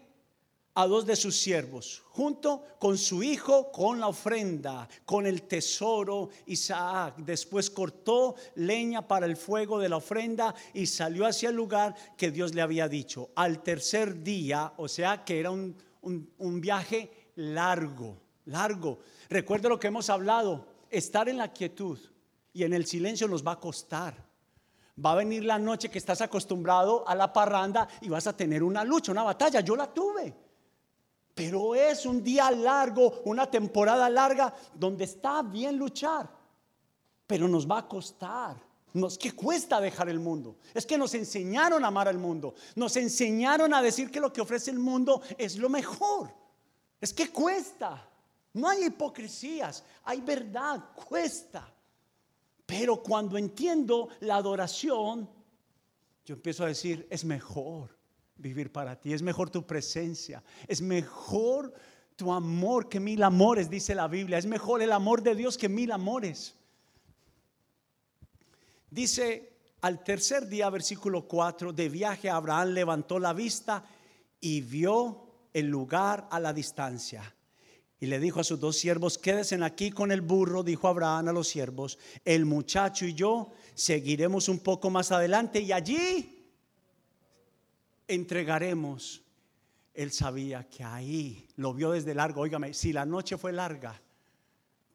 a 0.74 0.86
dos 0.88 1.06
de 1.06 1.16
sus 1.16 1.38
siervos, 1.38 2.04
junto 2.10 2.64
con 2.80 2.98
su 2.98 3.24
hijo, 3.24 3.72
con 3.72 4.02
la 4.02 4.10
ofrenda, 4.10 4.90
con 5.06 5.26
el 5.26 5.44
tesoro 5.44 6.30
Isaac. 6.48 7.16
Después 7.20 7.70
cortó 7.70 8.36
leña 8.56 9.08
para 9.08 9.26
el 9.26 9.38
fuego 9.38 9.80
de 9.80 9.88
la 9.88 9.98
ofrenda 9.98 10.54
y 10.74 10.86
salió 10.86 11.26
hacia 11.26 11.50
el 11.50 11.56
lugar 11.56 11.96
que 12.18 12.30
Dios 12.30 12.54
le 12.54 12.62
había 12.62 12.90
dicho. 12.90 13.30
Al 13.36 13.64
tercer 13.64 14.22
día, 14.22 14.74
o 14.76 14.90
sea 14.90 15.24
que 15.24 15.40
era 15.40 15.50
un, 15.50 15.78
un 16.02 16.62
viaje 16.62 17.10
largo, 17.36 18.22
largo. 18.46 19.00
Recuerda 19.30 19.70
lo 19.70 19.80
que 19.80 19.88
hemos 19.88 20.10
hablado, 20.10 20.68
estar 20.92 21.30
en 21.30 21.38
la 21.38 21.54
quietud 21.54 21.98
y 22.58 22.64
en 22.64 22.74
el 22.74 22.88
silencio 22.88 23.28
nos 23.28 23.46
va 23.46 23.52
a 23.52 23.60
costar. 23.60 24.16
Va 25.06 25.12
a 25.12 25.16
venir 25.16 25.44
la 25.44 25.60
noche 25.60 25.92
que 25.92 26.00
estás 26.00 26.22
acostumbrado 26.22 27.08
a 27.08 27.14
la 27.14 27.32
parranda 27.32 27.88
y 28.02 28.10
vas 28.10 28.26
a 28.26 28.36
tener 28.36 28.64
una 28.64 28.84
lucha, 28.84 29.12
una 29.12 29.22
batalla. 29.22 29.60
Yo 29.62 29.76
la 29.76 29.94
tuve. 29.94 30.34
Pero 31.36 31.76
es 31.76 32.08
un 32.08 32.24
día 32.24 32.50
largo, 32.50 33.22
una 33.26 33.46
temporada 33.46 34.10
larga 34.10 34.52
donde 34.74 35.04
está 35.04 35.44
bien 35.44 35.78
luchar. 35.78 36.28
Pero 37.28 37.48
nos 37.48 37.70
va 37.70 37.78
a 37.78 37.88
costar. 37.88 38.58
Nos 38.92 39.20
que 39.20 39.34
cuesta 39.34 39.80
dejar 39.80 40.10
el 40.10 40.20
mundo. 40.20 40.56
Es 40.74 40.88
que 40.88 40.98
nos 40.98 41.14
enseñaron 41.14 41.86
a 41.86 41.90
amar 41.90 42.08
al 42.08 42.18
mundo. 42.18 42.56
Nos 42.74 42.98
enseñaron 42.98 43.72
a 43.76 43.84
decir 43.84 44.10
que 44.10 44.20
lo 44.20 44.34
que 44.34 44.42
ofrece 44.42 44.72
el 44.72 44.80
mundo 44.80 45.22
es 45.38 45.58
lo 45.58 45.70
mejor. 45.70 46.34
Es 47.00 47.14
que 47.14 47.30
cuesta. 47.30 48.04
No 48.54 48.68
hay 48.68 48.86
hipocresías, 48.86 49.84
hay 50.06 50.22
verdad, 50.22 50.86
cuesta. 50.96 51.72
Pero 52.68 53.02
cuando 53.02 53.38
entiendo 53.38 54.10
la 54.20 54.36
adoración, 54.36 55.28
yo 56.26 56.36
empiezo 56.36 56.66
a 56.66 56.68
decir, 56.68 57.08
es 57.10 57.24
mejor 57.24 57.98
vivir 58.36 58.72
para 58.74 59.00
ti, 59.00 59.14
es 59.14 59.22
mejor 59.22 59.50
tu 59.50 59.66
presencia, 59.66 60.44
es 60.68 60.82
mejor 60.82 61.74
tu 62.18 62.32
amor 62.34 62.90
que 62.90 63.00
mil 63.00 63.24
amores, 63.24 63.70
dice 63.70 63.96
la 63.96 64.10
Biblia, 64.10 64.38
es 64.38 64.46
mejor 64.46 64.82
el 64.82 64.92
amor 64.92 65.24
de 65.24 65.34
Dios 65.34 65.58
que 65.58 65.70
mil 65.70 65.94
amores. 65.94 66.56
Dice 68.92 69.54
al 69.80 70.04
tercer 70.04 70.48
día, 70.48 70.70
versículo 70.70 71.26
4, 71.26 71.72
de 71.72 71.88
viaje 71.88 72.30
Abraham 72.30 72.70
levantó 72.70 73.18
la 73.18 73.32
vista 73.32 73.86
y 74.42 74.60
vio 74.60 75.26
el 75.54 75.68
lugar 75.68 76.28
a 76.30 76.40
la 76.42 76.52
distancia. 76.52 77.34
Y 78.00 78.06
le 78.06 78.20
dijo 78.20 78.40
a 78.40 78.44
sus 78.44 78.60
dos 78.60 78.78
siervos, 78.78 79.18
quédense 79.18 79.56
aquí 79.64 79.90
con 79.92 80.12
el 80.12 80.22
burro, 80.22 80.64
dijo 80.64 80.88
Abraham 80.88 81.30
a 81.30 81.34
los 81.34 81.48
siervos, 81.48 81.98
el 82.24 82.46
muchacho 82.46 83.06
y 83.06 83.14
yo 83.14 83.52
seguiremos 83.74 84.50
un 84.50 84.60
poco 84.60 84.92
más 84.92 85.12
adelante 85.12 85.60
y 85.62 85.72
allí 85.72 86.52
entregaremos. 88.08 89.24
Él 89.96 90.12
sabía 90.12 90.70
que 90.70 90.84
ahí 90.84 91.48
lo 91.56 91.74
vio 91.74 91.92
desde 91.92 92.14
largo. 92.14 92.42
Óigame, 92.42 92.72
si 92.76 92.94
la 92.94 93.04
noche 93.04 93.36
fue 93.36 93.52
larga, 93.52 94.00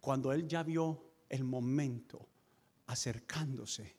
cuando 0.00 0.32
él 0.32 0.46
ya 0.46 0.62
vio 0.62 1.02
el 1.28 1.42
momento 1.42 2.28
acercándose, 2.86 3.96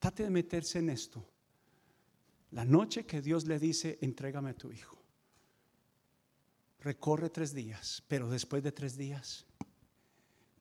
trate 0.00 0.24
de 0.24 0.30
meterse 0.30 0.80
en 0.80 0.90
esto. 0.90 1.24
La 2.50 2.64
noche 2.64 3.06
que 3.06 3.22
Dios 3.22 3.46
le 3.46 3.60
dice, 3.60 3.98
entrégame 4.00 4.50
a 4.50 4.54
tu 4.54 4.72
hijo 4.72 4.95
recorre 6.80 7.30
tres 7.30 7.54
días, 7.54 8.02
pero 8.08 8.28
después 8.28 8.62
de 8.62 8.72
tres 8.72 8.96
días 8.96 9.46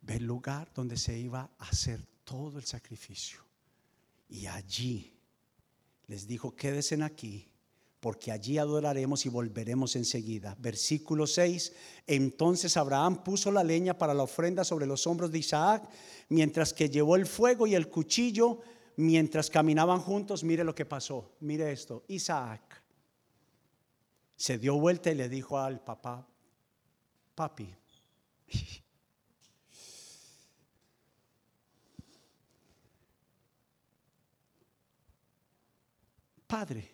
ve 0.02 0.16
el 0.16 0.26
lugar 0.26 0.72
donde 0.74 0.98
se 0.98 1.18
iba 1.18 1.50
a 1.58 1.70
hacer 1.70 2.06
todo 2.24 2.58
el 2.58 2.66
sacrificio. 2.66 3.40
Y 4.30 4.48
allí 4.48 5.14
les 6.08 6.28
dijo, 6.28 6.56
quédense 6.56 7.02
aquí, 7.04 7.48
porque 8.00 8.32
allí 8.32 8.58
adoraremos 8.58 9.26
y 9.26 9.30
volveremos 9.30 9.96
enseguida. 9.96 10.56
Versículo 10.60 11.26
6, 11.26 11.74
entonces 12.06 12.78
Abraham 12.78 13.24
puso 13.24 13.52
la 13.52 13.64
leña 13.64 13.98
para 13.98 14.14
la 14.14 14.24
ofrenda 14.24 14.64
sobre 14.64 14.86
los 14.86 15.08
hombros 15.08 15.32
de 15.32 15.40
Isaac, 15.40 15.90
mientras 16.30 16.74
que 16.74 16.90
llevó 16.90 17.16
el 17.16 17.26
fuego 17.26 17.66
y 17.66 17.74
el 17.74 17.90
cuchillo, 17.90 18.62
mientras 18.98 19.50
caminaban 19.50 20.00
juntos, 20.00 20.44
mire 20.44 20.64
lo 20.64 20.76
que 20.76 20.86
pasó, 20.86 21.36
mire 21.40 21.72
esto, 21.72 22.04
Isaac 22.08 22.85
se 24.36 24.58
dio 24.58 24.80
vuelta 24.80 25.12
y 25.12 25.16
le 25.16 25.30
dijo 25.30 25.58
al 25.58 25.80
papá, 25.84 26.28
papi, 27.34 27.74
padre, 36.48 36.92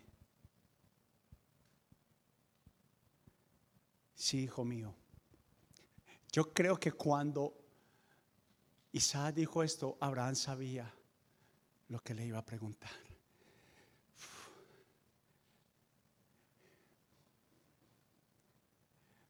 sí, 4.14 4.44
hijo 4.44 4.64
mío, 4.64 4.94
yo 6.32 6.54
creo 6.54 6.80
que 6.80 6.94
cuando 6.94 7.58
Isaac 8.94 9.36
dijo 9.36 9.64
esto, 9.64 9.98
Abraham 10.00 10.36
sabía 10.36 10.94
lo 11.90 12.00
que 12.00 12.14
le 12.14 12.26
iba 12.26 12.38
a 12.40 12.46
preguntar. 12.46 13.11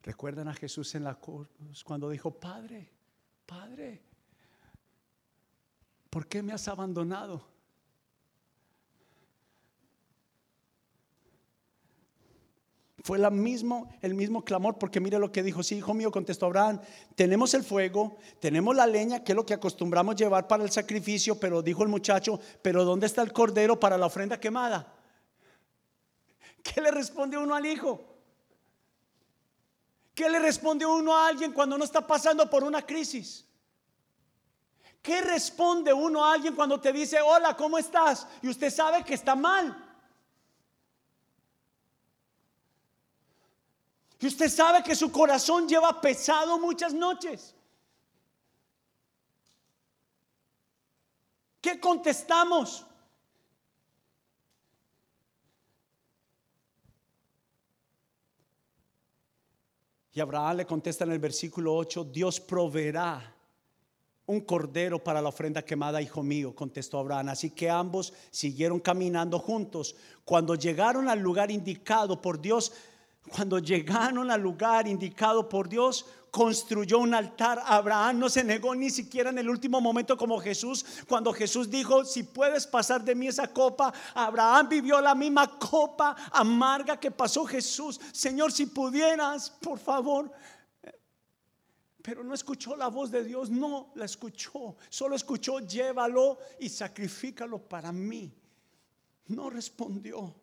¿Recuerdan 0.04 0.48
a 0.48 0.54
Jesús 0.54 0.96
en 0.96 1.04
la 1.04 1.16
cruz 1.16 1.48
cuando 1.84 2.10
dijo, 2.10 2.32
Padre, 2.32 2.90
Padre, 3.46 4.02
¿por 6.10 6.28
qué 6.28 6.42
me 6.42 6.54
has 6.54 6.68
abandonado? 6.68 7.52
Fue 13.04 13.18
la 13.18 13.30
mismo, 13.30 13.90
el 14.02 14.14
mismo 14.14 14.44
clamor, 14.44 14.78
porque 14.78 15.00
mire 15.00 15.18
lo 15.18 15.32
que 15.32 15.42
dijo, 15.42 15.64
sí, 15.64 15.78
hijo 15.78 15.94
mío, 15.94 16.12
contestó 16.12 16.46
Abraham, 16.48 16.80
tenemos 17.16 17.54
el 17.54 17.64
fuego, 17.64 18.18
tenemos 18.40 18.76
la 18.76 18.86
leña, 18.86 19.24
que 19.24 19.32
es 19.32 19.36
lo 19.36 19.46
que 19.46 19.56
acostumbramos 19.56 20.16
llevar 20.16 20.48
para 20.48 20.64
el 20.64 20.72
sacrificio, 20.72 21.40
pero 21.40 21.62
dijo 21.62 21.84
el 21.84 21.90
muchacho, 21.90 22.40
pero 22.62 22.84
¿dónde 22.86 23.08
está 23.08 23.22
el 23.22 23.34
cordero 23.34 23.80
para 23.80 23.98
la 23.98 24.06
ofrenda 24.06 24.40
quemada? 24.40 24.94
¿Qué 26.64 26.80
le 26.80 26.92
responde 26.92 27.38
uno 27.38 27.56
al 27.56 27.66
hijo? 27.66 28.11
¿Qué 30.22 30.30
le 30.30 30.38
responde 30.38 30.86
uno 30.86 31.18
a 31.18 31.30
alguien 31.30 31.52
cuando 31.52 31.76
no 31.80 31.84
está 31.84 32.06
pasando 32.06 32.48
por 32.48 32.64
una 32.64 32.86
crisis? 32.86 33.44
¿Qué 35.02 35.20
responde 35.20 35.92
uno 35.92 36.24
a 36.24 36.34
alguien 36.34 36.54
cuando 36.54 36.80
te 36.80 36.94
dice, 36.94 37.20
hola, 37.20 37.58
¿cómo 37.58 37.80
estás? 37.80 38.28
Y 38.44 38.48
usted 38.48 38.70
sabe 38.70 39.04
que 39.04 39.16
está 39.16 39.36
mal. 39.36 39.76
Y 44.20 44.28
usted 44.28 44.48
sabe 44.48 44.84
que 44.84 44.96
su 44.96 45.12
corazón 45.12 45.68
lleva 45.68 46.00
pesado 46.00 46.60
muchas 46.60 46.94
noches. 46.94 47.56
¿Qué 51.62 51.80
contestamos? 51.80 52.86
Y 60.14 60.20
Abraham 60.20 60.58
le 60.58 60.66
contesta 60.66 61.06
en 61.06 61.12
el 61.12 61.20
versículo 61.20 61.74
8, 61.76 62.06
Dios 62.06 62.40
proveerá 62.40 63.36
un 64.26 64.42
cordero 64.42 65.04
para 65.04 65.22
la 65.22 65.30
ofrenda 65.30 65.62
quemada, 65.62 66.02
hijo 66.02 66.22
mío, 66.24 66.56
contestó 66.56 67.00
Abraham. 67.00 67.30
Así 67.30 67.50
que 67.52 67.70
ambos 67.70 68.14
siguieron 68.30 68.80
caminando 68.80 69.40
juntos. 69.40 69.96
Cuando 70.24 70.56
llegaron 70.56 71.10
al 71.10 71.20
lugar 71.20 71.52
indicado 71.52 72.22
por 72.22 72.40
Dios, 72.42 72.72
cuando 73.30 73.60
llegaron 73.60 74.32
al 74.32 74.42
lugar 74.42 74.88
indicado 74.88 75.48
por 75.48 75.70
Dios, 75.70 76.06
construyó 76.32 77.00
un 77.00 77.14
altar. 77.14 77.62
Abraham 77.66 78.20
no 78.20 78.30
se 78.30 78.44
negó 78.44 78.74
ni 78.74 78.90
siquiera 78.90 79.30
en 79.30 79.38
el 79.38 79.50
último 79.50 79.82
momento 79.82 80.18
como 80.18 80.40
Jesús. 80.40 80.86
Cuando 81.08 81.34
Jesús 81.34 81.70
dijo, 81.70 82.06
si 82.06 82.24
puedes 82.24 82.66
pasar 82.66 83.04
de 83.04 83.14
mí 83.14 83.28
esa 83.28 83.48
copa, 83.50 83.94
Abraham 84.16 84.70
vivió 84.70 85.02
la 85.02 85.14
misma 85.14 85.60
copa 85.60 86.16
amarga 86.32 86.98
que 86.98 87.12
pasó 87.12 87.46
Jesús. 87.46 88.00
Señor, 88.14 88.52
si 88.52 88.66
pudieras, 88.66 89.50
por 89.50 89.78
favor. 89.78 90.32
Pero 92.02 92.24
no 92.24 92.34
escuchó 92.34 92.76
la 92.76 92.88
voz 92.88 93.12
de 93.12 93.24
Dios, 93.24 93.50
no 93.50 93.92
la 93.96 94.06
escuchó. 94.06 94.78
Solo 94.90 95.16
escuchó, 95.16 95.60
llévalo 95.60 96.40
y 96.60 96.70
sacrifícalo 96.70 97.60
para 97.60 97.92
mí. 97.92 98.34
No 99.28 99.50
respondió 99.50 100.41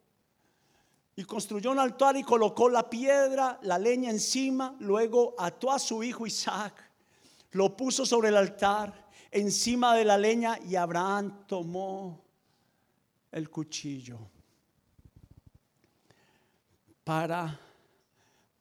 y 1.18 1.24
construyó 1.24 1.72
un 1.72 1.80
altar 1.80 2.16
y 2.16 2.22
colocó 2.22 2.68
la 2.68 2.88
piedra, 2.88 3.58
la 3.62 3.76
leña 3.76 4.08
encima, 4.08 4.76
luego 4.78 5.34
ató 5.36 5.72
a 5.72 5.80
su 5.80 6.04
hijo 6.04 6.28
Isaac, 6.28 6.92
lo 7.50 7.76
puso 7.76 8.06
sobre 8.06 8.28
el 8.28 8.36
altar, 8.36 9.10
encima 9.32 9.96
de 9.96 10.04
la 10.04 10.16
leña 10.16 10.60
y 10.60 10.76
Abraham 10.76 11.44
tomó 11.48 12.24
el 13.32 13.50
cuchillo 13.50 14.30
para 17.02 17.58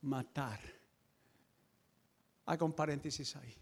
matar. 0.01 0.59
Haga 2.47 2.65
un 2.65 2.73
paréntesis 2.73 3.35
ahí. 3.35 3.55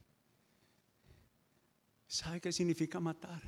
¿Sabe 2.08 2.40
qué 2.40 2.54
significa 2.54 3.02
matar? 3.02 3.44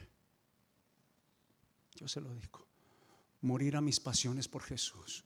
Yo 1.96 2.06
se 2.06 2.20
lo 2.20 2.34
digo. 2.34 2.68
Morir 3.44 3.78
a 3.78 3.82
mis 3.82 4.02
pasiones 4.02 4.50
por 4.50 4.62
Jesús. 4.62 5.24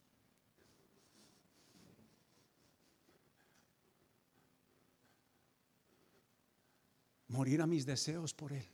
Morir 7.31 7.61
a 7.61 7.67
mis 7.67 7.85
deseos 7.85 8.33
por 8.33 8.53
Él. 8.53 8.65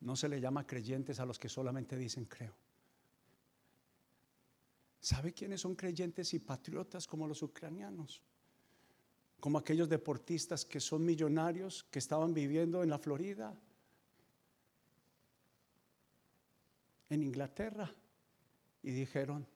No 0.00 0.16
se 0.16 0.28
le 0.28 0.40
llama 0.40 0.66
creyentes 0.66 1.20
a 1.20 1.26
los 1.26 1.38
que 1.38 1.48
solamente 1.48 1.96
dicen 1.96 2.24
creo. 2.24 2.54
¿Sabe 5.00 5.32
quiénes 5.32 5.60
son 5.60 5.76
creyentes 5.76 6.34
y 6.34 6.38
patriotas 6.38 7.06
como 7.06 7.28
los 7.28 7.42
ucranianos? 7.42 8.22
como 9.40 9.58
aquellos 9.58 9.88
deportistas 9.88 10.64
que 10.64 10.80
son 10.80 11.04
millonarios, 11.04 11.84
que 11.84 11.98
estaban 11.98 12.34
viviendo 12.34 12.82
en 12.82 12.90
la 12.90 12.98
Florida, 12.98 13.54
en 17.08 17.22
Inglaterra, 17.22 17.92
y 18.82 18.90
dijeron, 18.90 19.46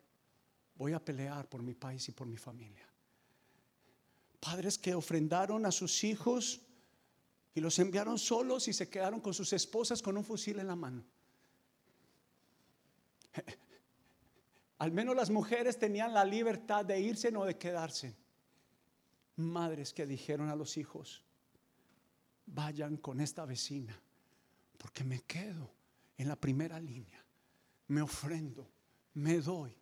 voy 0.75 0.93
a 0.93 1.03
pelear 1.03 1.49
por 1.49 1.61
mi 1.61 1.73
país 1.73 2.07
y 2.09 2.11
por 2.11 2.27
mi 2.27 2.37
familia. 2.37 2.87
Padres 4.39 4.77
que 4.77 4.95
ofrendaron 4.95 5.65
a 5.65 5.71
sus 5.71 6.03
hijos 6.03 6.61
y 7.53 7.59
los 7.59 7.77
enviaron 7.79 8.17
solos 8.17 8.67
y 8.67 8.73
se 8.73 8.89
quedaron 8.89 9.19
con 9.19 9.33
sus 9.33 9.51
esposas 9.53 10.01
con 10.01 10.17
un 10.17 10.23
fusil 10.23 10.59
en 10.59 10.67
la 10.67 10.75
mano. 10.75 11.03
Al 14.79 14.91
menos 14.91 15.15
las 15.15 15.29
mujeres 15.29 15.77
tenían 15.77 16.13
la 16.13 16.25
libertad 16.25 16.85
de 16.85 16.99
irse 16.99 17.35
o 17.35 17.45
de 17.45 17.57
quedarse. 17.57 18.15
Madres 19.35 19.93
que 19.93 20.05
dijeron 20.05 20.49
a 20.49 20.55
los 20.55 20.77
hijos, 20.77 21.23
vayan 22.45 22.97
con 22.97 23.21
esta 23.21 23.45
vecina, 23.45 23.99
porque 24.77 25.03
me 25.03 25.21
quedo 25.21 25.71
en 26.17 26.27
la 26.27 26.35
primera 26.35 26.79
línea, 26.79 27.23
me 27.87 28.01
ofrendo, 28.01 28.69
me 29.13 29.39
doy, 29.39 29.75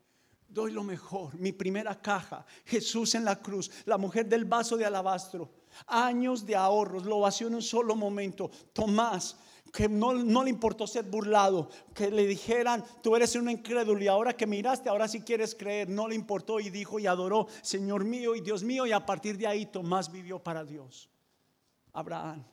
doy 0.47 0.71
lo 0.71 0.83
mejor, 0.83 1.35
mi 1.37 1.51
primera 1.51 1.99
caja, 2.01 2.45
Jesús 2.65 3.15
en 3.15 3.25
la 3.25 3.41
cruz, 3.41 3.71
la 3.85 3.97
mujer 3.97 4.27
del 4.27 4.45
vaso 4.45 4.77
de 4.77 4.85
alabastro, 4.85 5.58
años 5.87 6.45
de 6.45 6.55
ahorros, 6.55 7.05
lo 7.05 7.19
vació 7.21 7.47
en 7.47 7.55
un 7.55 7.61
solo 7.61 7.95
momento. 7.95 8.49
Tomás, 8.73 9.37
que 9.71 9.87
no, 9.87 10.13
le 10.13 10.49
importó 10.49 10.87
ser 10.87 11.05
burlado, 11.05 11.69
que 11.93 12.09
le 12.09 12.25
dijeran, 12.25 12.83
tú 13.01 13.15
eres 13.15 13.35
un 13.35 13.49
incrédulo 13.49 14.01
y 14.03 14.07
ahora 14.07 14.35
que 14.35 14.47
miraste, 14.47 14.89
ahora 14.89 15.07
si 15.07 15.21
quieres 15.21 15.55
creer, 15.55 15.89
no 15.89 16.07
le 16.07 16.15
importó 16.15 16.59
y 16.59 16.69
dijo 16.69 16.99
y 16.99 17.07
adoró, 17.07 17.47
Señor 17.61 18.03
mío 18.03 18.35
y 18.35 18.41
Dios 18.41 18.63
mío, 18.63 18.85
y 18.85 18.91
a 18.91 19.05
partir 19.05 19.37
de 19.37 19.47
ahí 19.47 19.65
Tomás 19.65 20.11
vivió 20.11 20.39
para 20.39 20.63
Dios. 20.63 21.09
Abraham, 21.93 22.43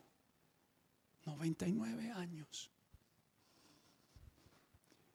99 1.24 2.10
años. 2.12 2.70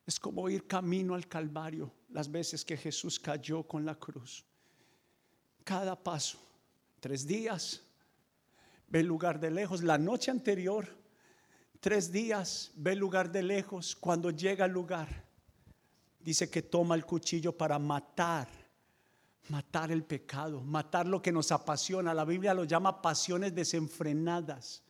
Es 0.06 0.20
como 0.20 0.50
ir 0.50 0.68
camino 0.68 1.16
al 1.16 1.28
Calvario 1.28 1.92
las 2.10 2.30
veces 2.30 2.66
que 2.66 2.76
Jesús 2.76 3.20
cayó 3.20 3.64
con 3.64 3.86
la 3.86 3.96
cruz. 3.96 4.44
Cada 5.64 5.96
paso, 5.96 6.40
tres 7.00 7.26
días, 7.26 7.82
ve 8.92 9.00
el 9.00 9.08
lugar 9.08 9.40
de 9.40 9.50
lejos. 9.50 9.82
La 9.82 9.98
noche 9.98 10.30
anterior, 10.30 10.86
tres 11.80 12.12
días, 12.12 12.72
ve 12.76 12.92
el 12.92 13.00
lugar 13.00 13.32
de 13.32 13.42
lejos. 13.42 13.96
Cuando 13.96 14.30
llega 14.32 14.66
al 14.66 14.72
lugar, 14.72 15.08
dice 16.20 16.50
que 16.50 16.62
toma 16.62 16.96
el 16.96 17.06
cuchillo 17.06 17.58
para 17.58 17.80
matar, 17.80 18.50
matar 19.48 19.92
el 19.92 20.04
pecado, 20.04 20.62
matar 20.62 21.08
lo 21.08 21.22
que 21.22 21.32
nos 21.32 21.52
apasiona. 21.52 22.14
La 22.14 22.26
Biblia 22.26 22.54
lo 22.54 22.66
llama 22.66 23.02
pasiones 23.02 23.56
desenfrenadas. 23.56 24.84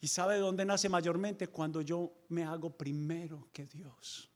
¿Y 0.00 0.08
sabe 0.08 0.34
de 0.34 0.40
dónde 0.40 0.64
nace 0.64 0.88
mayormente? 0.88 1.48
Cuando 1.48 1.80
yo 1.80 2.12
me 2.28 2.44
hago 2.44 2.70
primero 2.70 3.48
que 3.52 3.66
Dios. 3.66 4.30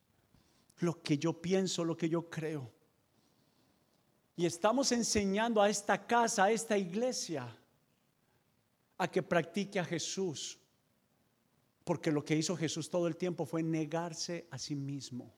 Lo 0.78 1.02
que 1.02 1.18
yo 1.18 1.40
pienso, 1.40 1.84
lo 1.84 1.96
que 1.96 2.08
yo 2.08 2.28
creo. 2.28 2.70
Y 4.34 4.46
estamos 4.46 4.90
enseñando 4.92 5.60
a 5.60 5.68
esta 5.68 6.06
casa, 6.06 6.44
a 6.44 6.50
esta 6.50 6.76
iglesia, 6.76 7.56
a 9.02 9.10
que 9.10 9.22
practique 9.22 9.80
a 9.80 9.84
Jesús. 9.84 10.58
Porque 11.82 12.12
lo 12.12 12.24
que 12.24 12.36
hizo 12.36 12.56
Jesús 12.56 12.88
todo 12.88 13.08
el 13.08 13.16
tiempo 13.16 13.44
fue 13.44 13.60
negarse 13.62 14.46
a 14.50 14.58
sí 14.58 14.76
mismo. 14.76 15.34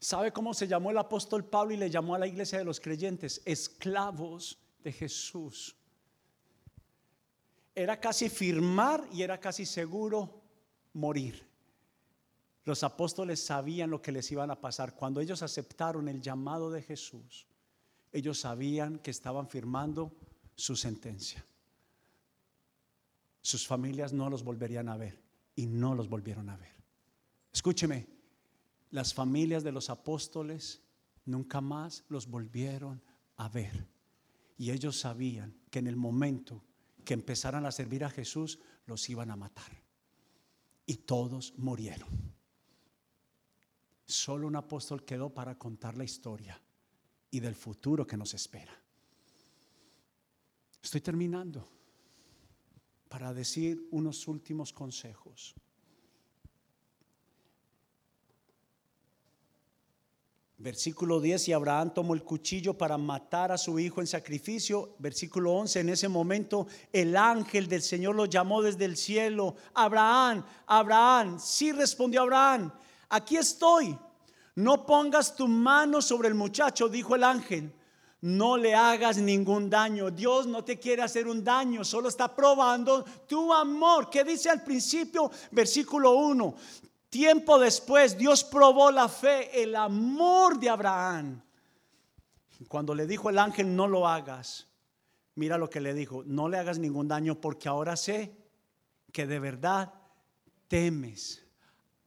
¿Sabe 0.00 0.32
cómo 0.32 0.54
se 0.54 0.66
llamó 0.66 0.90
el 0.90 0.98
apóstol 0.98 1.44
Pablo 1.44 1.74
y 1.74 1.76
le 1.76 1.90
llamó 1.90 2.14
a 2.14 2.18
la 2.18 2.26
iglesia 2.26 2.58
de 2.58 2.64
los 2.64 2.80
creyentes? 2.80 3.42
Esclavos 3.44 4.58
de 4.82 4.92
Jesús 4.92 5.76
era 7.74 8.00
casi 8.00 8.30
firmar 8.30 9.06
y 9.12 9.22
era 9.22 9.38
casi 9.38 9.66
seguro 9.66 10.42
morir. 10.94 11.46
Los 12.64 12.82
apóstoles 12.82 13.44
sabían 13.44 13.90
lo 13.90 14.00
que 14.00 14.12
les 14.12 14.30
iban 14.32 14.50
a 14.50 14.60
pasar. 14.60 14.94
Cuando 14.94 15.20
ellos 15.20 15.42
aceptaron 15.42 16.08
el 16.08 16.22
llamado 16.22 16.70
de 16.70 16.80
Jesús, 16.80 17.46
ellos 18.10 18.40
sabían 18.40 18.98
que 19.00 19.10
estaban 19.10 19.48
firmando 19.48 20.12
su 20.54 20.76
sentencia. 20.76 21.44
Sus 23.44 23.66
familias 23.66 24.14
no 24.14 24.30
los 24.30 24.42
volverían 24.42 24.88
a 24.88 24.96
ver 24.96 25.22
y 25.54 25.66
no 25.66 25.94
los 25.94 26.08
volvieron 26.08 26.48
a 26.48 26.56
ver. 26.56 26.72
Escúcheme, 27.52 28.06
las 28.90 29.12
familias 29.12 29.62
de 29.62 29.70
los 29.70 29.90
apóstoles 29.90 30.80
nunca 31.26 31.60
más 31.60 32.04
los 32.08 32.26
volvieron 32.26 33.02
a 33.36 33.50
ver. 33.50 33.86
Y 34.56 34.70
ellos 34.70 34.98
sabían 34.98 35.54
que 35.70 35.80
en 35.80 35.88
el 35.88 35.96
momento 35.96 36.64
que 37.04 37.12
empezaran 37.12 37.66
a 37.66 37.70
servir 37.70 38.02
a 38.02 38.08
Jesús, 38.08 38.60
los 38.86 39.10
iban 39.10 39.30
a 39.30 39.36
matar. 39.36 39.82
Y 40.86 40.96
todos 40.96 41.52
murieron. 41.58 42.08
Solo 44.06 44.46
un 44.46 44.56
apóstol 44.56 45.04
quedó 45.04 45.28
para 45.28 45.58
contar 45.58 45.98
la 45.98 46.04
historia 46.04 46.58
y 47.30 47.40
del 47.40 47.54
futuro 47.54 48.06
que 48.06 48.16
nos 48.16 48.32
espera. 48.32 48.72
Estoy 50.82 51.02
terminando 51.02 51.74
para 53.14 53.32
decir 53.32 53.86
unos 53.92 54.26
últimos 54.26 54.72
consejos. 54.72 55.54
Versículo 60.58 61.20
10, 61.20 61.46
y 61.46 61.52
Abraham 61.52 61.94
tomó 61.94 62.14
el 62.14 62.24
cuchillo 62.24 62.76
para 62.76 62.98
matar 62.98 63.52
a 63.52 63.56
su 63.56 63.78
hijo 63.78 64.00
en 64.00 64.08
sacrificio. 64.08 64.96
Versículo 64.98 65.52
11, 65.52 65.78
en 65.78 65.88
ese 65.90 66.08
momento 66.08 66.66
el 66.92 67.16
ángel 67.16 67.68
del 67.68 67.82
Señor 67.82 68.16
lo 68.16 68.26
llamó 68.26 68.62
desde 68.62 68.84
el 68.84 68.96
cielo. 68.96 69.54
Abraham, 69.74 70.44
Abraham, 70.66 71.38
sí 71.38 71.70
respondió 71.70 72.22
Abraham, 72.22 72.72
aquí 73.10 73.36
estoy. 73.36 73.96
No 74.56 74.84
pongas 74.84 75.36
tu 75.36 75.46
mano 75.46 76.02
sobre 76.02 76.26
el 76.26 76.34
muchacho, 76.34 76.88
dijo 76.88 77.14
el 77.14 77.22
ángel. 77.22 77.72
No 78.24 78.56
le 78.56 78.74
hagas 78.74 79.18
ningún 79.18 79.68
daño. 79.68 80.10
Dios 80.10 80.46
no 80.46 80.64
te 80.64 80.78
quiere 80.78 81.02
hacer 81.02 81.28
un 81.28 81.44
daño, 81.44 81.84
solo 81.84 82.08
está 82.08 82.34
probando 82.34 83.04
tu 83.28 83.52
amor. 83.52 84.08
¿Qué 84.08 84.24
dice 84.24 84.48
al 84.48 84.64
principio? 84.64 85.30
Versículo 85.50 86.12
1. 86.12 86.54
Tiempo 87.10 87.58
después, 87.58 88.16
Dios 88.16 88.42
probó 88.42 88.90
la 88.90 89.10
fe, 89.10 89.62
el 89.62 89.76
amor 89.76 90.58
de 90.58 90.70
Abraham. 90.70 91.42
Cuando 92.66 92.94
le 92.94 93.06
dijo 93.06 93.28
el 93.28 93.38
ángel, 93.38 93.76
no 93.76 93.86
lo 93.86 94.08
hagas, 94.08 94.68
mira 95.34 95.58
lo 95.58 95.68
que 95.68 95.82
le 95.82 95.92
dijo, 95.92 96.22
no 96.24 96.48
le 96.48 96.56
hagas 96.56 96.78
ningún 96.78 97.08
daño 97.08 97.38
porque 97.38 97.68
ahora 97.68 97.94
sé 97.94 98.34
que 99.12 99.26
de 99.26 99.38
verdad 99.38 99.92
temes, 100.66 101.44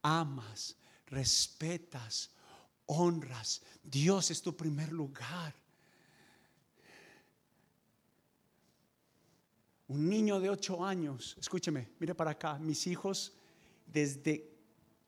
amas, 0.01 0.78
respetas, 1.05 2.32
honras. 2.88 3.61
Dios 3.84 4.32
es 4.32 4.41
tu 4.41 4.57
primer 4.57 4.91
lugar. 4.91 5.53
Un 9.88 10.09
niño 10.09 10.39
de 10.39 10.49
ocho 10.49 10.83
años, 10.85 11.35
escúcheme, 11.39 11.89
mire 11.99 12.13
para 12.13 12.31
acá, 12.31 12.59
mis 12.59 12.88
hijos 12.88 13.33
desde 13.85 14.51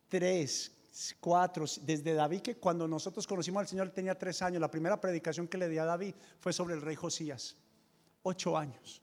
tres, 0.07 0.71
cuatro, 1.19 1.65
desde 1.82 2.13
David, 2.13 2.41
que 2.41 2.55
cuando 2.55 2.88
nosotros 2.88 3.27
conocimos 3.27 3.61
al 3.61 3.67
Señor 3.67 3.89
tenía 3.89 4.17
tres 4.17 4.41
años, 4.41 4.61
la 4.61 4.71
primera 4.71 4.99
predicación 4.99 5.47
que 5.47 5.57
le 5.57 5.67
di 5.67 5.77
a 5.77 5.86
David 5.86 6.15
fue 6.39 6.53
sobre 6.53 6.75
el 6.75 6.82
rey 6.82 6.95
Josías, 6.95 7.57
ocho 8.23 8.57
años. 8.57 9.01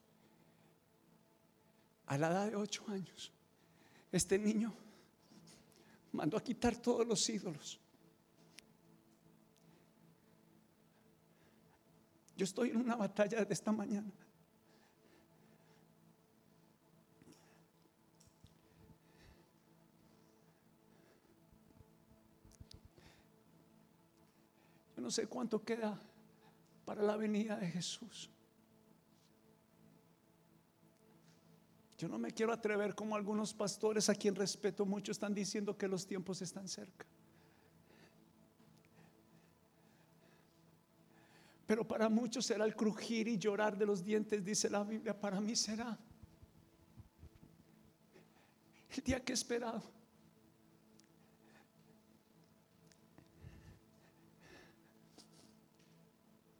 A 2.07 2.17
la 2.17 2.29
edad 2.29 2.47
de 2.51 2.57
ocho 2.57 2.85
años, 2.89 3.33
este 4.11 4.39
niño 4.39 4.73
mandó 6.13 6.39
a 6.39 6.43
quitar 6.43 6.77
todos 6.77 7.07
los 7.07 7.29
ídolos. 7.29 7.79
Yo 12.37 12.45
estoy 12.45 12.71
en 12.71 12.79
una 12.79 12.97
batalla 12.97 13.45
de 13.45 13.53
esta 13.53 13.73
mañana. 13.73 14.11
No 25.07 25.11
sé 25.13 25.29
cuánto 25.29 25.63
queda 25.63 25.97
para 26.85 27.01
la 27.01 27.17
venida 27.17 27.55
de 27.57 27.69
Jesús. 27.69 28.29
Yo 31.97 32.09
no 32.09 32.19
me 32.19 32.33
quiero 32.33 32.53
atrever 32.53 32.93
como 32.97 33.15
algunos 33.15 33.55
pastores 33.55 34.09
a 34.09 34.17
quien 34.17 34.35
respeto 34.35 34.85
mucho 34.85 35.13
están 35.13 35.33
diciendo 35.33 35.79
que 35.79 35.87
los 35.87 36.09
tiempos 36.09 36.43
están 36.43 36.67
cerca. 36.67 37.07
Pero 41.69 41.87
para 41.87 42.09
muchos 42.09 42.45
será 42.45 42.65
el 42.65 42.75
crujir 42.75 43.29
y 43.29 43.39
llorar 43.39 43.79
de 43.79 43.87
los 43.87 44.03
dientes, 44.03 44.45
dice 44.45 44.69
la 44.69 44.83
Biblia. 44.83 45.17
Para 45.17 45.41
mí 45.41 45.55
será 45.55 45.97
el 48.91 49.05
día 49.05 49.25
que 49.25 49.33
he 49.33 49.35
esperado. 49.35 49.85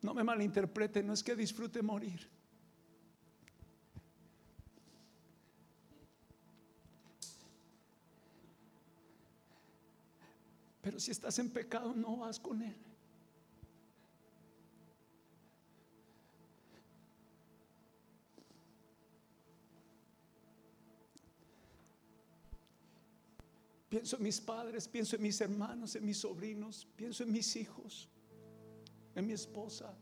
No 0.07 0.15
me 0.15 0.23
malinterprete, 0.23 1.03
no 1.03 1.13
es 1.15 1.21
que 1.21 1.35
disfrute 1.35 1.83
morir. 1.83 2.29
Pero 10.81 11.01
si 11.01 11.11
estás 11.11 11.37
en 11.41 11.51
pecado, 11.51 11.93
no 11.93 12.19
vas 12.19 12.39
con 12.39 12.63
Él. 12.63 12.77
Pienso 23.89 24.19
en 24.19 24.23
mis 24.23 24.41
padres, 24.41 24.87
pienso 24.87 25.17
en 25.17 25.23
mis 25.23 25.41
hermanos, 25.41 25.97
en 25.97 26.07
mis 26.07 26.19
sobrinos, 26.19 26.87
pienso 26.95 27.25
en 27.25 27.33
mis 27.33 27.57
hijos, 27.57 28.09
en 29.17 29.27
mi 29.27 29.33
esposa, 29.33 29.93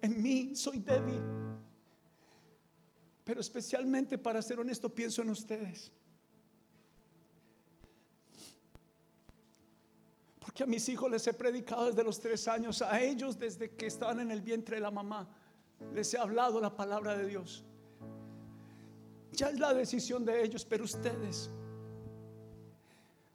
en 0.00 0.22
mí, 0.22 0.54
soy 0.54 0.78
débil. 0.78 1.20
Pero 3.24 3.40
especialmente, 3.40 4.16
para 4.16 4.40
ser 4.40 4.60
honesto, 4.60 4.88
pienso 4.94 5.22
en 5.22 5.30
ustedes. 5.30 5.90
Porque 10.38 10.62
a 10.62 10.66
mis 10.66 10.88
hijos 10.88 11.10
les 11.10 11.26
he 11.26 11.34
predicado 11.34 11.86
desde 11.86 12.04
los 12.04 12.20
tres 12.20 12.46
años, 12.46 12.80
a 12.80 13.00
ellos 13.02 13.36
desde 13.36 13.74
que 13.74 13.86
estaban 13.86 14.20
en 14.20 14.30
el 14.30 14.40
vientre 14.40 14.76
de 14.76 14.82
la 14.82 14.92
mamá, 14.92 15.28
les 15.92 16.14
he 16.14 16.18
hablado 16.18 16.60
la 16.60 16.76
palabra 16.76 17.16
de 17.16 17.26
Dios. 17.26 17.64
Ya 19.32 19.50
es 19.50 19.58
la 19.58 19.74
decisión 19.74 20.24
de 20.24 20.42
ellos, 20.44 20.64
pero 20.64 20.84
ustedes 20.84 21.50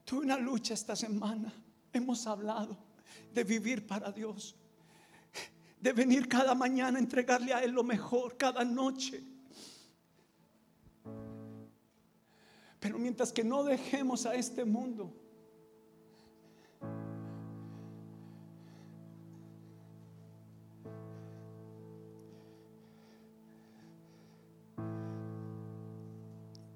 Tuve 0.06 0.26
una 0.26 0.38
lucha 0.38 0.74
esta 0.74 0.96
semana. 0.96 1.52
Hemos 1.92 2.28
hablado 2.28 2.78
de 3.34 3.44
vivir 3.44 3.88
para 3.88 4.12
Dios. 4.12 4.56
De 5.84 5.92
venir 5.92 6.30
cada 6.30 6.56
mañana 6.56 6.98
a 6.98 7.02
entregarle 7.02 7.54
a 7.54 7.62
Él 7.62 7.72
lo 7.72 7.84
mejor, 7.84 8.38
cada 8.38 8.64
noche. 8.64 9.22
Pero 12.80 12.98
mientras 12.98 13.34
que 13.34 13.44
no 13.44 13.66
dejemos 13.66 14.26
a 14.26 14.34
este 14.34 14.64
mundo, 14.64 15.14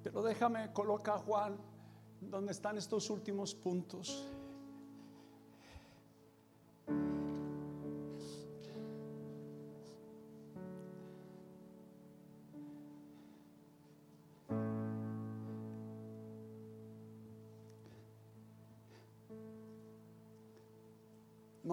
pero 0.04 0.22
déjame 0.22 0.74
colocar 0.74 1.20
Juan 1.22 1.58
¿Dónde 2.22 2.52
están 2.52 2.78
estos 2.78 3.10
últimos 3.10 3.54
puntos? 3.54 4.26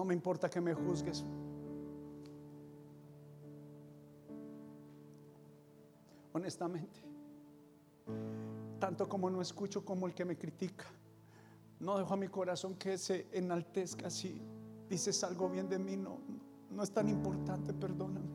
No 0.05 0.09
me 0.09 0.13
importa 0.13 0.47
que 0.49 0.61
me 0.61 0.71
juzgues. 0.75 1.25
Honestamente 6.33 7.05
tanto 8.79 9.09
como 9.09 9.31
no 9.31 9.41
escucho 9.41 9.83
como 9.83 10.05
el 10.05 10.13
que 10.13 10.25
me 10.25 10.37
critica. 10.37 10.85
No 11.79 11.97
dejo 11.97 12.13
a 12.13 12.17
mi 12.17 12.27
corazón 12.27 12.75
que 12.75 12.99
se 12.99 13.27
enaltezca 13.31 14.11
si 14.11 14.39
dices 14.87 15.23
algo 15.23 15.49
bien 15.49 15.67
de 15.67 15.79
mí, 15.79 15.97
no, 15.97 16.19
no 16.69 16.83
es 16.83 16.91
tan 16.91 17.09
importante, 17.09 17.73
perdóname. 17.73 18.29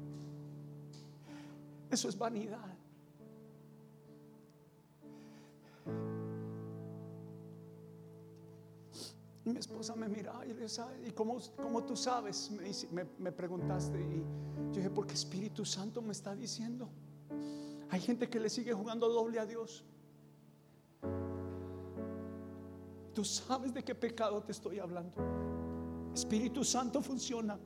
Eso 1.88 2.08
es 2.08 2.18
vanidad. 2.18 2.79
Mi 9.52 9.58
esposa 9.58 9.94
me 9.94 10.08
mira 10.08 10.40
y 10.44 10.52
le 10.52 10.62
dice, 10.62 10.82
¿y 11.06 11.10
cómo, 11.10 11.40
tú 11.86 11.96
sabes? 11.96 12.50
Me, 12.92 13.06
me 13.18 13.32
preguntaste 13.32 14.00
y 14.00 14.22
yo 14.72 14.76
dije, 14.76 14.90
porque 14.90 15.14
Espíritu 15.14 15.64
Santo 15.64 16.00
me 16.02 16.12
está 16.12 16.34
diciendo. 16.34 16.88
Hay 17.90 18.00
gente 18.00 18.28
que 18.28 18.38
le 18.38 18.48
sigue 18.48 18.72
jugando 18.72 19.08
doble 19.08 19.40
a 19.40 19.46
Dios. 19.46 19.84
Tú 23.14 23.24
sabes 23.24 23.74
de 23.74 23.82
qué 23.82 23.94
pecado 23.94 24.42
te 24.42 24.52
estoy 24.52 24.78
hablando. 24.78 25.12
Espíritu 26.14 26.64
Santo 26.64 27.02
funciona. 27.02 27.58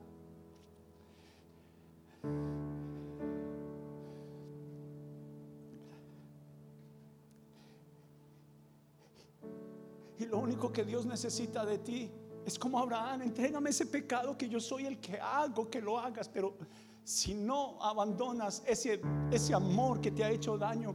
Lo 10.26 10.38
único 10.38 10.72
que 10.72 10.84
Dios 10.84 11.06
necesita 11.06 11.64
de 11.64 11.78
ti 11.78 12.10
es 12.44 12.58
como 12.58 12.78
Abraham, 12.78 13.22
entrégame 13.22 13.70
ese 13.70 13.86
pecado 13.86 14.36
que 14.36 14.48
yo 14.48 14.60
soy 14.60 14.86
el 14.86 15.00
que 15.00 15.18
hago, 15.18 15.70
que 15.70 15.80
lo 15.80 15.98
hagas, 15.98 16.28
pero 16.28 16.54
si 17.02 17.34
no 17.34 17.82
abandonas 17.82 18.62
ese, 18.66 19.00
ese 19.30 19.54
amor 19.54 20.00
que 20.00 20.10
te 20.10 20.24
ha 20.24 20.30
hecho 20.30 20.58
daño, 20.58 20.94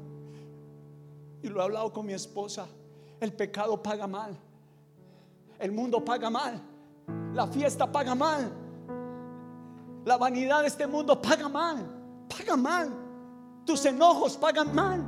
y 1.41 1.47
lo 1.47 1.59
he 1.59 1.63
hablado 1.63 1.91
con 1.91 2.05
mi 2.05 2.13
esposa, 2.13 2.67
el 3.19 3.33
pecado 3.33 3.81
paga 3.81 4.07
mal. 4.07 4.37
El 5.57 5.71
mundo 5.71 6.03
paga 6.03 6.29
mal. 6.29 6.61
La 7.33 7.47
fiesta 7.47 7.91
paga 7.91 8.15
mal. 8.15 8.51
La 10.05 10.17
vanidad 10.17 10.61
de 10.61 10.67
este 10.67 10.85
mundo 10.87 11.21
paga 11.21 11.49
mal. 11.49 11.85
Paga 12.29 12.55
mal. 12.55 12.89
Tus 13.65 13.85
enojos 13.85 14.37
pagan 14.37 14.73
mal. 14.73 15.03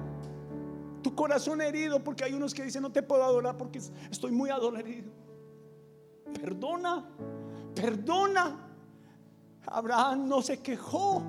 Tu 1.02 1.16
corazón 1.16 1.62
herido 1.62 2.04
porque 2.04 2.24
hay 2.24 2.34
unos 2.34 2.54
que 2.54 2.64
dicen 2.64 2.82
no 2.82 2.92
te 2.92 3.02
puedo 3.02 3.24
adorar 3.24 3.58
porque 3.58 3.80
estoy 4.10 4.32
muy 4.32 4.50
adolorido. 4.50 5.12
Perdona. 6.40 7.10
Perdona. 7.76 8.68
Abraham 9.66 10.28
no 10.28 10.42
se 10.42 10.60
quejó. 10.60 11.24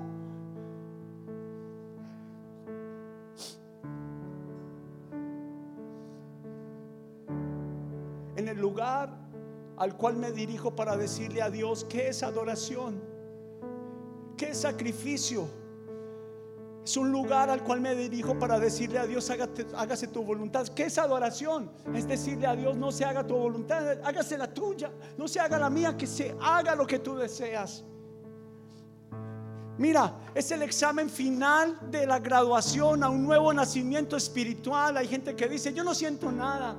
lugar 8.63 9.09
al 9.77 9.97
cual 9.97 10.15
me 10.15 10.31
dirijo 10.31 10.75
para 10.75 10.95
decirle 10.95 11.41
a 11.41 11.49
Dios 11.49 11.85
qué 11.89 12.07
es 12.07 12.23
adoración, 12.23 13.01
qué 14.37 14.49
es 14.49 14.61
sacrificio. 14.61 15.47
Es 16.83 16.97
un 16.97 17.11
lugar 17.11 17.49
al 17.49 17.63
cual 17.63 17.79
me 17.79 17.95
dirijo 17.95 18.37
para 18.37 18.59
decirle 18.59 18.99
a 18.99 19.07
Dios, 19.07 19.29
hágase 19.29 20.07
tu 20.07 20.23
voluntad. 20.23 20.67
¿Qué 20.67 20.83
es 20.83 20.97
adoración? 20.97 21.71
Es 21.93 22.07
decirle 22.07 22.45
a 22.45 22.55
Dios, 22.55 22.75
no 22.75 22.91
se 22.91 23.05
haga 23.05 23.25
tu 23.25 23.37
voluntad, 23.37 23.99
hágase 24.03 24.37
la 24.37 24.53
tuya, 24.53 24.91
no 25.17 25.27
se 25.27 25.39
haga 25.39 25.57
la 25.57 25.69
mía, 25.69 25.95
que 25.97 26.05
se 26.05 26.35
haga 26.41 26.75
lo 26.75 26.85
que 26.85 26.99
tú 26.99 27.15
deseas. 27.15 27.85
Mira, 29.77 30.13
es 30.35 30.51
el 30.51 30.61
examen 30.61 31.09
final 31.09 31.79
de 31.89 32.05
la 32.05 32.19
graduación 32.19 33.01
a 33.01 33.09
un 33.09 33.23
nuevo 33.23 33.53
nacimiento 33.53 34.17
espiritual. 34.17 34.97
Hay 34.97 35.07
gente 35.07 35.35
que 35.35 35.47
dice, 35.47 35.73
yo 35.73 35.83
no 35.83 35.95
siento 35.95 36.31
nada. 36.31 36.75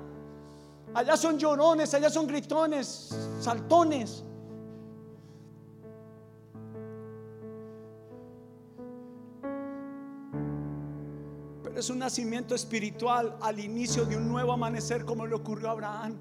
Allá 0.92 1.16
son 1.16 1.38
llorones, 1.38 1.92
allá 1.94 2.10
son 2.10 2.26
gritones, 2.26 3.08
saltones. 3.40 4.22
Es 11.84 11.90
un 11.90 11.98
nacimiento 11.98 12.54
espiritual 12.54 13.36
al 13.42 13.60
inicio 13.60 14.06
de 14.06 14.16
un 14.16 14.26
nuevo 14.26 14.54
amanecer 14.54 15.04
como 15.04 15.26
le 15.26 15.34
ocurrió 15.34 15.68
a 15.68 15.72
Abraham. 15.72 16.16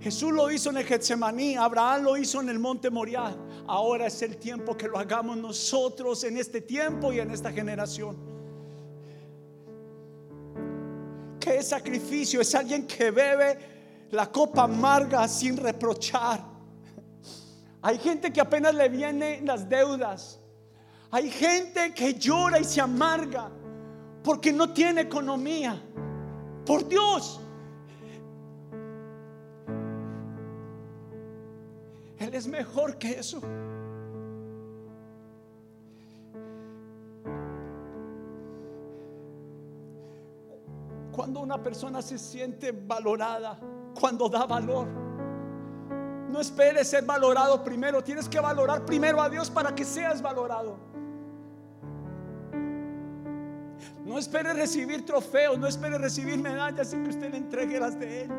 Jesús 0.00 0.32
lo 0.32 0.50
hizo 0.50 0.70
en 0.70 0.78
el 0.78 0.84
Getsemaní, 0.84 1.54
Abraham 1.54 2.02
lo 2.02 2.16
hizo 2.16 2.40
en 2.40 2.48
el 2.48 2.58
monte 2.58 2.90
Moriah. 2.90 3.36
Ahora 3.68 4.08
es 4.08 4.20
el 4.22 4.36
tiempo 4.36 4.76
que 4.76 4.88
lo 4.88 4.98
hagamos 4.98 5.36
nosotros 5.36 6.24
en 6.24 6.38
este 6.38 6.60
tiempo 6.60 7.12
y 7.12 7.20
en 7.20 7.30
esta 7.30 7.52
generación. 7.52 8.32
que 11.38 11.58
es 11.58 11.68
sacrificio, 11.68 12.40
es 12.40 12.54
alguien 12.54 12.86
que 12.86 13.10
bebe 13.10 13.58
la 14.10 14.30
copa 14.30 14.64
amarga 14.64 15.26
sin 15.28 15.56
reprochar. 15.56 16.44
Hay 17.80 17.98
gente 17.98 18.32
que 18.32 18.40
apenas 18.40 18.74
le 18.74 18.88
vienen 18.88 19.46
las 19.46 19.68
deudas. 19.68 20.41
Hay 21.14 21.28
gente 21.30 21.92
que 21.92 22.14
llora 22.14 22.58
y 22.58 22.64
se 22.64 22.80
amarga 22.80 23.50
porque 24.24 24.50
no 24.50 24.72
tiene 24.72 25.02
economía. 25.02 25.78
Por 26.64 26.88
Dios. 26.88 27.38
Él 32.18 32.34
es 32.34 32.46
mejor 32.46 32.96
que 32.96 33.10
eso. 33.18 33.42
Cuando 41.10 41.40
una 41.40 41.62
persona 41.62 42.00
se 42.00 42.16
siente 42.16 42.72
valorada, 42.72 43.60
cuando 44.00 44.30
da 44.30 44.46
valor, 44.46 44.88
No 46.30 46.40
esperes 46.40 46.88
ser 46.88 47.04
valorado 47.04 47.62
primero. 47.62 48.02
Tienes 48.02 48.26
que 48.26 48.40
valorar 48.40 48.86
primero 48.86 49.20
a 49.20 49.28
Dios 49.28 49.50
para 49.50 49.74
que 49.74 49.84
seas 49.84 50.22
valorado. 50.22 50.91
No 54.04 54.18
espere 54.18 54.52
recibir 54.52 55.04
trofeos, 55.04 55.58
no 55.58 55.66
espere 55.66 55.98
recibir 55.98 56.38
medallas 56.38 56.90
sin 56.90 57.04
que 57.04 57.10
usted 57.10 57.30
le 57.30 57.38
entregue 57.38 57.78
las 57.78 57.98
de 57.98 58.24
Él, 58.24 58.30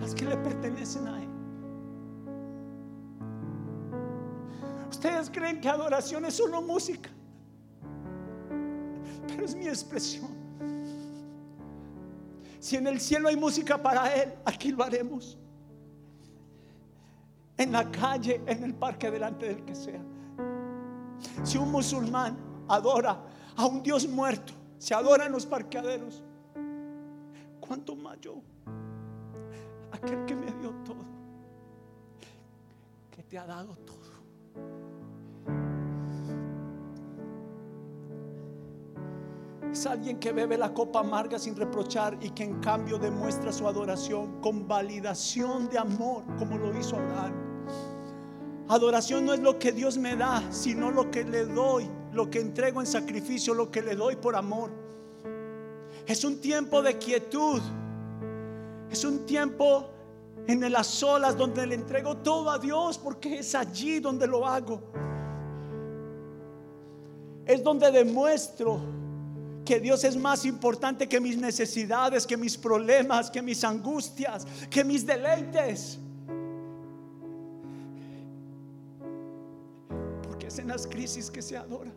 las 0.00 0.14
que 0.14 0.24
le 0.24 0.36
pertenecen 0.36 1.06
a 1.06 1.22
Él. 1.22 1.28
Ustedes 4.90 5.30
creen 5.30 5.60
que 5.60 5.68
adoración 5.68 6.24
es 6.24 6.34
solo 6.34 6.60
música, 6.60 7.10
pero 9.26 9.44
es 9.44 9.54
mi 9.54 9.66
expresión. 9.66 10.30
Si 12.58 12.76
en 12.76 12.86
el 12.86 13.00
cielo 13.00 13.28
hay 13.28 13.36
música 13.36 13.80
para 13.82 14.14
Él, 14.14 14.34
aquí 14.44 14.70
lo 14.70 14.84
haremos. 14.84 15.36
En 17.56 17.72
la 17.72 17.90
calle, 17.90 18.40
en 18.46 18.64
el 18.64 18.74
parque, 18.74 19.10
delante 19.10 19.46
del 19.46 19.64
que 19.64 19.74
sea. 19.74 20.00
Si 21.42 21.58
un 21.58 21.72
musulmán 21.72 22.36
adora 22.68 23.20
a 23.56 23.66
un 23.66 23.82
Dios 23.82 24.06
muerto, 24.08 24.52
se 24.78 24.94
adora 24.94 25.26
en 25.26 25.32
los 25.32 25.46
parqueaderos, 25.46 26.22
¿cuánto 27.60 27.94
más 27.96 28.20
yo? 28.20 28.42
Aquel 29.92 30.24
que 30.24 30.34
me 30.34 30.46
dio 30.52 30.70
todo, 30.84 31.04
que 33.10 33.22
te 33.22 33.38
ha 33.38 33.46
dado 33.46 33.76
todo. 33.76 34.02
Es 39.72 39.86
alguien 39.86 40.18
que 40.20 40.32
bebe 40.32 40.58
la 40.58 40.74
copa 40.74 41.00
amarga 41.00 41.38
sin 41.38 41.56
reprochar 41.56 42.18
y 42.20 42.28
que 42.30 42.44
en 42.44 42.60
cambio 42.60 42.98
demuestra 42.98 43.50
su 43.50 43.66
adoración 43.66 44.38
con 44.42 44.68
validación 44.68 45.66
de 45.70 45.78
amor, 45.78 46.24
como 46.38 46.58
lo 46.58 46.78
hizo 46.78 46.96
Abraham. 46.96 47.32
Adoración 48.68 49.24
no 49.24 49.32
es 49.32 49.40
lo 49.40 49.58
que 49.58 49.72
Dios 49.72 49.96
me 49.96 50.14
da, 50.14 50.42
sino 50.52 50.90
lo 50.90 51.10
que 51.10 51.24
le 51.24 51.46
doy, 51.46 51.88
lo 52.12 52.30
que 52.30 52.40
entrego 52.40 52.80
en 52.80 52.86
sacrificio, 52.86 53.54
lo 53.54 53.70
que 53.70 53.82
le 53.82 53.96
doy 53.96 54.16
por 54.16 54.36
amor. 54.36 54.70
Es 56.06 56.24
un 56.24 56.40
tiempo 56.40 56.82
de 56.82 56.98
quietud. 56.98 57.60
Es 58.90 59.04
un 59.04 59.24
tiempo 59.24 59.88
en 60.46 60.70
las 60.70 61.02
olas 61.02 61.36
donde 61.36 61.66
le 61.66 61.74
entrego 61.74 62.16
todo 62.18 62.50
a 62.50 62.58
Dios 62.58 62.98
porque 62.98 63.38
es 63.38 63.54
allí 63.54 64.00
donde 64.00 64.26
lo 64.26 64.46
hago. 64.46 64.82
Es 67.46 67.62
donde 67.62 67.90
demuestro 67.90 68.80
que 69.64 69.80
Dios 69.80 70.04
es 70.04 70.16
más 70.16 70.44
importante 70.44 71.08
que 71.08 71.20
mis 71.20 71.36
necesidades, 71.38 72.26
que 72.26 72.36
mis 72.36 72.58
problemas, 72.58 73.30
que 73.30 73.40
mis 73.40 73.62
angustias, 73.64 74.46
que 74.68 74.84
mis 74.84 75.06
deleites. 75.06 75.98
En 80.58 80.68
las 80.68 80.86
crisis 80.86 81.30
que 81.30 81.42
se 81.42 81.56
adora. 81.56 81.92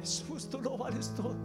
Jesús, 0.00 0.48
tú 0.48 0.60
lo 0.60 0.76
vales 0.76 1.12
todo. 1.14 1.36